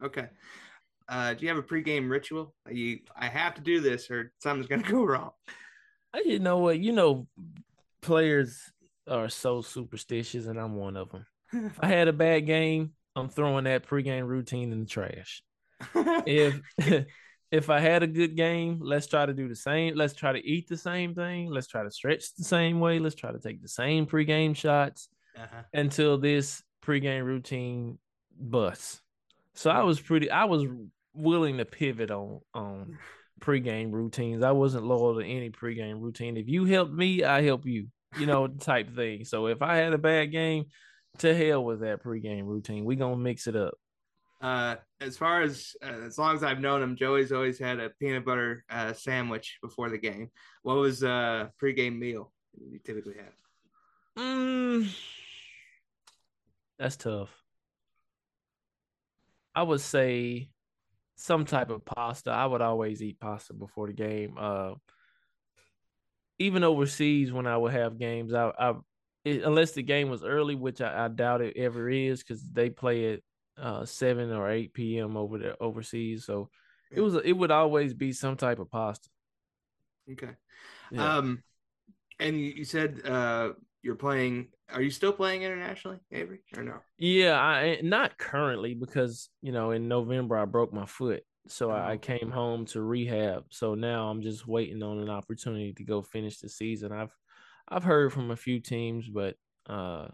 Okay. 0.04 0.28
Uh, 1.08 1.34
do 1.34 1.44
you 1.44 1.50
have 1.50 1.58
a 1.58 1.64
pregame 1.64 2.10
ritual? 2.10 2.54
You, 2.70 3.00
I 3.16 3.28
have 3.28 3.56
to 3.56 3.62
do 3.62 3.80
this, 3.80 4.10
or 4.10 4.34
something's 4.40 4.68
gonna 4.68 4.84
go 4.90 5.04
wrong. 5.04 5.32
I, 6.14 6.24
you 6.26 6.40
know 6.40 6.58
what? 6.58 6.80
You 6.80 6.92
know, 6.92 7.28
players 8.02 8.60
are 9.08 9.30
so 9.30 9.62
superstitious, 9.62 10.46
and 10.46 10.60
I'm 10.60 10.76
one 10.76 10.98
of 10.98 11.12
them. 11.12 11.26
if 11.54 11.80
I 11.80 11.88
had 11.88 12.08
a 12.08 12.14
bad 12.14 12.46
game, 12.46 12.92
I'm 13.16 13.30
throwing 13.30 13.66
that 13.66 13.88
pregame 13.88 14.28
routine 14.28 14.72
in 14.72 14.82
the 14.82 14.86
trash. 14.86 15.44
if 15.96 16.60
if 17.52 17.70
I 17.70 17.80
had 17.80 18.04
a 18.04 18.08
good 18.08 18.36
game, 18.36 18.80
let's 18.82 19.08
try 19.08 19.26
to 19.26 19.34
do 19.34 19.48
the 19.48 19.56
same. 19.56 19.96
Let's 19.96 20.14
try 20.14 20.32
to 20.32 20.46
eat 20.46 20.68
the 20.68 20.78
same 20.78 21.14
thing. 21.14 21.50
Let's 21.50 21.68
try 21.68 21.84
to 21.84 21.92
stretch 21.92 22.34
the 22.36 22.44
same 22.44 22.80
way. 22.80 23.00
Let's 23.00 23.16
try 23.16 23.32
to 23.32 23.40
take 23.40 23.62
the 23.62 23.68
same 23.68 24.06
pregame 24.06 24.56
shots 24.56 25.10
uh-huh. 25.38 25.64
until 25.74 26.18
this 26.18 26.64
pregame 26.84 27.26
routine 27.26 27.98
busts. 28.40 29.02
So 29.54 29.70
I 29.70 29.84
was 29.84 30.00
pretty. 30.00 30.32
I 30.32 30.46
was 30.46 30.66
willing 31.14 31.58
to 31.58 31.66
pivot 31.66 32.10
on 32.10 32.40
on 32.54 32.98
pregame 33.40 33.92
routines. 33.92 34.44
I 34.44 34.52
wasn't 34.52 34.86
loyal 34.86 35.20
to 35.20 35.26
any 35.26 35.50
pregame 35.50 36.02
routine. 36.02 36.38
If 36.38 36.48
you 36.48 36.66
help 36.66 36.92
me, 36.92 37.24
I 37.24 37.42
help 37.42 37.66
you 37.66 37.88
you 38.18 38.26
know, 38.26 38.48
type 38.60 38.96
thing. 38.96 39.26
So 39.26 39.48
if 39.48 39.62
I 39.62 39.78
had 39.78 39.94
a 39.94 39.98
bad 39.98 40.32
game, 40.32 40.66
to 41.20 41.36
hell 41.36 41.64
with 41.64 41.82
that 41.82 42.04
pregame 42.04 42.46
routine. 42.46 42.86
We 42.86 42.96
gonna 42.96 43.18
mix 43.18 43.48
it 43.48 43.56
up. 43.56 43.74
Uh, 44.42 44.76
as 45.00 45.18
far 45.18 45.44
as 45.44 45.76
uh, 45.84 46.06
as 46.06 46.18
long 46.18 46.36
as 46.36 46.44
I've 46.44 46.60
known 46.60 46.82
him, 46.82 46.96
Joey's 46.96 47.32
always 47.32 47.60
had 47.60 47.80
a 47.80 47.92
peanut 48.00 48.26
butter 48.26 48.66
uh, 48.70 48.92
sandwich 48.94 49.60
before 49.62 49.90
the 49.90 50.00
game. 50.00 50.30
What 50.64 50.78
was 50.78 51.04
uh 51.04 51.50
pregame 51.62 52.00
meal 52.00 52.34
you 52.60 52.80
typically 52.84 53.16
have? 53.18 53.34
Mm, 54.18 54.92
that's 56.80 56.98
tough. 56.98 57.30
I 59.54 59.64
would 59.64 59.82
say 59.82 60.50
some 61.18 61.46
type 61.46 61.70
of 61.70 61.86
pasta. 61.86 62.32
I 62.32 62.46
would 62.46 62.62
always 62.62 63.04
eat 63.04 63.20
pasta 63.20 63.54
before 63.54 63.88
the 63.88 63.94
game. 63.94 64.38
Uh, 64.40 64.74
even 66.40 66.64
overseas 66.64 67.32
when 67.32 67.46
I 67.46 67.58
would 67.58 67.74
have 67.74 68.00
games, 68.00 68.34
I, 68.34 68.52
I 68.58 68.74
it, 69.24 69.44
unless 69.44 69.74
the 69.74 69.84
game 69.84 70.10
was 70.10 70.24
early, 70.24 70.56
which 70.56 70.82
I, 70.82 71.06
I 71.06 71.08
doubt 71.10 71.42
it 71.42 71.58
ever 71.58 71.88
is, 71.90 72.24
because 72.24 72.42
they 72.52 72.72
play 72.72 73.14
at 73.14 73.20
uh, 73.62 73.86
seven 73.86 74.32
or 74.32 74.50
eight 74.50 74.74
p.m. 74.74 75.16
over 75.16 75.38
there 75.38 75.56
overseas. 75.62 76.26
So 76.26 76.50
yeah. 76.92 77.00
it 77.00 77.02
was 77.02 77.16
it 77.16 77.34
would 77.34 77.52
always 77.52 77.94
be 77.94 78.12
some 78.12 78.36
type 78.36 78.60
of 78.60 78.70
pasta. 78.72 79.10
Okay. 80.12 80.32
Yeah. 80.92 81.18
Um, 81.18 81.44
and 82.20 82.36
you, 82.38 82.54
you 82.58 82.66
said 82.66 83.02
uh 83.06 83.50
you're 83.84 83.96
playing. 83.96 84.48
Are 84.72 84.82
you 84.82 84.92
still 84.92 85.12
playing 85.12 85.42
internationally, 85.44 85.98
Avery, 86.12 86.42
or 86.56 86.64
no? 86.64 86.76
Yeah, 86.98 87.40
I 87.40 87.80
not 87.82 88.18
currently 88.18 88.74
because 88.74 89.30
you 89.42 89.52
know 89.52 89.72
in 89.72 89.88
November 89.88 90.38
I 90.38 90.46
broke 90.46 90.74
my 90.74 90.86
foot. 90.86 91.24
So 91.48 91.72
I, 91.72 91.94
I 91.94 91.98
came 91.98 92.30
home 92.30 92.66
to 92.68 92.82
rehab. 92.82 93.46
So 93.50 93.74
now 93.74 94.10
I'm 94.10 94.22
just 94.22 94.48
waiting 94.48 94.84
on 94.84 95.00
an 95.00 95.10
opportunity 95.10 95.74
to 95.74 95.84
go 95.84 96.02
finish 96.02 96.38
the 96.40 96.50
season. 96.50 96.92
I've 96.92 97.16
I've 97.68 97.84
heard 97.84 98.14
from 98.14 98.32
a 98.32 98.36
few 98.36 98.60
teams, 98.60 99.10
but 99.10 99.36
uh, 99.68 100.10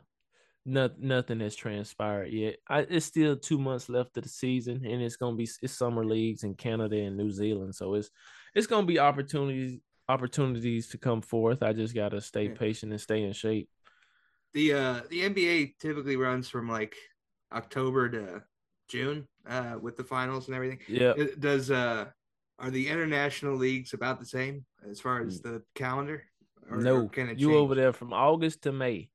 not, 0.67 0.99
nothing 0.99 1.39
has 1.39 1.55
transpired 1.55 2.31
yet. 2.31 2.57
I, 2.67 2.79
it's 2.81 3.05
still 3.05 3.37
two 3.37 3.57
months 3.57 3.89
left 3.89 4.17
of 4.17 4.23
the 4.23 4.29
season, 4.29 4.85
and 4.85 5.01
it's 5.01 5.15
gonna 5.15 5.35
be 5.35 5.49
it's 5.61 5.73
summer 5.73 6.05
leagues 6.05 6.43
in 6.43 6.55
Canada 6.55 6.97
and 6.97 7.15
New 7.15 7.31
Zealand, 7.31 7.73
so 7.73 7.93
it's 7.93 8.09
it's 8.53 8.67
gonna 8.67 8.85
be 8.85 8.99
opportunities 8.99 9.79
opportunities 10.09 10.89
to 10.89 10.97
come 10.97 11.21
forth. 11.21 11.63
I 11.63 11.73
just 11.73 11.95
gotta 11.95 12.21
stay 12.21 12.49
patient 12.49 12.91
and 12.91 13.01
stay 13.01 13.23
in 13.23 13.33
shape. 13.33 13.69
The 14.53 14.73
uh 14.73 15.01
the 15.09 15.21
NBA 15.21 15.75
typically 15.79 16.17
runs 16.17 16.49
from 16.49 16.69
like 16.69 16.95
October 17.53 18.09
to 18.09 18.43
June 18.89 19.27
uh, 19.47 19.75
with 19.81 19.97
the 19.97 20.03
finals 20.03 20.47
and 20.47 20.55
everything. 20.55 20.79
Yeah. 20.87 21.13
Does 21.39 21.71
uh 21.71 22.05
are 22.59 22.71
the 22.71 22.87
international 22.87 23.55
leagues 23.55 23.93
about 23.93 24.19
the 24.19 24.25
same 24.25 24.65
as 24.89 24.99
far 24.99 25.21
as 25.21 25.39
mm. 25.39 25.43
the 25.43 25.63
calendar? 25.75 26.23
Or, 26.69 26.77
no, 26.77 27.03
or 27.03 27.09
can 27.09 27.29
it 27.29 27.39
you 27.39 27.55
over 27.55 27.75
there 27.75 27.93
from 27.93 28.11
August 28.11 28.63
to 28.63 28.73
May, 28.73 29.09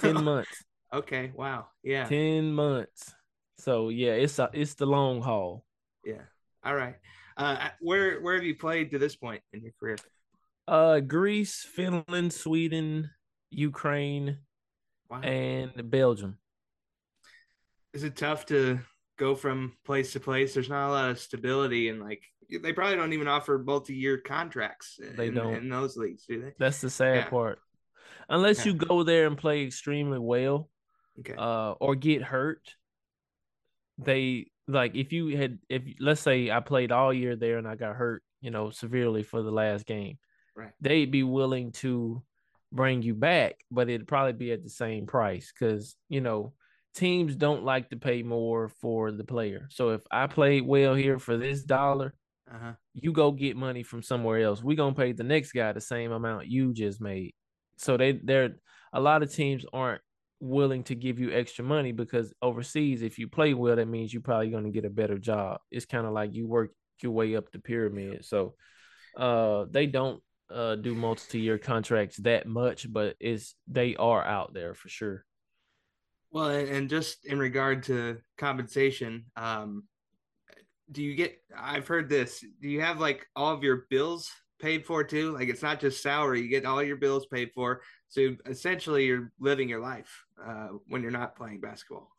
ten 0.00 0.22
months. 0.24 0.64
Okay, 0.94 1.32
wow, 1.34 1.66
yeah, 1.82 2.04
ten 2.04 2.52
months. 2.52 3.12
So 3.58 3.88
yeah, 3.88 4.12
it's 4.12 4.38
a, 4.38 4.50
it's 4.52 4.74
the 4.74 4.86
long 4.86 5.20
haul. 5.20 5.64
Yeah. 6.04 6.22
All 6.64 6.74
right. 6.74 6.96
Uh, 7.36 7.68
where 7.80 8.20
where 8.20 8.34
have 8.34 8.44
you 8.44 8.56
played 8.56 8.90
to 8.92 8.98
this 8.98 9.16
point 9.16 9.42
in 9.52 9.62
your 9.62 9.72
career? 9.78 9.96
Uh, 10.66 11.00
Greece, 11.00 11.66
Finland, 11.74 12.32
Sweden, 12.32 13.10
Ukraine, 13.50 14.38
wow. 15.10 15.20
and 15.20 15.90
Belgium. 15.90 16.38
Is 17.92 18.04
it 18.04 18.16
tough 18.16 18.46
to 18.46 18.80
go 19.16 19.34
from 19.34 19.72
place 19.84 20.12
to 20.12 20.20
place. 20.20 20.54
There's 20.54 20.68
not 20.68 20.88
a 20.88 20.92
lot 20.92 21.10
of 21.10 21.18
stability 21.18 21.88
and 21.88 22.00
like 22.00 22.22
they 22.62 22.72
probably 22.72 22.96
don't 22.96 23.12
even 23.12 23.28
offer 23.28 23.58
multi-year 23.58 24.18
contracts. 24.18 24.98
They 25.16 25.28
in, 25.28 25.34
don't 25.34 25.54
in 25.54 25.68
those 25.68 25.96
leagues, 25.96 26.24
do 26.26 26.42
they? 26.42 26.52
That's 26.58 26.80
the 26.80 26.90
sad 26.90 27.16
yeah. 27.16 27.28
part. 27.28 27.58
Unless 28.28 28.64
yeah. 28.64 28.72
you 28.72 28.78
go 28.78 29.02
there 29.02 29.26
and 29.26 29.36
play 29.36 29.64
extremely 29.64 30.18
well, 30.18 30.68
okay, 31.20 31.34
uh, 31.36 31.72
or 31.72 31.94
get 31.94 32.22
hurt. 32.22 32.74
They 33.98 34.48
like 34.66 34.94
if 34.94 35.12
you 35.12 35.36
had 35.36 35.58
if 35.68 35.82
let's 36.00 36.20
say 36.20 36.50
I 36.50 36.60
played 36.60 36.92
all 36.92 37.12
year 37.12 37.36
there 37.36 37.58
and 37.58 37.68
I 37.68 37.76
got 37.76 37.96
hurt, 37.96 38.22
you 38.40 38.50
know, 38.50 38.70
severely 38.70 39.22
for 39.22 39.42
the 39.42 39.50
last 39.50 39.86
game. 39.86 40.18
Right. 40.56 40.70
They'd 40.80 41.10
be 41.10 41.22
willing 41.22 41.72
to 41.72 42.22
bring 42.72 43.02
you 43.02 43.14
back, 43.14 43.56
but 43.70 43.88
it'd 43.88 44.08
probably 44.08 44.32
be 44.32 44.52
at 44.52 44.62
the 44.62 44.70
same 44.70 45.06
price 45.06 45.52
because 45.52 45.96
you 46.08 46.20
know 46.20 46.52
teams 46.94 47.34
don't 47.36 47.64
like 47.64 47.90
to 47.90 47.96
pay 47.96 48.22
more 48.22 48.68
for 48.68 49.12
the 49.12 49.24
player. 49.24 49.68
So 49.70 49.90
if 49.90 50.02
I 50.10 50.26
played 50.26 50.66
well 50.66 50.94
here 50.94 51.18
for 51.18 51.36
this 51.36 51.62
dollar, 51.62 52.14
uh-huh. 52.52 52.72
you 52.94 53.12
go 53.12 53.32
get 53.32 53.56
money 53.56 53.82
from 53.82 54.02
somewhere 54.02 54.40
else. 54.40 54.62
We're 54.62 54.76
gonna 54.76 54.94
pay 54.94 55.12
the 55.12 55.24
next 55.24 55.52
guy 55.52 55.72
the 55.72 55.80
same 55.80 56.12
amount 56.12 56.46
you 56.46 56.72
just 56.72 57.00
made. 57.00 57.34
So 57.76 57.96
they 57.96 58.12
they're 58.12 58.56
a 58.92 59.00
lot 59.00 59.22
of 59.22 59.32
teams 59.32 59.64
aren't 59.72 60.02
willing 60.44 60.84
to 60.84 60.94
give 60.94 61.18
you 61.18 61.32
extra 61.32 61.64
money 61.64 61.90
because 61.90 62.32
overseas, 62.42 63.02
if 63.02 63.18
you 63.18 63.28
play 63.28 63.54
well, 63.54 63.76
that 63.76 63.88
means 63.88 64.12
you're 64.12 64.22
probably 64.22 64.50
gonna 64.50 64.70
get 64.70 64.84
a 64.84 64.90
better 64.90 65.18
job. 65.18 65.60
It's 65.70 65.86
kind 65.86 66.06
of 66.06 66.12
like 66.12 66.34
you 66.34 66.46
work 66.46 66.70
your 67.02 67.12
way 67.12 67.34
up 67.34 67.50
the 67.50 67.58
pyramid. 67.58 68.24
So 68.24 68.54
uh 69.16 69.64
they 69.70 69.86
don't 69.86 70.22
uh 70.50 70.76
do 70.76 70.94
multi-year 70.94 71.58
contracts 71.58 72.18
that 72.18 72.46
much, 72.46 72.92
but 72.92 73.16
it's 73.20 73.54
they 73.66 73.96
are 73.96 74.24
out 74.24 74.52
there 74.54 74.74
for 74.74 74.88
sure. 74.88 75.24
Well, 76.30 76.50
and 76.50 76.90
just 76.90 77.24
in 77.26 77.38
regard 77.38 77.84
to 77.84 78.18
compensation, 78.38 79.26
um, 79.36 79.84
do 80.90 81.02
you 81.02 81.14
get? 81.14 81.38
I've 81.56 81.86
heard 81.86 82.08
this. 82.08 82.44
Do 82.60 82.68
you 82.68 82.80
have 82.80 83.00
like 83.00 83.24
all 83.36 83.54
of 83.54 83.62
your 83.62 83.86
bills 83.88 84.28
paid 84.64 84.86
for 84.86 85.04
too. 85.04 85.32
Like 85.32 85.48
it's 85.48 85.62
not 85.62 85.78
just 85.78 86.02
salary; 86.02 86.40
you 86.40 86.48
get 86.48 86.64
all 86.64 86.82
your 86.82 86.96
bills 86.96 87.26
paid 87.26 87.50
for. 87.54 87.82
So 88.08 88.34
essentially, 88.46 89.04
you're 89.04 89.30
living 89.38 89.68
your 89.68 89.80
life 89.80 90.24
uh, 90.42 90.68
when 90.88 91.02
you're 91.02 91.10
not 91.10 91.36
playing 91.36 91.60
basketball. 91.60 92.10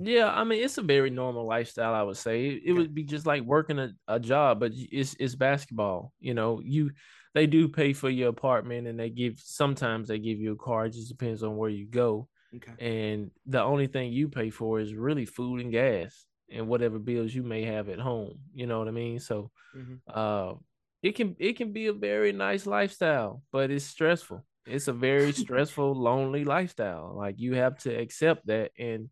Yeah, 0.00 0.28
I 0.28 0.44
mean 0.44 0.62
it's 0.62 0.78
a 0.78 0.82
very 0.82 1.10
normal 1.10 1.46
lifestyle. 1.46 1.94
I 1.94 2.02
would 2.02 2.16
say 2.16 2.48
it, 2.48 2.62
it 2.66 2.72
would 2.72 2.94
be 2.94 3.04
just 3.04 3.26
like 3.26 3.42
working 3.42 3.78
a, 3.78 3.90
a 4.08 4.20
job, 4.20 4.60
but 4.60 4.72
it's 4.74 5.14
it's 5.18 5.34
basketball. 5.36 6.12
You 6.20 6.34
know, 6.34 6.60
you 6.62 6.90
they 7.34 7.46
do 7.46 7.68
pay 7.68 7.92
for 7.92 8.10
your 8.10 8.28
apartment, 8.28 8.88
and 8.88 8.98
they 8.98 9.10
give 9.10 9.38
sometimes 9.38 10.08
they 10.08 10.18
give 10.18 10.38
you 10.38 10.52
a 10.52 10.56
car. 10.56 10.86
It 10.86 10.94
just 10.94 11.08
depends 11.08 11.42
on 11.42 11.56
where 11.56 11.70
you 11.70 11.86
go. 11.86 12.28
Okay. 12.56 12.72
And 12.84 13.30
the 13.46 13.62
only 13.62 13.86
thing 13.86 14.12
you 14.12 14.28
pay 14.28 14.50
for 14.50 14.80
is 14.80 14.94
really 14.94 15.26
food 15.26 15.60
and 15.60 15.70
gas 15.70 16.27
and 16.50 16.68
whatever 16.68 16.98
bills 16.98 17.34
you 17.34 17.42
may 17.42 17.64
have 17.64 17.88
at 17.88 17.98
home. 17.98 18.38
You 18.54 18.66
know 18.66 18.78
what 18.78 18.88
I 18.88 18.92
mean? 18.92 19.20
So, 19.20 19.50
mm-hmm. 19.76 19.94
uh, 20.08 20.54
it 21.02 21.14
can 21.14 21.36
it 21.38 21.56
can 21.56 21.72
be 21.72 21.86
a 21.86 21.92
very 21.92 22.32
nice 22.32 22.66
lifestyle, 22.66 23.42
but 23.52 23.70
it's 23.70 23.84
stressful. 23.84 24.44
It's 24.66 24.88
a 24.88 24.92
very 24.92 25.32
stressful, 25.32 25.94
lonely 25.94 26.44
lifestyle. 26.44 27.14
Like 27.16 27.38
you 27.38 27.54
have 27.54 27.78
to 27.80 27.94
accept 27.94 28.46
that 28.46 28.72
and 28.78 29.08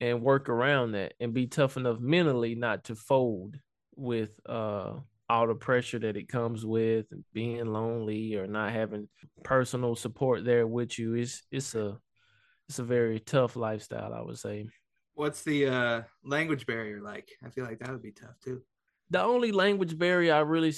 and 0.00 0.22
work 0.22 0.48
around 0.48 0.92
that 0.92 1.14
and 1.20 1.32
be 1.32 1.46
tough 1.46 1.76
enough 1.76 1.98
mentally 2.00 2.54
not 2.54 2.84
to 2.84 2.94
fold 2.94 3.56
with 3.96 4.30
uh 4.46 4.92
all 5.28 5.46
the 5.46 5.54
pressure 5.54 5.98
that 5.98 6.16
it 6.16 6.28
comes 6.28 6.64
with 6.64 7.06
being 7.32 7.66
lonely 7.66 8.36
or 8.36 8.46
not 8.46 8.72
having 8.72 9.08
personal 9.42 9.96
support 9.96 10.44
there 10.44 10.66
with 10.66 10.98
you. 10.98 11.14
It's 11.14 11.42
it's 11.50 11.74
a 11.74 11.98
it's 12.68 12.78
a 12.78 12.84
very 12.84 13.20
tough 13.20 13.56
lifestyle, 13.56 14.12
I 14.12 14.22
would 14.22 14.38
say. 14.38 14.66
What's 15.16 15.42
the 15.42 15.66
uh, 15.66 16.02
language 16.24 16.66
barrier 16.66 17.00
like? 17.00 17.30
I 17.42 17.48
feel 17.48 17.64
like 17.64 17.78
that 17.78 17.90
would 17.90 18.02
be 18.02 18.12
tough 18.12 18.38
too. 18.44 18.60
The 19.08 19.22
only 19.22 19.50
language 19.50 19.98
barrier 19.98 20.34
I 20.34 20.40
really 20.40 20.74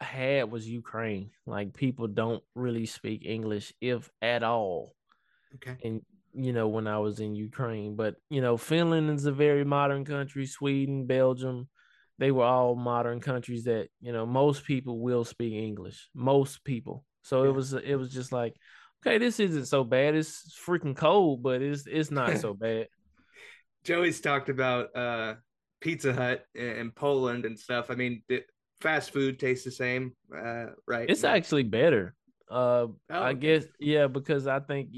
had 0.00 0.48
was 0.48 0.68
Ukraine. 0.68 1.30
Like 1.44 1.74
people 1.74 2.06
don't 2.06 2.42
really 2.54 2.86
speak 2.86 3.24
English, 3.26 3.74
if 3.80 4.08
at 4.22 4.44
all. 4.44 4.94
Okay. 5.56 5.76
And 5.82 6.02
you 6.32 6.52
know 6.52 6.68
when 6.68 6.86
I 6.86 6.98
was 6.98 7.18
in 7.18 7.34
Ukraine, 7.34 7.96
but 7.96 8.14
you 8.30 8.40
know 8.40 8.56
Finland 8.56 9.10
is 9.10 9.26
a 9.26 9.32
very 9.32 9.64
modern 9.64 10.04
country. 10.04 10.46
Sweden, 10.46 11.06
Belgium, 11.06 11.68
they 12.20 12.30
were 12.30 12.44
all 12.44 12.76
modern 12.76 13.18
countries 13.18 13.64
that 13.64 13.88
you 14.00 14.12
know 14.12 14.24
most 14.24 14.64
people 14.64 15.00
will 15.00 15.24
speak 15.24 15.54
English. 15.54 16.08
Most 16.14 16.62
people. 16.62 17.04
So 17.22 17.42
yeah. 17.42 17.48
it 17.48 17.52
was 17.54 17.72
it 17.72 17.96
was 17.96 18.12
just 18.12 18.30
like 18.30 18.54
okay, 19.04 19.18
this 19.18 19.40
isn't 19.40 19.66
so 19.66 19.82
bad. 19.82 20.14
It's 20.14 20.56
freaking 20.64 20.96
cold, 20.96 21.42
but 21.42 21.60
it's 21.60 21.88
it's 21.88 22.12
not 22.12 22.38
so 22.38 22.54
bad. 22.54 22.86
Joey's 23.84 24.20
talked 24.20 24.48
about 24.48 24.94
uh, 24.96 25.34
Pizza 25.80 26.12
Hut 26.12 26.44
in 26.54 26.90
Poland 26.90 27.44
and 27.44 27.58
stuff. 27.58 27.90
I 27.90 27.94
mean, 27.94 28.22
fast 28.80 29.12
food 29.12 29.38
tastes 29.38 29.64
the 29.64 29.70
same, 29.70 30.12
uh, 30.34 30.66
right? 30.86 31.08
It's 31.08 31.24
actually 31.24 31.64
better. 31.64 32.14
Uh, 32.50 32.86
oh, 32.88 32.94
I 33.10 33.32
guess 33.34 33.64
yeah, 33.78 34.06
because 34.06 34.46
I 34.46 34.60
think 34.60 34.90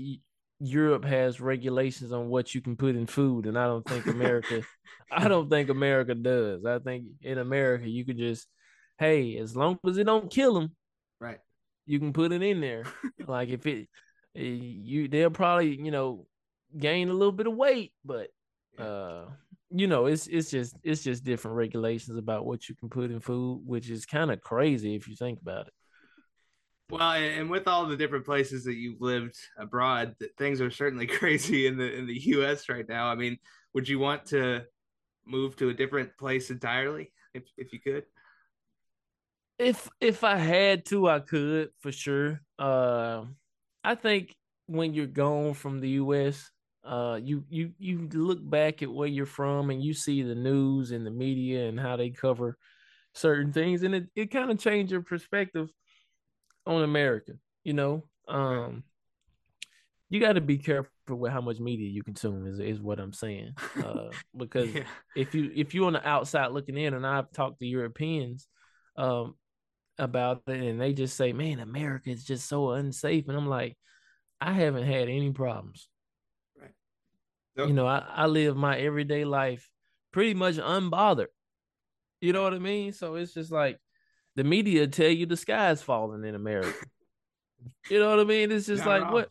Europe 0.58 1.04
has 1.04 1.40
regulations 1.40 2.12
on 2.12 2.28
what 2.28 2.54
you 2.54 2.60
can 2.60 2.76
put 2.76 2.96
in 2.96 3.06
food, 3.06 3.46
and 3.46 3.58
I 3.58 3.66
don't 3.66 3.86
think 3.86 4.06
America. 4.06 4.62
I 5.10 5.28
don't 5.28 5.48
think 5.48 5.68
America 5.68 6.14
does. 6.14 6.64
I 6.64 6.78
think 6.78 7.04
in 7.22 7.38
America 7.38 7.88
you 7.88 8.04
could 8.04 8.18
just, 8.18 8.46
hey, 8.98 9.36
as 9.38 9.56
long 9.56 9.78
as 9.86 9.98
it 9.98 10.04
don't 10.04 10.30
kill 10.30 10.54
them, 10.54 10.74
right? 11.20 11.38
you 11.86 11.98
can 11.98 12.12
put 12.12 12.32
it 12.32 12.42
in 12.42 12.60
there. 12.60 12.84
like 13.26 13.48
if 13.48 13.66
it, 13.66 13.88
eh, 14.36 14.42
you 14.42 15.08
they'll 15.08 15.30
probably 15.30 15.76
you 15.76 15.90
know 15.90 16.26
gain 16.76 17.08
a 17.08 17.14
little 17.14 17.32
bit 17.32 17.46
of 17.46 17.54
weight, 17.54 17.92
but 18.04 18.28
uh, 18.78 19.24
you 19.70 19.86
know 19.86 20.06
it's 20.06 20.26
it's 20.26 20.50
just 20.50 20.76
it's 20.82 21.02
just 21.02 21.24
different 21.24 21.56
regulations 21.56 22.18
about 22.18 22.46
what 22.46 22.68
you 22.68 22.74
can 22.74 22.88
put 22.88 23.10
in 23.10 23.20
food, 23.20 23.62
which 23.64 23.90
is 23.90 24.06
kind 24.06 24.30
of 24.30 24.40
crazy 24.40 24.94
if 24.94 25.08
you 25.08 25.16
think 25.16 25.40
about 25.40 25.68
it. 25.68 25.72
Well, 26.88 27.12
and 27.12 27.50
with 27.50 27.66
all 27.66 27.86
the 27.86 27.96
different 27.96 28.24
places 28.24 28.64
that 28.64 28.74
you've 28.74 29.00
lived 29.00 29.34
abroad, 29.58 30.14
things 30.38 30.60
are 30.60 30.70
certainly 30.70 31.06
crazy 31.18 31.66
in 31.66 31.76
the 31.76 31.92
in 31.92 32.06
the 32.06 32.18
U.S. 32.26 32.68
right 32.68 32.88
now. 32.88 33.06
I 33.06 33.14
mean, 33.14 33.38
would 33.74 33.88
you 33.88 33.98
want 33.98 34.26
to 34.26 34.64
move 35.26 35.56
to 35.56 35.70
a 35.70 35.74
different 35.74 36.16
place 36.18 36.50
entirely 36.50 37.12
if 37.34 37.44
if 37.56 37.72
you 37.72 37.80
could? 37.80 38.04
if 39.58 39.88
if 40.00 40.24
I 40.24 40.36
had 40.36 40.84
to, 40.86 41.08
I 41.08 41.20
could 41.20 41.70
for 41.80 41.92
sure. 41.92 42.40
Uh, 42.58 43.24
I 43.82 43.94
think 43.94 44.34
when 44.66 44.94
you're 44.94 45.06
gone 45.06 45.54
from 45.54 45.80
the 45.80 45.90
U.S., 45.90 46.50
uh, 46.86 47.18
you 47.22 47.44
you 47.48 47.72
you 47.78 48.08
look 48.12 48.38
back 48.48 48.82
at 48.82 48.92
where 48.92 49.08
you're 49.08 49.26
from 49.26 49.70
and 49.70 49.82
you 49.82 49.94
see 49.94 50.22
the 50.22 50.34
news 50.34 50.92
and 50.92 51.06
the 51.06 51.10
media 51.10 51.68
and 51.68 51.78
how 51.78 51.96
they 51.96 52.10
cover 52.10 52.56
certain 53.14 53.52
things, 53.52 53.82
and 53.82 53.94
it 53.94 54.06
it 54.14 54.30
kind 54.30 54.50
of 54.50 54.58
changes 54.58 54.92
your 54.92 55.02
perspective 55.02 55.68
on 56.66 56.82
America. 56.82 57.32
You 57.64 57.72
know, 57.72 58.04
um, 58.28 58.84
you 60.08 60.20
got 60.20 60.34
to 60.34 60.40
be 60.40 60.58
careful 60.58 60.90
with 61.08 61.32
how 61.32 61.40
much 61.40 61.58
media 61.58 61.88
you 61.88 62.02
consume. 62.02 62.46
Is 62.46 62.60
is 62.60 62.80
what 62.80 63.00
I'm 63.00 63.12
saying, 63.12 63.54
uh, 63.84 64.10
because 64.36 64.72
yeah. 64.72 64.84
if 65.16 65.34
you 65.34 65.50
if 65.54 65.74
you're 65.74 65.86
on 65.86 65.94
the 65.94 66.08
outside 66.08 66.52
looking 66.52 66.76
in, 66.76 66.94
and 66.94 67.06
I've 67.06 67.32
talked 67.32 67.58
to 67.60 67.66
Europeans, 67.66 68.46
um, 68.96 69.34
about 69.98 70.42
it 70.46 70.60
and 70.60 70.80
they 70.80 70.92
just 70.92 71.16
say, 71.16 71.32
man, 71.32 71.60
America 71.60 72.10
is 72.10 72.24
just 72.24 72.48
so 72.48 72.70
unsafe. 72.70 73.28
And 73.28 73.36
I'm 73.36 73.48
like, 73.48 73.76
I 74.40 74.52
haven't 74.52 74.84
had 74.84 75.08
any 75.08 75.32
problems. 75.32 75.88
Nope. 77.56 77.68
You 77.68 77.74
know, 77.74 77.86
I, 77.86 78.04
I 78.08 78.26
live 78.26 78.56
my 78.56 78.76
everyday 78.78 79.24
life 79.24 79.68
pretty 80.12 80.34
much 80.34 80.56
unbothered. 80.56 81.26
You 82.20 82.32
know 82.32 82.42
what 82.42 82.54
I 82.54 82.58
mean? 82.58 82.92
So 82.92 83.14
it's 83.14 83.34
just 83.34 83.52
like 83.52 83.78
the 84.34 84.44
media 84.44 84.86
tell 84.86 85.10
you 85.10 85.26
the 85.26 85.36
sky's 85.36 85.82
falling 85.82 86.24
in 86.24 86.34
America. 86.34 86.72
you 87.90 87.98
know 87.98 88.10
what 88.10 88.20
I 88.20 88.24
mean? 88.24 88.52
It's 88.52 88.66
just 88.66 88.84
Not 88.84 89.00
like 89.02 89.12
what 89.12 89.30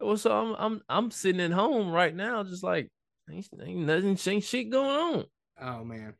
well, 0.00 0.16
so 0.16 0.32
I'm 0.32 0.56
I'm 0.58 0.80
I'm 0.88 1.10
sitting 1.10 1.40
at 1.40 1.52
home 1.52 1.90
right 1.90 2.14
now, 2.14 2.42
just 2.42 2.64
like 2.64 2.90
ain't, 3.30 3.48
ain't 3.62 3.86
nothing, 3.86 4.18
ain't 4.26 4.44
shit 4.44 4.70
going 4.70 4.90
on. 4.90 5.24
Oh 5.60 5.84
man. 5.84 6.14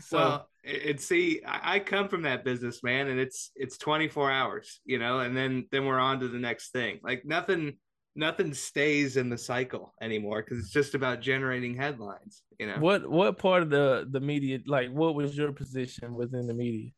So 0.00 0.16
well, 0.16 0.48
and 0.64 1.00
see 1.00 1.40
I, 1.46 1.78
come 1.78 2.08
from 2.08 2.22
that 2.22 2.44
business 2.44 2.82
man 2.82 3.08
and 3.08 3.18
it's 3.18 3.50
it's 3.54 3.78
24 3.78 4.30
hours 4.30 4.80
you 4.84 4.98
know 4.98 5.20
and 5.20 5.36
then 5.36 5.66
then 5.70 5.86
we're 5.86 5.98
on 5.98 6.20
to 6.20 6.28
the 6.28 6.38
next 6.38 6.72
thing 6.72 7.00
like 7.02 7.24
nothing 7.24 7.76
nothing 8.18 8.52
stays 8.52 9.16
in 9.16 9.28
the 9.28 9.38
cycle 9.38 9.94
anymore 10.00 10.42
because 10.42 10.58
it's 10.58 10.72
just 10.72 10.94
about 10.94 11.20
generating 11.20 11.74
headlines 11.74 12.42
you 12.58 12.66
know 12.66 12.76
what 12.78 13.08
what 13.08 13.38
part 13.38 13.62
of 13.62 13.70
the 13.70 14.06
the 14.10 14.20
media 14.20 14.58
like 14.66 14.90
what 14.90 15.14
was 15.14 15.36
your 15.36 15.52
position 15.52 16.14
within 16.14 16.46
the 16.46 16.54
media 16.54 16.90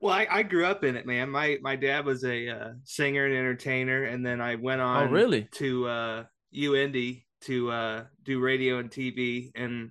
well 0.00 0.14
i, 0.14 0.26
I 0.30 0.42
grew 0.42 0.64
up 0.64 0.84
in 0.84 0.96
it 0.96 1.06
man 1.06 1.30
my 1.30 1.58
my 1.60 1.76
dad 1.76 2.04
was 2.04 2.24
a 2.24 2.48
uh, 2.48 2.68
singer 2.84 3.26
and 3.26 3.34
entertainer 3.34 4.04
and 4.04 4.24
then 4.24 4.40
i 4.40 4.54
went 4.54 4.80
oh, 4.80 4.86
on 4.86 5.08
oh, 5.08 5.10
really 5.10 5.48
to 5.52 5.86
uh 5.86 6.24
UIndy 6.56 7.24
to 7.42 7.70
uh 7.70 8.04
do 8.24 8.40
radio 8.40 8.78
and 8.78 8.90
tv 8.90 9.50
and 9.54 9.90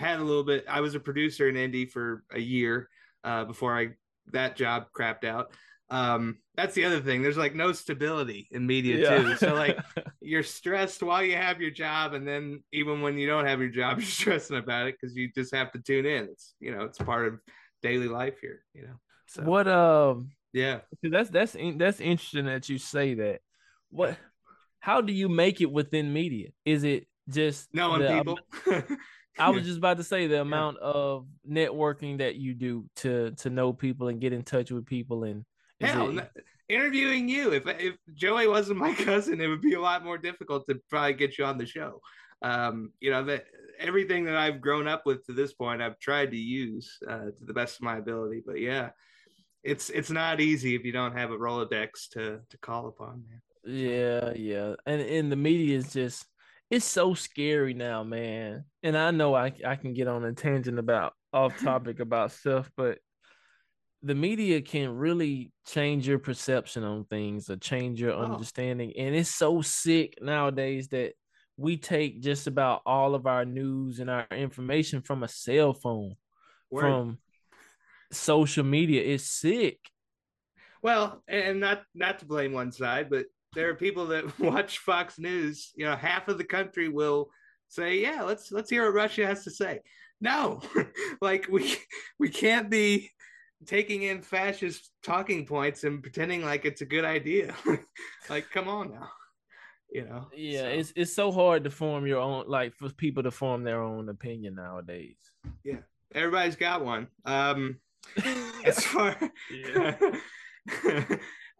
had 0.00 0.18
a 0.18 0.24
little 0.24 0.42
bit. 0.42 0.64
I 0.68 0.80
was 0.80 0.94
a 0.94 1.00
producer 1.00 1.48
in 1.48 1.56
Indy 1.56 1.86
for 1.86 2.24
a 2.32 2.40
year 2.40 2.88
uh, 3.22 3.44
before 3.44 3.78
I 3.78 3.90
that 4.32 4.56
job 4.56 4.86
crapped 4.98 5.24
out. 5.24 5.52
Um, 5.90 6.38
that's 6.54 6.74
the 6.74 6.84
other 6.84 7.00
thing. 7.00 7.22
There's 7.22 7.36
like 7.36 7.54
no 7.54 7.72
stability 7.72 8.48
in 8.52 8.66
media 8.66 8.96
yeah. 8.96 9.22
too. 9.22 9.36
So 9.36 9.54
like 9.54 9.78
you're 10.20 10.42
stressed 10.42 11.02
while 11.02 11.22
you 11.22 11.36
have 11.36 11.60
your 11.60 11.70
job, 11.70 12.14
and 12.14 12.26
then 12.26 12.62
even 12.72 13.02
when 13.02 13.18
you 13.18 13.26
don't 13.26 13.46
have 13.46 13.60
your 13.60 13.70
job, 13.70 13.98
you're 13.98 14.06
stressing 14.06 14.56
about 14.56 14.86
it 14.86 14.96
because 15.00 15.16
you 15.16 15.30
just 15.34 15.54
have 15.54 15.72
to 15.72 15.80
tune 15.80 16.06
in. 16.06 16.24
It's 16.24 16.54
you 16.60 16.74
know 16.74 16.84
it's 16.84 16.98
part 16.98 17.26
of 17.26 17.40
daily 17.82 18.08
life 18.08 18.38
here. 18.40 18.62
You 18.74 18.82
know. 18.82 18.94
So 19.26 19.42
what? 19.42 19.68
Um. 19.68 20.30
Yeah. 20.52 20.80
That's 21.02 21.30
that's 21.30 21.56
that's 21.76 22.00
interesting 22.00 22.46
that 22.46 22.68
you 22.68 22.78
say 22.78 23.14
that. 23.14 23.40
What? 23.90 24.16
How 24.80 25.00
do 25.00 25.12
you 25.12 25.28
make 25.28 25.60
it 25.60 25.70
within 25.70 26.12
media? 26.12 26.48
Is 26.64 26.84
it 26.84 27.06
just 27.28 27.68
knowing 27.74 28.02
the, 28.02 28.16
people? 28.16 28.38
I 29.38 29.50
was 29.50 29.64
just 29.64 29.78
about 29.78 29.96
to 29.98 30.04
say 30.04 30.26
the 30.26 30.40
amount 30.40 30.78
of 30.78 31.26
networking 31.48 32.18
that 32.18 32.36
you 32.36 32.54
do 32.54 32.86
to 32.96 33.32
to 33.38 33.50
know 33.50 33.72
people 33.72 34.08
and 34.08 34.20
get 34.20 34.32
in 34.32 34.42
touch 34.42 34.70
with 34.70 34.86
people 34.86 35.24
and 35.24 35.44
Hell, 35.80 36.18
it... 36.18 36.30
interviewing 36.68 37.28
you. 37.28 37.52
If 37.52 37.66
if 37.66 37.94
Joey 38.14 38.46
wasn't 38.46 38.78
my 38.78 38.94
cousin, 39.04 39.40
it 39.40 39.48
would 39.48 39.62
be 39.62 39.74
a 39.74 39.80
lot 39.80 40.04
more 40.04 40.18
difficult 40.18 40.66
to 40.68 40.80
probably 40.88 41.14
get 41.14 41.38
you 41.38 41.44
on 41.44 41.58
the 41.58 41.66
show. 41.66 42.00
Um, 42.42 42.92
you 43.00 43.10
know 43.10 43.24
that 43.24 43.44
everything 43.78 44.24
that 44.24 44.36
I've 44.36 44.60
grown 44.60 44.86
up 44.86 45.06
with 45.06 45.24
to 45.26 45.32
this 45.32 45.52
point, 45.52 45.82
I've 45.82 45.98
tried 45.98 46.30
to 46.30 46.36
use 46.36 46.98
uh, 47.08 47.26
to 47.26 47.44
the 47.44 47.52
best 47.52 47.76
of 47.76 47.82
my 47.82 47.98
ability. 47.98 48.42
But 48.46 48.60
yeah, 48.60 48.90
it's 49.62 49.90
it's 49.90 50.10
not 50.10 50.40
easy 50.40 50.74
if 50.74 50.84
you 50.84 50.92
don't 50.92 51.16
have 51.16 51.30
a 51.30 51.36
Rolodex 51.36 52.08
to 52.12 52.40
to 52.48 52.58
call 52.58 52.88
upon, 52.88 53.24
man. 53.28 53.42
Yeah, 53.64 54.32
yeah, 54.34 54.74
and 54.86 55.00
and 55.00 55.30
the 55.30 55.36
media 55.36 55.76
is 55.76 55.92
just 55.92 56.26
it's 56.70 56.86
so 56.86 57.14
scary 57.14 57.74
now, 57.74 58.04
man. 58.04 58.64
And 58.82 58.96
I 58.96 59.10
know 59.10 59.34
I 59.34 59.52
I 59.66 59.76
can 59.76 59.92
get 59.92 60.08
on 60.08 60.24
a 60.24 60.32
tangent 60.32 60.78
about 60.78 61.14
off 61.32 61.58
topic 61.62 62.00
about 62.00 62.32
stuff, 62.32 62.70
but 62.76 62.98
the 64.02 64.14
media 64.14 64.62
can 64.62 64.96
really 64.96 65.52
change 65.66 66.08
your 66.08 66.18
perception 66.18 66.84
on 66.84 67.04
things 67.04 67.50
or 67.50 67.56
change 67.56 68.00
your 68.00 68.12
oh. 68.12 68.22
understanding. 68.22 68.92
And 68.96 69.14
it's 69.14 69.34
so 69.34 69.60
sick 69.62 70.18
nowadays 70.20 70.88
that 70.88 71.12
we 71.56 71.76
take 71.76 72.22
just 72.22 72.46
about 72.46 72.80
all 72.86 73.14
of 73.14 73.26
our 73.26 73.44
news 73.44 74.00
and 74.00 74.08
our 74.08 74.26
information 74.30 75.02
from 75.02 75.22
a 75.22 75.28
cell 75.28 75.74
phone. 75.74 76.16
Word. 76.70 76.80
From 76.80 77.18
social 78.12 78.64
media 78.64 79.02
It's 79.02 79.30
sick. 79.30 79.78
Well, 80.82 81.22
and 81.28 81.60
not 81.60 81.82
not 81.94 82.20
to 82.20 82.26
blame 82.26 82.52
one 82.52 82.72
side, 82.72 83.10
but 83.10 83.26
there 83.54 83.68
are 83.68 83.74
people 83.74 84.06
that 84.08 84.38
watch 84.38 84.78
Fox 84.78 85.18
News. 85.18 85.72
You 85.74 85.84
know, 85.84 85.96
half 85.96 86.28
of 86.28 86.38
the 86.38 86.44
country 86.44 86.88
will 86.88 87.30
say, 87.68 88.00
"Yeah, 88.00 88.22
let's 88.22 88.50
let's 88.50 88.70
hear 88.70 88.84
what 88.86 88.94
Russia 88.94 89.26
has 89.26 89.44
to 89.44 89.50
say." 89.50 89.80
No, 90.20 90.62
like 91.20 91.48
we 91.50 91.76
we 92.18 92.30
can't 92.30 92.70
be 92.70 93.10
taking 93.66 94.02
in 94.04 94.22
fascist 94.22 94.90
talking 95.02 95.46
points 95.46 95.84
and 95.84 96.02
pretending 96.02 96.44
like 96.44 96.64
it's 96.64 96.80
a 96.80 96.86
good 96.86 97.04
idea. 97.04 97.54
like, 98.30 98.50
come 98.50 98.68
on 98.68 98.92
now. 98.92 99.08
You 99.90 100.04
know. 100.04 100.26
Yeah, 100.34 100.60
so. 100.60 100.68
it's 100.68 100.92
it's 100.96 101.14
so 101.14 101.32
hard 101.32 101.64
to 101.64 101.70
form 101.70 102.06
your 102.06 102.20
own 102.20 102.44
like 102.46 102.74
for 102.74 102.90
people 102.90 103.24
to 103.24 103.30
form 103.30 103.64
their 103.64 103.82
own 103.82 104.08
opinion 104.08 104.54
nowadays. 104.54 105.16
Yeah. 105.64 105.78
Everybody's 106.14 106.56
got 106.56 106.84
one. 106.84 107.08
Um 107.24 107.80
as 108.64 108.84
far 108.84 109.16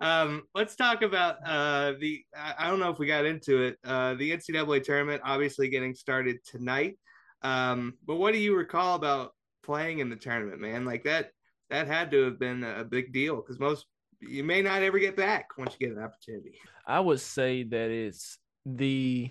um, 0.00 0.42
let's 0.54 0.76
talk 0.76 1.02
about 1.02 1.36
uh, 1.44 1.92
the. 2.00 2.22
I 2.36 2.68
don't 2.68 2.80
know 2.80 2.90
if 2.90 2.98
we 2.98 3.06
got 3.06 3.26
into 3.26 3.62
it. 3.62 3.78
Uh, 3.84 4.14
the 4.14 4.30
NCAA 4.32 4.82
tournament, 4.82 5.22
obviously 5.24 5.68
getting 5.68 5.94
started 5.94 6.38
tonight. 6.44 6.98
Um, 7.42 7.94
but 8.06 8.16
what 8.16 8.32
do 8.32 8.38
you 8.38 8.56
recall 8.56 8.96
about 8.96 9.32
playing 9.62 9.98
in 9.98 10.08
the 10.08 10.16
tournament, 10.16 10.60
man? 10.60 10.84
Like 10.84 11.04
that 11.04 11.30
that 11.70 11.86
had 11.86 12.10
to 12.10 12.24
have 12.24 12.38
been 12.38 12.64
a 12.64 12.84
big 12.84 13.12
deal 13.12 13.36
because 13.36 13.58
most 13.58 13.86
you 14.20 14.44
may 14.44 14.60
not 14.62 14.82
ever 14.82 14.98
get 14.98 15.16
back 15.16 15.48
once 15.56 15.76
you 15.78 15.88
get 15.88 15.96
an 15.96 16.02
opportunity. 16.02 16.52
I 16.86 17.00
would 17.00 17.20
say 17.20 17.62
that 17.64 17.90
it's 17.90 18.38
the 18.66 19.30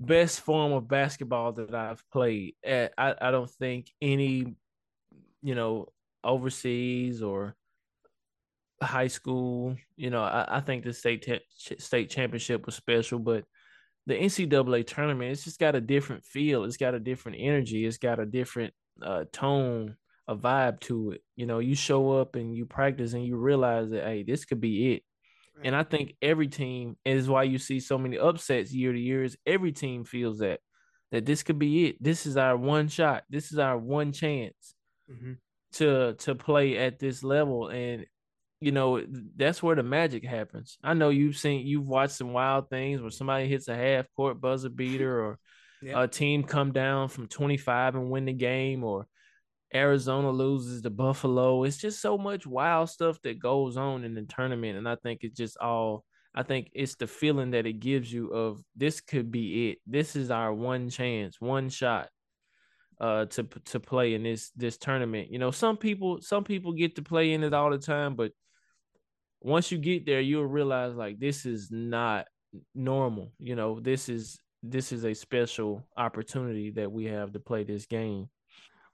best 0.00 0.40
form 0.40 0.72
of 0.72 0.88
basketball 0.88 1.52
that 1.52 1.74
I've 1.74 2.04
played. 2.10 2.54
I, 2.66 2.90
I 2.98 3.30
don't 3.30 3.50
think 3.50 3.90
any, 4.00 4.54
you 5.42 5.54
know, 5.54 5.88
overseas 6.22 7.22
or 7.22 7.56
high 8.80 9.08
school, 9.08 9.76
you 9.96 10.10
know, 10.10 10.22
I, 10.22 10.58
I 10.58 10.60
think 10.60 10.84
the 10.84 10.92
state 10.92 11.22
te- 11.22 11.78
state 11.78 12.10
championship 12.10 12.66
was 12.66 12.74
special, 12.74 13.18
but 13.18 13.44
the 14.06 14.14
NCAA 14.14 14.86
tournament, 14.86 15.30
it's 15.30 15.44
just 15.44 15.60
got 15.60 15.76
a 15.76 15.80
different 15.80 16.24
feel. 16.24 16.64
It's 16.64 16.76
got 16.76 16.94
a 16.94 17.00
different 17.00 17.38
energy. 17.40 17.86
It's 17.86 17.98
got 17.98 18.18
a 18.18 18.26
different 18.26 18.74
uh, 19.00 19.24
tone 19.32 19.96
a 20.32 20.36
vibe 20.36 20.80
to 20.80 21.12
it. 21.12 21.22
You 21.36 21.46
know, 21.46 21.58
you 21.58 21.74
show 21.74 22.18
up 22.18 22.36
and 22.36 22.54
you 22.54 22.66
practice 22.66 23.12
and 23.12 23.24
you 23.24 23.36
realize 23.36 23.90
that 23.90 24.04
hey, 24.04 24.22
this 24.22 24.44
could 24.44 24.60
be 24.60 24.94
it. 24.94 25.02
Right. 25.56 25.66
And 25.66 25.76
I 25.76 25.82
think 25.84 26.14
every 26.22 26.48
team 26.48 26.96
is 27.04 27.28
why 27.28 27.44
you 27.44 27.58
see 27.58 27.80
so 27.80 27.98
many 27.98 28.18
upsets 28.18 28.72
year 28.72 28.92
to 28.92 28.98
year. 28.98 29.24
Is 29.24 29.36
every 29.46 29.72
team 29.72 30.04
feels 30.04 30.38
that 30.38 30.60
that 31.12 31.26
this 31.26 31.42
could 31.42 31.58
be 31.58 31.86
it. 31.86 32.02
This 32.02 32.26
is 32.26 32.36
our 32.36 32.56
one 32.56 32.88
shot. 32.88 33.24
This 33.30 33.52
is 33.52 33.58
our 33.58 33.78
one 33.78 34.12
chance 34.12 34.74
mm-hmm. 35.10 35.34
to 35.74 36.14
to 36.14 36.34
play 36.34 36.78
at 36.78 36.98
this 36.98 37.22
level. 37.22 37.68
And 37.68 38.06
you 38.60 38.72
know 38.72 39.04
that's 39.36 39.62
where 39.62 39.76
the 39.76 39.82
magic 39.82 40.24
happens. 40.24 40.78
I 40.82 40.94
know 40.94 41.10
you've 41.10 41.36
seen 41.36 41.66
you've 41.66 41.86
watched 41.86 42.14
some 42.14 42.32
wild 42.32 42.70
things 42.70 43.00
where 43.00 43.10
somebody 43.10 43.46
hits 43.46 43.68
a 43.68 43.76
half 43.76 44.06
court 44.16 44.40
buzzer 44.40 44.70
beater 44.70 45.20
or 45.20 45.38
yep. 45.82 45.96
a 45.96 46.08
team 46.08 46.44
come 46.44 46.72
down 46.72 47.08
from 47.08 47.26
25 47.26 47.96
and 47.96 48.10
win 48.10 48.24
the 48.24 48.32
game 48.32 48.84
or 48.84 49.06
Arizona 49.74 50.30
loses 50.30 50.82
to 50.82 50.90
Buffalo. 50.90 51.64
It's 51.64 51.78
just 51.78 52.00
so 52.00 52.18
much 52.18 52.46
wild 52.46 52.90
stuff 52.90 53.20
that 53.22 53.38
goes 53.38 53.76
on 53.76 54.04
in 54.04 54.14
the 54.14 54.22
tournament. 54.22 54.78
And 54.78 54.88
I 54.88 54.96
think 54.96 55.20
it's 55.22 55.36
just 55.36 55.56
all, 55.58 56.04
I 56.34 56.42
think 56.42 56.70
it's 56.74 56.94
the 56.96 57.06
feeling 57.06 57.52
that 57.52 57.66
it 57.66 57.80
gives 57.80 58.12
you 58.12 58.28
of 58.28 58.62
this 58.76 59.00
could 59.00 59.30
be 59.30 59.70
it. 59.70 59.78
This 59.86 60.16
is 60.16 60.30
our 60.30 60.52
one 60.52 60.90
chance, 60.90 61.40
one 61.40 61.68
shot 61.68 62.08
uh 63.00 63.24
to 63.26 63.42
to 63.64 63.80
play 63.80 64.14
in 64.14 64.22
this 64.22 64.50
this 64.50 64.76
tournament. 64.78 65.28
You 65.30 65.38
know, 65.38 65.50
some 65.50 65.76
people 65.76 66.20
some 66.20 66.44
people 66.44 66.72
get 66.72 66.96
to 66.96 67.02
play 67.02 67.32
in 67.32 67.42
it 67.42 67.52
all 67.54 67.70
the 67.70 67.78
time, 67.78 68.14
but 68.14 68.32
once 69.40 69.72
you 69.72 69.78
get 69.78 70.06
there, 70.06 70.20
you'll 70.20 70.46
realize 70.46 70.94
like 70.94 71.18
this 71.18 71.44
is 71.44 71.68
not 71.70 72.26
normal. 72.74 73.32
You 73.38 73.56
know, 73.56 73.80
this 73.80 74.08
is 74.08 74.38
this 74.62 74.92
is 74.92 75.04
a 75.04 75.14
special 75.14 75.84
opportunity 75.96 76.70
that 76.70 76.92
we 76.92 77.06
have 77.06 77.32
to 77.32 77.40
play 77.40 77.64
this 77.64 77.86
game. 77.86 78.28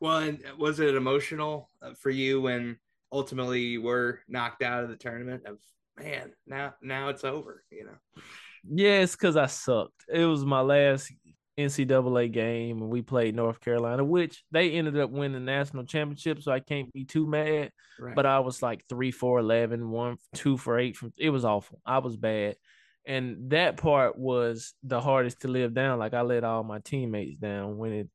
Well, 0.01 0.19
and 0.19 0.43
was 0.59 0.81
it 0.81 0.95
emotional 0.95 1.71
uh, 1.83 1.95
for 1.95 2.11
you 2.11 2.41
when 2.41 2.79
ultimately 3.13 3.61
you 3.61 3.83
were 3.83 4.21
knocked 4.29 4.63
out 4.63 4.85
of 4.85 4.91
the 4.91 4.97
tournament? 4.97 5.45
Of 5.47 5.59
man, 5.99 6.33
now 6.47 6.75
now 6.83 7.09
it's 7.09 7.25
over. 7.25 7.65
You 7.71 7.87
know. 7.87 8.23
Yeah, 8.65 9.01
it's 9.01 9.17
because 9.17 9.37
I 9.37 9.47
sucked. 9.47 10.05
It 10.09 10.25
was 10.25 10.45
my 10.45 10.61
last 10.61 11.13
NCAA 11.59 12.33
game, 12.33 12.81
and 12.81 12.91
we 12.91 13.03
played 13.03 13.35
North 13.35 13.61
Carolina, 13.61 14.05
which 14.05 14.45
they 14.53 14.73
ended 14.73 14.99
up 14.99 15.11
winning 15.11 15.33
the 15.33 15.41
national 15.41 15.85
championship. 15.85 16.41
So 16.43 16.53
I 16.53 16.61
can't 16.61 16.93
be 16.93 17.05
too 17.05 17.27
mad. 17.27 17.73
Right. 17.99 18.15
But 18.15 18.27
I 18.27 18.39
was 18.41 18.63
like 18.63 18.85
three, 18.89 19.11
four, 19.11 19.41
11, 19.41 19.89
one, 19.91 20.17
two 20.35 20.57
for 20.57 20.79
eight. 20.79 20.97
From 20.97 21.13
it 21.19 21.31
was 21.31 21.45
awful. 21.45 21.81
I 21.85 21.99
was 21.99 22.17
bad, 22.17 22.57
and 23.05 23.51
that 23.51 23.77
part 23.77 24.17
was 24.17 24.75
the 24.85 25.01
hardest 25.01 25.41
to 25.41 25.49
live 25.49 25.75
down. 25.75 25.99
Like 25.99 26.15
I 26.15 26.21
let 26.21 26.45
all 26.45 26.63
my 26.63 26.79
teammates 26.79 27.41
down 27.41 27.77
when 27.77 27.93
it 27.93 28.09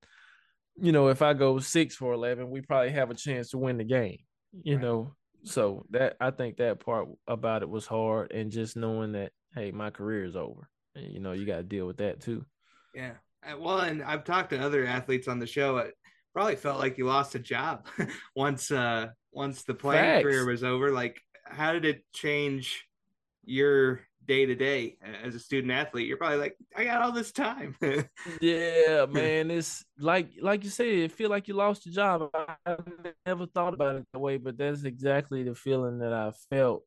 you 0.79 0.91
know, 0.91 1.09
if 1.09 1.21
I 1.21 1.33
go 1.33 1.59
six 1.59 1.95
for 1.95 2.13
eleven, 2.13 2.49
we 2.49 2.61
probably 2.61 2.91
have 2.91 3.11
a 3.11 3.15
chance 3.15 3.49
to 3.49 3.57
win 3.57 3.77
the 3.77 3.83
game. 3.83 4.19
You 4.63 4.75
right. 4.75 4.83
know, 4.83 5.15
so 5.43 5.85
that 5.91 6.15
I 6.19 6.31
think 6.31 6.57
that 6.57 6.79
part 6.79 7.07
about 7.27 7.63
it 7.63 7.69
was 7.69 7.85
hard, 7.85 8.31
and 8.31 8.51
just 8.51 8.75
knowing 8.75 9.13
that 9.13 9.31
hey, 9.55 9.71
my 9.71 9.89
career 9.89 10.25
is 10.25 10.35
over. 10.35 10.69
And, 10.95 11.11
you 11.11 11.19
know, 11.19 11.31
you 11.31 11.45
got 11.45 11.57
to 11.57 11.63
deal 11.63 11.85
with 11.85 11.97
that 11.97 12.21
too. 12.21 12.45
Yeah. 12.93 13.13
Uh, 13.45 13.57
well, 13.57 13.79
and 13.79 14.03
I've 14.03 14.23
talked 14.23 14.51
to 14.51 14.59
other 14.59 14.85
athletes 14.85 15.27
on 15.27 15.39
the 15.39 15.47
show. 15.47 15.77
It 15.77 15.93
probably 16.33 16.55
felt 16.55 16.79
like 16.79 16.97
you 16.97 17.05
lost 17.05 17.35
a 17.35 17.39
job 17.39 17.85
once 18.35 18.71
uh 18.71 19.07
once 19.31 19.63
the 19.63 19.73
playing 19.73 20.03
Facts. 20.03 20.23
career 20.23 20.45
was 20.45 20.63
over. 20.63 20.91
Like, 20.91 21.19
how 21.45 21.73
did 21.73 21.85
it 21.85 22.03
change 22.13 22.85
your 23.45 24.01
day 24.25 24.45
to 24.45 24.55
day 24.55 24.97
as 25.23 25.35
a 25.35 25.39
student 25.39 25.71
athlete, 25.71 26.07
you're 26.07 26.17
probably 26.17 26.37
like, 26.37 26.55
I 26.75 26.85
got 26.85 27.01
all 27.01 27.11
this 27.11 27.31
time. 27.31 27.75
yeah, 28.41 29.05
man. 29.09 29.51
It's 29.51 29.83
like 29.99 30.29
like 30.41 30.63
you 30.63 30.69
said, 30.69 30.87
it 30.87 31.11
feel 31.11 31.29
like 31.29 31.47
you 31.47 31.53
lost 31.53 31.85
your 31.85 31.93
job. 31.93 32.29
I 32.65 32.75
never 33.25 33.45
thought 33.45 33.73
about 33.73 33.95
it 33.97 34.05
that 34.13 34.19
way, 34.19 34.37
but 34.37 34.57
that's 34.57 34.83
exactly 34.83 35.43
the 35.43 35.55
feeling 35.55 35.99
that 35.99 36.13
I 36.13 36.31
felt. 36.49 36.83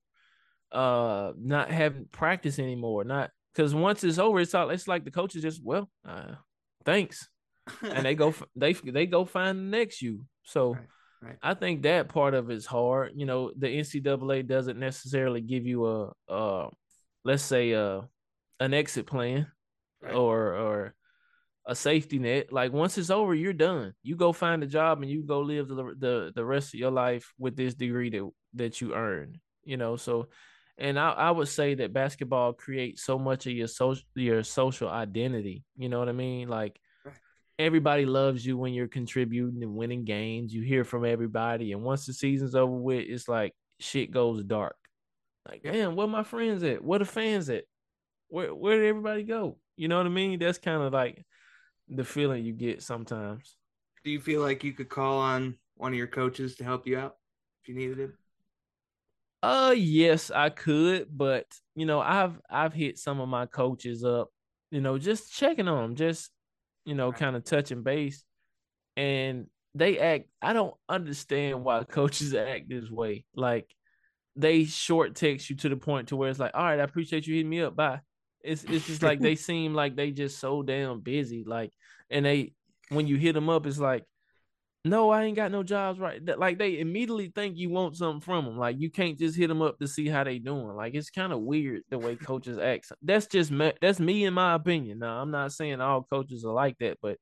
Uh, 0.72 1.32
not 1.38 1.70
having 1.70 2.06
practice 2.10 2.58
anymore. 2.58 3.04
Not 3.04 3.30
because 3.54 3.74
once 3.74 4.04
it's 4.04 4.18
over, 4.18 4.40
it's 4.40 4.54
all 4.54 4.70
it's 4.70 4.88
like 4.88 5.04
the 5.04 5.10
coaches 5.10 5.42
just 5.42 5.62
well, 5.62 5.90
uh, 6.06 6.34
thanks, 6.84 7.28
and 7.82 8.04
they 8.04 8.14
go 8.14 8.34
they 8.56 8.72
they 8.72 9.06
go 9.06 9.24
find 9.24 9.58
the 9.58 9.78
next 9.78 10.02
you. 10.02 10.24
So. 10.42 10.74
Right. 10.74 10.82
Right. 11.22 11.36
I 11.42 11.54
think 11.54 11.82
that 11.82 12.10
part 12.10 12.34
of 12.34 12.50
it's 12.50 12.66
hard. 12.66 13.12
You 13.16 13.24
know, 13.24 13.50
the 13.56 13.68
NCAA 13.68 14.46
doesn't 14.46 14.78
necessarily 14.78 15.40
give 15.40 15.66
you 15.66 15.86
a, 15.86 16.12
a 16.28 16.68
let's 17.26 17.42
say 17.42 17.74
uh 17.74 18.00
an 18.60 18.72
exit 18.72 19.06
plan 19.06 19.48
right. 20.00 20.14
or 20.14 20.54
or 20.54 20.94
a 21.66 21.74
safety 21.74 22.18
net. 22.20 22.52
Like 22.52 22.72
once 22.72 22.96
it's 22.96 23.10
over, 23.10 23.34
you're 23.34 23.52
done. 23.52 23.92
You 24.04 24.14
go 24.14 24.32
find 24.32 24.62
a 24.62 24.66
job 24.66 25.02
and 25.02 25.10
you 25.10 25.24
go 25.24 25.40
live 25.40 25.68
the 25.68 25.74
the, 25.98 26.32
the 26.34 26.44
rest 26.44 26.72
of 26.72 26.80
your 26.80 26.92
life 26.92 27.32
with 27.38 27.56
this 27.56 27.74
degree 27.74 28.10
that 28.10 28.30
that 28.54 28.80
you 28.80 28.94
earned. 28.94 29.38
You 29.64 29.76
know, 29.76 29.96
so 29.96 30.28
and 30.78 30.98
I, 30.98 31.10
I 31.10 31.30
would 31.32 31.48
say 31.48 31.74
that 31.74 31.92
basketball 31.92 32.52
creates 32.52 33.02
so 33.02 33.18
much 33.18 33.46
of 33.46 33.52
your 33.52 33.66
social 33.66 34.04
your 34.14 34.44
social 34.44 34.88
identity. 34.88 35.64
You 35.76 35.88
know 35.88 35.98
what 35.98 36.08
I 36.08 36.12
mean? 36.12 36.48
Like 36.48 36.78
everybody 37.58 38.06
loves 38.06 38.46
you 38.46 38.56
when 38.56 38.72
you're 38.72 38.86
contributing 38.86 39.62
and 39.62 39.74
winning 39.74 40.04
games. 40.04 40.54
You 40.54 40.62
hear 40.62 40.84
from 40.84 41.04
everybody, 41.04 41.72
and 41.72 41.82
once 41.82 42.06
the 42.06 42.12
season's 42.12 42.54
over 42.54 42.76
with, 42.76 43.06
it's 43.08 43.28
like 43.28 43.52
shit 43.80 44.12
goes 44.12 44.44
dark. 44.44 44.76
Like, 45.48 45.62
damn, 45.62 45.96
where 45.96 46.06
my 46.06 46.22
friends 46.22 46.62
at? 46.62 46.82
Where 46.82 46.98
the 46.98 47.04
fans 47.04 47.48
at? 47.50 47.64
Where 48.28 48.54
where 48.54 48.78
did 48.78 48.88
everybody 48.88 49.22
go? 49.22 49.58
You 49.76 49.88
know 49.88 49.98
what 49.98 50.06
I 50.06 50.10
mean? 50.10 50.38
That's 50.38 50.58
kind 50.58 50.82
of 50.82 50.92
like 50.92 51.24
the 51.88 52.04
feeling 52.04 52.44
you 52.44 52.52
get 52.52 52.82
sometimes. 52.82 53.56
Do 54.04 54.10
you 54.10 54.20
feel 54.20 54.40
like 54.40 54.64
you 54.64 54.72
could 54.72 54.88
call 54.88 55.18
on 55.18 55.56
one 55.76 55.92
of 55.92 55.98
your 55.98 56.06
coaches 56.06 56.56
to 56.56 56.64
help 56.64 56.86
you 56.86 56.98
out 56.98 57.16
if 57.62 57.68
you 57.68 57.74
needed 57.74 57.98
it? 57.98 58.10
Uh 59.42 59.74
yes, 59.76 60.30
I 60.30 60.48
could, 60.48 61.06
but 61.10 61.46
you 61.74 61.86
know, 61.86 62.00
I've 62.00 62.40
I've 62.50 62.72
hit 62.72 62.98
some 62.98 63.20
of 63.20 63.28
my 63.28 63.46
coaches 63.46 64.02
up, 64.02 64.28
you 64.70 64.80
know, 64.80 64.98
just 64.98 65.32
checking 65.32 65.68
on 65.68 65.82
them, 65.82 65.94
just 65.96 66.30
you 66.84 66.94
know, 66.94 67.10
right. 67.10 67.18
kind 67.18 67.36
of 67.36 67.44
touching 67.44 67.82
base. 67.82 68.24
And 68.96 69.46
they 69.74 69.98
act 69.98 70.28
I 70.40 70.52
don't 70.52 70.74
understand 70.88 71.62
why 71.62 71.84
coaches 71.88 72.34
act 72.34 72.68
this 72.68 72.90
way. 72.90 73.24
Like 73.34 73.68
they 74.36 74.64
short 74.64 75.14
text 75.14 75.50
you 75.50 75.56
to 75.56 75.68
the 75.68 75.76
point 75.76 76.08
to 76.08 76.16
where 76.16 76.28
it's 76.28 76.38
like, 76.38 76.52
all 76.54 76.64
right, 76.64 76.78
I 76.78 76.84
appreciate 76.84 77.26
you 77.26 77.34
hitting 77.34 77.50
me 77.50 77.62
up. 77.62 77.74
Bye. 77.74 78.00
It's 78.42 78.64
it's 78.64 78.86
just 78.86 79.02
like 79.02 79.20
they 79.20 79.34
seem 79.36 79.74
like 79.74 79.96
they 79.96 80.10
just 80.10 80.38
so 80.38 80.62
damn 80.62 81.00
busy. 81.00 81.44
Like, 81.44 81.72
and 82.10 82.24
they 82.26 82.52
when 82.90 83.06
you 83.06 83.16
hit 83.16 83.32
them 83.32 83.48
up, 83.48 83.66
it's 83.66 83.78
like, 83.78 84.04
no, 84.84 85.10
I 85.10 85.24
ain't 85.24 85.36
got 85.36 85.50
no 85.50 85.62
jobs 85.62 85.98
right. 85.98 86.20
Like 86.24 86.58
they 86.58 86.78
immediately 86.78 87.32
think 87.34 87.56
you 87.56 87.70
want 87.70 87.96
something 87.96 88.20
from 88.20 88.44
them. 88.44 88.58
Like 88.58 88.76
you 88.78 88.90
can't 88.90 89.18
just 89.18 89.36
hit 89.36 89.48
them 89.48 89.62
up 89.62 89.78
to 89.80 89.88
see 89.88 90.06
how 90.06 90.22
they 90.22 90.38
doing. 90.38 90.76
Like 90.76 90.94
it's 90.94 91.10
kind 91.10 91.32
of 91.32 91.40
weird 91.40 91.82
the 91.90 91.98
way 91.98 92.14
coaches 92.14 92.58
act. 92.58 92.92
That's 93.02 93.26
just 93.26 93.50
me, 93.50 93.72
that's 93.80 93.98
me 93.98 94.24
in 94.24 94.34
my 94.34 94.54
opinion. 94.54 95.00
Now 95.00 95.20
I'm 95.20 95.32
not 95.32 95.52
saying 95.52 95.80
all 95.80 96.06
coaches 96.08 96.44
are 96.44 96.52
like 96.52 96.78
that, 96.78 96.98
but 97.02 97.18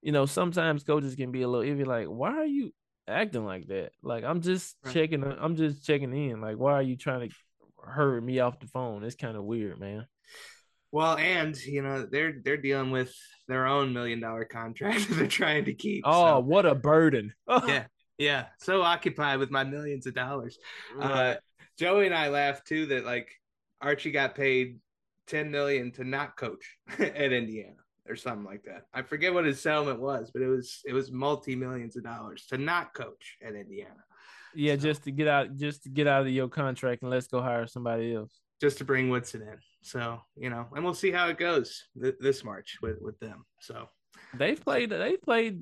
you 0.00 0.12
know 0.12 0.26
sometimes 0.26 0.84
coaches 0.84 1.16
can 1.16 1.32
be 1.32 1.42
a 1.42 1.48
little 1.48 1.74
iffy. 1.74 1.86
Like 1.86 2.06
why 2.06 2.36
are 2.36 2.46
you 2.46 2.72
acting 3.10 3.44
like 3.44 3.66
that. 3.68 3.92
Like 4.02 4.24
I'm 4.24 4.40
just 4.40 4.76
Right. 4.84 4.94
checking. 4.94 5.24
I'm 5.24 5.56
just 5.56 5.84
checking 5.86 6.14
in. 6.14 6.40
Like, 6.40 6.56
why 6.56 6.72
are 6.74 6.82
you 6.82 6.96
trying 6.96 7.28
to 7.28 7.34
hurry 7.84 8.20
me 8.20 8.40
off 8.40 8.60
the 8.60 8.66
phone? 8.66 9.04
It's 9.04 9.16
kind 9.16 9.36
of 9.36 9.44
weird, 9.44 9.78
man. 9.78 10.06
Well, 10.92 11.16
and 11.16 11.56
you 11.56 11.82
know 11.82 12.06
they're 12.06 12.40
they're 12.42 12.56
dealing 12.56 12.90
with 12.90 13.14
their 13.46 13.66
own 13.66 13.92
million 13.92 14.20
dollar 14.20 14.44
contract 14.44 14.98
that 15.08 15.14
they're 15.14 15.26
trying 15.26 15.66
to 15.66 15.74
keep. 15.74 16.04
Oh, 16.06 16.36
so, 16.36 16.40
what 16.40 16.66
a 16.66 16.74
burden. 16.74 17.32
yeah, 17.66 17.84
yeah. 18.18 18.46
So 18.58 18.82
occupied 18.82 19.38
with 19.38 19.50
my 19.50 19.64
millions 19.64 20.06
of 20.06 20.14
dollars. 20.14 20.58
Uh, 20.98 21.34
Joey 21.78 22.06
and 22.06 22.14
I 22.14 22.28
laughed 22.28 22.66
too 22.66 22.86
that 22.86 23.04
like 23.04 23.28
Archie 23.80 24.10
got 24.10 24.34
paid 24.34 24.78
ten 25.26 25.50
million 25.50 25.92
to 25.92 26.04
not 26.04 26.36
coach 26.36 26.76
at 26.98 27.32
Indiana 27.32 27.76
or 28.08 28.16
something 28.16 28.44
like 28.44 28.64
that. 28.64 28.86
I 28.94 29.02
forget 29.02 29.32
what 29.34 29.44
his 29.44 29.60
settlement 29.60 30.00
was, 30.00 30.30
but 30.32 30.42
it 30.42 30.48
was 30.48 30.80
it 30.84 30.92
was 30.92 31.10
multi 31.12 31.54
millions 31.54 31.96
of 31.96 32.04
dollars 32.04 32.46
to 32.46 32.58
not 32.58 32.94
coach 32.94 33.36
at 33.42 33.54
Indiana 33.54 34.02
yeah, 34.54 34.74
so- 34.74 34.80
just 34.82 35.04
to 35.04 35.12
get 35.12 35.28
out, 35.28 35.56
just 35.56 35.84
to 35.84 35.88
get 35.90 36.06
out 36.06 36.22
of 36.22 36.28
your 36.32 36.48
contract 36.48 37.02
and 37.02 37.10
let's 37.10 37.28
go 37.28 37.40
hire 37.40 37.66
somebody 37.66 38.14
else. 38.14 38.40
just 38.60 38.78
to 38.78 38.84
bring 38.84 39.08
Woodson 39.08 39.42
in. 39.42 39.58
So 39.82 40.20
you 40.36 40.50
know, 40.50 40.66
and 40.74 40.84
we'll 40.84 40.94
see 40.94 41.10
how 41.12 41.28
it 41.28 41.38
goes 41.38 41.84
th- 42.00 42.16
this 42.20 42.44
March 42.44 42.78
with 42.82 42.98
with 43.00 43.18
them. 43.20 43.44
So 43.60 43.88
They've 44.34 44.62
played. 44.62 44.90
They've 44.90 45.20
played. 45.22 45.60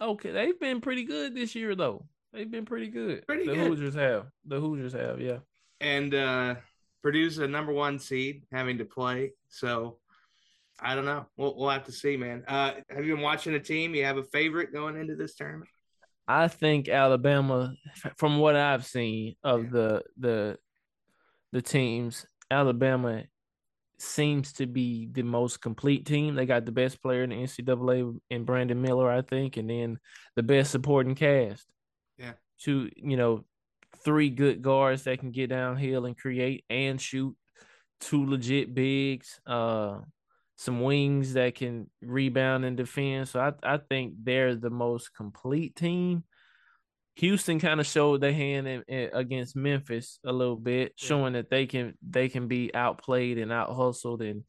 Okay, 0.00 0.30
they've 0.32 0.58
been 0.58 0.80
pretty 0.80 1.04
good 1.04 1.34
this 1.36 1.54
year, 1.54 1.74
though. 1.76 2.06
They've 2.32 2.50
been 2.50 2.64
pretty 2.64 2.88
good. 2.88 3.26
Pretty 3.26 3.46
the 3.46 3.54
good. 3.54 3.66
Hoosiers 3.68 3.94
have. 3.94 4.26
The 4.46 4.58
Hoosiers 4.58 4.92
have. 4.94 5.20
Yeah. 5.20 5.38
and 5.80 6.14
uh 6.14 6.54
Purdue's 7.02 7.38
a 7.38 7.48
number 7.48 7.72
one 7.72 7.98
seed 7.98 8.44
having 8.52 8.78
to 8.78 8.84
play. 8.84 9.32
So 9.48 9.98
I 10.84 10.94
don't 10.94 11.04
know. 11.04 11.26
We'll 11.36 11.56
we'll 11.56 11.70
have 11.70 11.84
to 11.84 11.92
see, 11.92 12.16
man. 12.16 12.44
Uh 12.48 12.72
have 12.90 13.04
you 13.04 13.14
been 13.14 13.22
watching 13.22 13.54
a 13.54 13.60
team? 13.60 13.94
You 13.94 14.04
have 14.04 14.16
a 14.16 14.24
favorite 14.24 14.72
going 14.72 14.96
into 14.96 15.14
this 15.14 15.34
tournament? 15.34 15.70
I 16.26 16.48
think 16.48 16.88
Alabama, 16.88 17.74
from 18.16 18.38
what 18.38 18.56
I've 18.56 18.84
seen 18.86 19.36
of 19.44 19.64
Yeah. 19.64 19.70
the 19.70 20.02
the 20.18 20.58
the 21.52 21.62
teams, 21.62 22.26
Alabama 22.50 23.24
seems 23.98 24.52
to 24.54 24.66
be 24.66 25.06
the 25.12 25.22
most 25.22 25.60
complete 25.60 26.04
team. 26.06 26.34
They 26.34 26.46
got 26.46 26.64
the 26.66 26.72
best 26.72 27.00
player 27.00 27.22
in 27.22 27.30
the 27.30 27.36
NCAA 27.36 28.18
in 28.30 28.44
Brandon 28.44 28.80
Miller, 28.82 29.08
I 29.10 29.22
think, 29.22 29.56
and 29.56 29.70
then 29.70 29.98
the 30.34 30.42
best 30.42 30.72
supporting 30.72 31.14
cast. 31.14 31.66
Yeah. 32.18 32.32
Two, 32.58 32.90
you 32.96 33.16
know, 33.16 33.44
three 34.04 34.30
good 34.30 34.62
guards 34.62 35.04
that 35.04 35.20
can 35.20 35.30
get 35.30 35.50
downhill 35.50 36.06
and 36.06 36.16
create 36.18 36.64
and 36.70 37.00
shoot. 37.00 37.36
Two 38.00 38.26
legit 38.26 38.74
bigs. 38.74 39.38
Uh 39.46 40.00
some 40.62 40.80
wings 40.80 41.32
that 41.34 41.56
can 41.56 41.90
rebound 42.00 42.64
and 42.64 42.76
defend. 42.76 43.28
So 43.28 43.40
I, 43.40 43.74
I 43.74 43.78
think 43.78 44.14
they're 44.22 44.54
the 44.54 44.70
most 44.70 45.12
complete 45.14 45.74
team. 45.74 46.24
Houston 47.16 47.58
kind 47.60 47.78
of 47.80 47.86
showed 47.86 48.20
their 48.20 48.32
hand 48.32 48.66
in, 48.66 48.82
in- 48.88 49.10
against 49.12 49.54
Memphis 49.56 50.18
a 50.24 50.32
little 50.32 50.56
bit, 50.56 50.94
Yeah. 50.98 51.06
showing 51.08 51.32
that 51.34 51.50
they 51.50 51.66
can 51.66 51.94
they 52.08 52.28
can 52.28 52.48
be 52.48 52.74
outplayed 52.74 53.38
and 53.38 53.52
out 53.52 53.74
hustled 53.74 54.22
and 54.22 54.44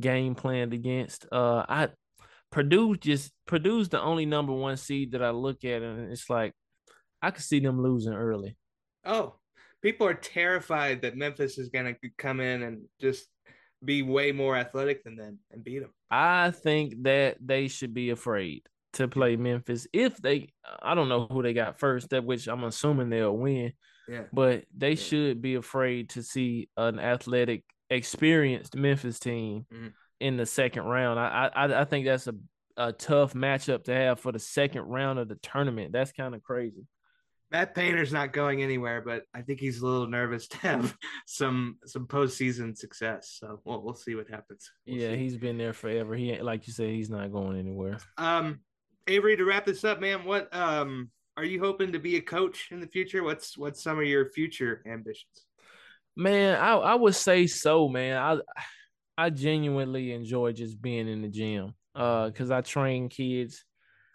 game 0.00 0.34
planned 0.34 0.74
against. 0.74 1.26
Uh, 1.32 1.64
I 1.68 1.88
Purdue 2.50 2.96
just 2.96 3.32
Purdue's 3.46 3.88
the 3.88 4.00
only 4.02 4.26
number 4.26 4.52
one 4.52 4.76
seed 4.76 5.12
that 5.12 5.22
I 5.22 5.30
look 5.30 5.64
at, 5.64 5.80
and 5.82 6.10
it's 6.12 6.28
like 6.28 6.52
I 7.22 7.30
could 7.30 7.44
see 7.44 7.60
them 7.60 7.80
losing 7.80 8.12
early. 8.12 8.56
Oh, 9.04 9.36
people 9.80 10.06
are 10.06 10.12
terrified 10.14 11.02
that 11.02 11.16
Memphis 11.16 11.56
is 11.56 11.70
going 11.70 11.86
to 11.94 12.10
come 12.18 12.40
in 12.40 12.62
and 12.62 12.82
just 13.00 13.26
be 13.84 14.02
way 14.02 14.32
more 14.32 14.56
athletic 14.56 15.04
than 15.04 15.16
them 15.16 15.38
and 15.50 15.62
beat 15.64 15.80
them. 15.80 15.90
I 16.10 16.50
think 16.50 17.02
that 17.04 17.36
they 17.40 17.68
should 17.68 17.94
be 17.94 18.10
afraid 18.10 18.62
to 18.94 19.08
play 19.08 19.36
Memphis 19.36 19.86
if 19.92 20.16
they. 20.18 20.48
I 20.82 20.94
don't 20.94 21.08
know 21.08 21.26
who 21.26 21.42
they 21.42 21.54
got 21.54 21.78
first, 21.78 22.10
that 22.10 22.24
which 22.24 22.46
I'm 22.48 22.64
assuming 22.64 23.10
they'll 23.10 23.36
win. 23.36 23.72
Yeah. 24.08 24.24
but 24.32 24.64
they 24.76 24.90
Yeah. 24.90 24.94
should 24.96 25.40
be 25.42 25.54
afraid 25.54 26.10
to 26.10 26.24
see 26.24 26.68
an 26.76 26.98
athletic, 26.98 27.62
experienced 27.88 28.74
Memphis 28.76 29.20
team 29.20 29.64
Mhm. 29.72 29.92
in 30.18 30.36
the 30.36 30.44
second 30.44 30.84
round. 30.84 31.20
I 31.20 31.48
I 31.54 31.80
I 31.82 31.84
think 31.84 32.06
that's 32.06 32.26
a 32.26 32.34
a 32.76 32.90
tough 32.92 33.32
matchup 33.34 33.84
to 33.84 33.94
have 33.94 34.18
for 34.18 34.32
the 34.32 34.38
second 34.40 34.82
round 34.82 35.18
of 35.18 35.28
the 35.28 35.36
tournament. 35.36 35.92
That's 35.92 36.10
kind 36.10 36.34
of 36.34 36.42
crazy. 36.42 36.86
Matt 37.52 37.74
Painter's 37.74 38.14
not 38.14 38.32
going 38.32 38.62
anywhere, 38.62 39.02
but 39.02 39.24
I 39.34 39.42
think 39.42 39.60
he's 39.60 39.82
a 39.82 39.86
little 39.86 40.06
nervous 40.06 40.48
to 40.48 40.56
have 40.58 40.96
some 41.26 41.76
some 41.84 42.06
postseason 42.06 42.76
success. 42.76 43.36
So 43.38 43.60
we'll 43.64 43.82
we'll 43.82 43.94
see 43.94 44.14
what 44.14 44.30
happens. 44.30 44.70
We'll 44.86 44.96
yeah, 44.96 45.10
see. 45.10 45.18
he's 45.18 45.36
been 45.36 45.58
there 45.58 45.74
forever. 45.74 46.14
He 46.14 46.40
like 46.40 46.66
you 46.66 46.72
said, 46.72 46.88
he's 46.88 47.10
not 47.10 47.30
going 47.30 47.58
anywhere. 47.58 47.98
Um, 48.16 48.60
Avery, 49.06 49.36
to 49.36 49.44
wrap 49.44 49.66
this 49.66 49.84
up, 49.84 50.00
man, 50.00 50.24
what 50.24 50.48
um 50.56 51.10
are 51.36 51.44
you 51.44 51.60
hoping 51.60 51.92
to 51.92 51.98
be 51.98 52.16
a 52.16 52.22
coach 52.22 52.68
in 52.70 52.80
the 52.80 52.86
future? 52.86 53.22
What's 53.22 53.58
what's 53.58 53.82
some 53.82 53.98
of 53.98 54.06
your 54.06 54.30
future 54.30 54.82
ambitions? 54.86 55.44
Man, 56.16 56.58
I 56.58 56.72
I 56.72 56.94
would 56.94 57.14
say 57.14 57.46
so, 57.46 57.86
man. 57.86 58.16
I 58.16 58.38
I 59.18 59.28
genuinely 59.28 60.12
enjoy 60.12 60.52
just 60.52 60.80
being 60.80 61.06
in 61.06 61.20
the 61.20 61.28
gym. 61.28 61.74
Uh, 61.94 62.30
cause 62.30 62.50
I 62.50 62.62
train 62.62 63.10
kids 63.10 63.62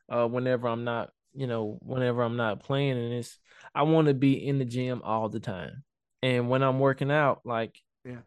uh 0.09 0.27
whenever 0.27 0.67
I'm 0.67 0.83
not, 0.83 1.11
you 1.38 1.47
know, 1.47 1.77
whenever 1.81 2.23
I'm 2.23 2.35
not 2.35 2.61
playing 2.63 2.97
and 2.97 3.13
it's 3.13 3.38
I 3.75 3.83
want 3.83 4.07
to 4.07 4.13
be 4.13 4.33
in 4.45 4.57
the 4.57 4.65
gym 4.65 5.01
all 5.03 5.29
the 5.29 5.39
time. 5.39 5.83
And 6.23 6.49
when 6.49 6.63
I'm 6.63 6.79
working 6.79 7.11
out, 7.11 7.41
like 7.45 7.77
Yeah. 8.03 8.21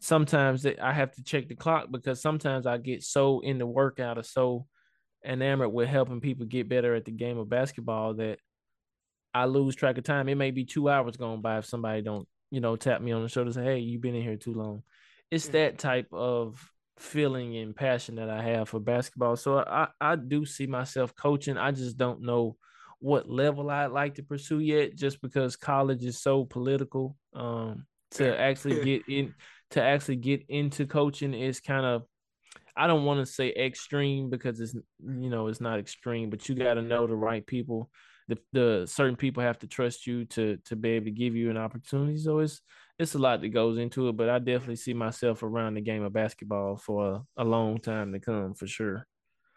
sometimes 0.00 0.64
that 0.64 0.80
I 0.80 0.92
have 0.92 1.12
to 1.12 1.22
check 1.22 1.48
the 1.48 1.54
clock 1.54 1.88
because 1.90 2.20
sometimes 2.20 2.66
I 2.66 2.78
get 2.78 3.04
so 3.04 3.40
in 3.40 3.58
the 3.58 3.66
workout 3.66 4.18
or 4.18 4.24
so 4.24 4.66
enamored 5.24 5.72
with 5.72 5.88
helping 5.88 6.20
people 6.20 6.46
get 6.46 6.68
better 6.68 6.94
at 6.94 7.04
the 7.04 7.12
game 7.12 7.38
of 7.38 7.48
basketball 7.48 8.14
that 8.14 8.38
I 9.32 9.44
lose 9.44 9.76
track 9.76 9.96
of 9.98 10.04
time. 10.04 10.28
It 10.28 10.34
may 10.34 10.50
be 10.50 10.64
two 10.64 10.88
hours 10.88 11.16
going 11.16 11.42
by 11.42 11.58
if 11.58 11.66
somebody 11.66 12.02
don't, 12.02 12.26
you 12.50 12.60
know, 12.60 12.74
tap 12.74 13.00
me 13.00 13.12
on 13.12 13.22
the 13.22 13.28
shoulder 13.28 13.48
and 13.48 13.54
say, 13.54 13.64
Hey, 13.64 13.78
you've 13.78 14.02
been 14.02 14.14
in 14.16 14.22
here 14.22 14.36
too 14.36 14.54
long. 14.54 14.82
It's 15.30 15.46
Yeah. 15.46 15.52
that 15.52 15.78
type 15.78 16.08
of 16.12 16.60
feeling 16.98 17.56
and 17.56 17.76
passion 17.76 18.16
that 18.16 18.30
I 18.30 18.42
have 18.42 18.68
for 18.68 18.80
basketball. 18.80 19.36
So 19.36 19.58
I, 19.58 19.88
I 20.00 20.16
do 20.16 20.44
see 20.44 20.66
myself 20.66 21.14
coaching. 21.14 21.56
I 21.56 21.70
just 21.70 21.96
don't 21.96 22.22
know 22.22 22.56
what 23.00 23.28
level 23.28 23.70
I'd 23.70 23.86
like 23.86 24.14
to 24.14 24.22
pursue 24.22 24.60
yet, 24.60 24.96
just 24.96 25.20
because 25.20 25.56
college 25.56 26.04
is 26.04 26.20
so 26.20 26.44
political. 26.44 27.16
Um, 27.34 27.86
to 28.12 28.38
actually 28.40 28.84
get 28.84 29.02
in 29.08 29.34
to 29.70 29.82
actually 29.82 30.16
get 30.16 30.44
into 30.48 30.86
coaching 30.86 31.34
is 31.34 31.60
kind 31.60 31.84
of 31.84 32.04
I 32.76 32.86
don't 32.86 33.04
want 33.04 33.20
to 33.20 33.32
say 33.32 33.52
extreme 33.52 34.28
because 34.30 34.60
it's 34.60 34.74
you 34.74 35.30
know 35.30 35.48
it's 35.48 35.60
not 35.60 35.78
extreme, 35.78 36.30
but 36.30 36.48
you 36.48 36.54
got 36.54 36.74
to 36.74 36.82
know 36.82 37.06
the 37.06 37.16
right 37.16 37.46
people. 37.46 37.90
The 38.28 38.38
the 38.52 38.86
certain 38.86 39.16
people 39.16 39.42
have 39.42 39.58
to 39.60 39.66
trust 39.66 40.06
you 40.06 40.24
to 40.26 40.58
to 40.66 40.76
be 40.76 40.90
able 40.90 41.06
to 41.06 41.10
give 41.10 41.34
you 41.34 41.50
an 41.50 41.56
opportunity. 41.56 42.18
So 42.18 42.40
it's 42.40 42.60
it's 42.98 43.14
a 43.14 43.18
lot 43.18 43.40
that 43.40 43.48
goes 43.48 43.78
into 43.78 44.08
it, 44.08 44.16
but 44.16 44.28
I 44.28 44.38
definitely 44.38 44.76
see 44.76 44.94
myself 44.94 45.42
around 45.42 45.74
the 45.74 45.80
game 45.80 46.02
of 46.02 46.12
basketball 46.12 46.76
for 46.76 47.24
a, 47.36 47.42
a 47.42 47.44
long 47.44 47.78
time 47.78 48.12
to 48.12 48.20
come 48.20 48.54
for 48.54 48.66
sure. 48.66 49.06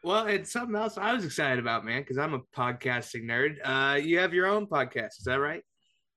Well, 0.04 0.28
it's 0.28 0.52
something 0.52 0.76
else 0.76 0.98
I 0.98 1.14
was 1.14 1.26
excited 1.26 1.60
about, 1.60 1.86
man, 1.86 2.02
because 2.02 2.18
I'm 2.18 2.34
a 2.34 2.40
podcasting 2.56 3.24
nerd. 3.24 3.58
Uh, 3.64 3.96
you 3.96 4.20
have 4.20 4.34
your 4.34 4.48
own 4.48 4.66
podcast, 4.66 5.20
is 5.20 5.26
that 5.26 5.40
right? 5.40 5.64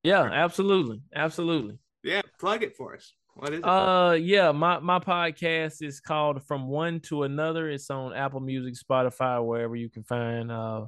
Yeah, 0.03 0.23
absolutely, 0.23 1.01
absolutely. 1.15 1.79
Yeah, 2.03 2.23
plug 2.41 2.63
it 2.63 2.77
for 2.77 2.95
us. 2.95 3.15
What 3.35 3.53
is 3.53 3.61
it? 3.61 3.65
Uh, 3.65 4.17
yeah, 4.21 4.53
my 4.53 4.79
my 4.81 4.99
podcast 4.99 5.83
is 5.83 6.01
called 6.01 6.45
From 6.45 6.69
One 6.69 7.01
to 7.01 7.23
Another. 7.23 7.71
It's 7.71 7.91
on 7.91 8.15
Apple 8.15 8.41
Music, 8.41 8.75
Spotify, 8.75 9.45
wherever 9.45 9.75
you 9.75 9.89
can 9.89 10.05
find 10.05 10.51
uh 10.51 10.87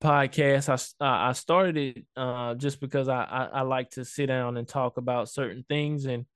podcasts. 0.00 0.94
I 1.00 1.28
I 1.28 1.32
started 1.32 1.76
it 1.76 2.04
uh 2.16 2.54
just 2.54 2.80
because 2.80 3.08
I, 3.08 3.22
I 3.24 3.44
I 3.46 3.60
like 3.62 3.90
to 3.90 4.04
sit 4.04 4.26
down 4.26 4.56
and 4.56 4.66
talk 4.66 4.96
about 4.96 5.28
certain 5.28 5.64
things, 5.68 6.06
and 6.06 6.26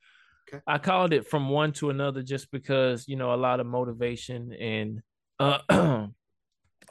Okay. 0.48 0.62
I 0.66 0.78
called 0.78 1.12
it 1.12 1.26
From 1.28 1.48
One 1.48 1.72
to 1.74 1.90
Another 1.90 2.22
just 2.22 2.50
because 2.50 3.08
you 3.08 3.16
know 3.16 3.34
a 3.34 3.36
lot 3.36 3.60
of 3.60 3.66
motivation 3.66 4.52
and 4.52 5.02
uh 5.38 5.58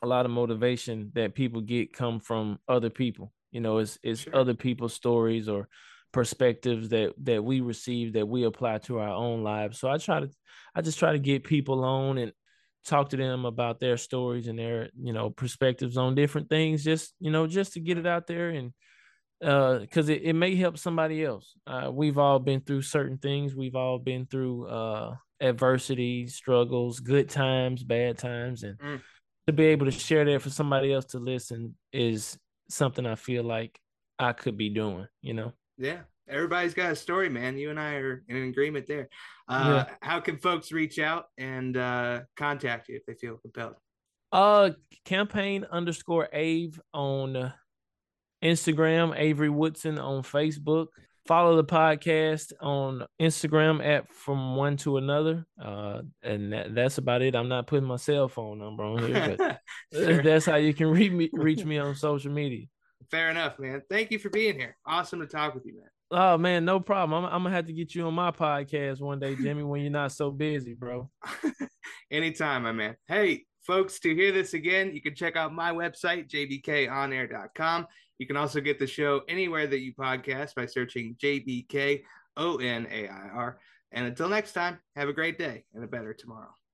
a 0.01 0.07
lot 0.07 0.25
of 0.25 0.31
motivation 0.31 1.11
that 1.15 1.35
people 1.35 1.61
get 1.61 1.93
come 1.93 2.19
from 2.19 2.59
other 2.67 2.89
people. 2.89 3.33
You 3.51 3.61
know, 3.61 3.77
it's 3.77 3.99
it's 4.03 4.25
Sure. 4.25 4.33
other 4.33 4.53
people's 4.53 4.93
stories 4.93 5.47
or 5.47 5.69
perspectives 6.11 6.89
that 6.89 7.13
that 7.23 7.43
we 7.43 7.61
receive 7.61 8.13
that 8.13 8.27
we 8.27 8.43
apply 8.43 8.79
to 8.79 8.99
our 8.99 9.13
own 9.13 9.43
lives. 9.43 9.79
So 9.79 9.89
I 9.89 9.97
try 9.97 10.19
to 10.21 10.29
I 10.75 10.81
just 10.81 10.99
try 10.99 11.13
to 11.13 11.19
get 11.19 11.43
people 11.43 11.83
on 11.83 12.17
and 12.17 12.33
talk 12.85 13.09
to 13.09 13.17
them 13.17 13.45
about 13.45 13.79
their 13.79 13.97
stories 13.97 14.47
and 14.47 14.57
their, 14.59 14.89
you 14.99 15.13
know, 15.13 15.29
perspectives 15.29 15.97
on 15.97 16.15
different 16.15 16.49
things 16.49 16.83
just, 16.83 17.13
you 17.19 17.31
know, 17.31 17.47
just 17.47 17.73
to 17.73 17.79
get 17.79 17.97
it 17.97 18.05
out 18.05 18.27
there 18.27 18.49
and 18.49 18.73
uh 19.43 19.79
because 19.79 20.09
it, 20.09 20.21
it 20.23 20.33
may 20.33 20.55
help 20.55 20.77
somebody 20.77 21.23
else. 21.23 21.53
Uh 21.67 21.89
we've 21.91 22.17
all 22.17 22.39
been 22.39 22.61
through 22.61 22.81
certain 22.81 23.17
things. 23.17 23.55
We've 23.55 23.75
all 23.75 23.99
been 23.99 24.25
through 24.25 24.67
uh 24.67 25.15
adversity, 25.39 26.27
struggles, 26.27 26.99
good 26.99 27.29
times, 27.29 27.83
bad 27.83 28.17
times 28.17 28.63
and 28.63 28.77
Mm. 28.79 29.01
to 29.47 29.53
be 29.53 29.65
able 29.65 29.85
to 29.85 29.91
share 29.91 30.25
that 30.25 30.41
for 30.41 30.49
somebody 30.49 30.93
else 30.93 31.05
to 31.05 31.19
listen 31.19 31.75
is 31.91 32.37
something 32.69 33.05
I 33.05 33.15
feel 33.15 33.43
like 33.43 33.77
I 34.17 34.33
could 34.33 34.57
be 34.57 34.69
doing, 34.69 35.07
you 35.21 35.33
know. 35.33 35.53
Yeah, 35.77 36.03
everybody's 36.27 36.73
got 36.73 36.91
a 36.91 36.95
story, 36.95 37.29
man. 37.29 37.57
You 37.57 37.69
and 37.69 37.79
I 37.79 37.95
are 37.95 38.23
in 38.27 38.37
agreement 38.37 38.87
there. 38.87 39.09
Uh, 39.47 39.85
How 40.01 40.19
can 40.19 40.37
folks 40.37 40.71
reach 40.71 40.99
out 40.99 41.25
and 41.37 41.75
uh, 41.77 42.21
contact 42.37 42.89
you 42.89 42.95
if 42.95 43.05
they 43.05 43.13
feel 43.13 43.37
compelled? 43.37 43.75
Uh 44.31 44.71
campaign 45.05 45.63
underscore 45.71 46.27
Ave 46.33 46.71
on 46.91 47.53
Instagram, 48.43 49.13
Avery 49.15 49.49
Woodson 49.49 49.99
on 49.99 50.23
Facebook. 50.23 50.87
Follow 51.27 51.55
the 51.55 51.63
podcast 51.63 52.51
on 52.59 53.05
Instagram 53.21 53.85
at 53.85 54.11
From 54.11 54.57
One 54.57 54.75
to 54.77 54.97
Another. 54.97 55.45
Uh, 55.61 56.01
and 56.21 56.51
that, 56.51 56.75
that's 56.75 56.97
about 56.97 57.21
it. 57.21 57.35
I'm 57.35 57.47
not 57.47 57.67
putting 57.67 57.87
my 57.87 57.95
cell 57.95 58.27
phone 58.27 58.59
number 58.59 58.83
on 58.83 59.07
here, 59.07 59.35
but 59.37 59.59
sure. 59.93 60.23
that's 60.23 60.45
how 60.45 60.57
you 60.57 60.73
can 60.73 60.87
reach 60.87 61.11
me, 61.13 61.29
reach 61.31 61.63
me 61.63 61.77
on 61.77 61.95
social 61.95 62.31
media. 62.31 62.65
Fair 63.09 63.29
enough, 63.29 63.57
man. 63.59 63.83
Thank 63.89 64.11
you 64.11 64.19
for 64.19 64.29
being 64.29 64.55
here. 64.55 64.75
Awesome 64.85 65.21
to 65.21 65.27
talk 65.27 65.53
with 65.53 65.65
you, 65.65 65.75
man. 65.75 65.89
Oh 66.11 66.37
man, 66.37 66.65
no 66.65 66.79
problem. 66.79 67.25
I'm, 67.25 67.33
I'm, 67.33 67.43
gonna 67.43 67.55
have 67.55 67.65
to 67.67 67.73
get 67.73 67.95
you 67.95 68.05
on 68.05 68.13
my 68.13 68.31
podcast 68.31 69.01
one 69.01 69.19
day, 69.19 69.35
Jimmy, 69.35 69.63
when 69.63 69.81
you're 69.81 69.91
not 69.91 70.11
so 70.11 70.31
busy, 70.31 70.73
bro. 70.73 71.09
Anytime, 72.11 72.63
my 72.63 72.71
man. 72.71 72.95
Hey, 73.07 73.45
folks, 73.65 73.99
to 74.01 74.13
hear 74.13 74.31
this 74.31 74.53
again, 74.53 74.93
you 74.93 75.01
can 75.01 75.15
check 75.15 75.35
out 75.35 75.53
my 75.53 75.71
website, 75.71 76.29
jbkonair.com. 76.29 77.87
You 78.19 78.27
can 78.27 78.37
also 78.37 78.61
get 78.61 78.79
the 78.79 78.87
show 78.87 79.21
anywhere 79.27 79.67
that 79.67 79.79
you 79.79 79.93
podcast 79.93 80.55
by 80.55 80.67
searching 80.67 81.15
JBK 81.21 82.03
O 82.37 82.57
N 82.57 82.87
A 82.91 83.07
I 83.07 83.29
R. 83.33 83.59
And 83.91 84.05
until 84.05 84.29
next 84.29 84.53
time, 84.53 84.79
have 84.95 85.09
a 85.09 85.13
great 85.13 85.37
day 85.37 85.65
and 85.73 85.83
a 85.83 85.87
better 85.87 86.13
tomorrow. 86.13 86.53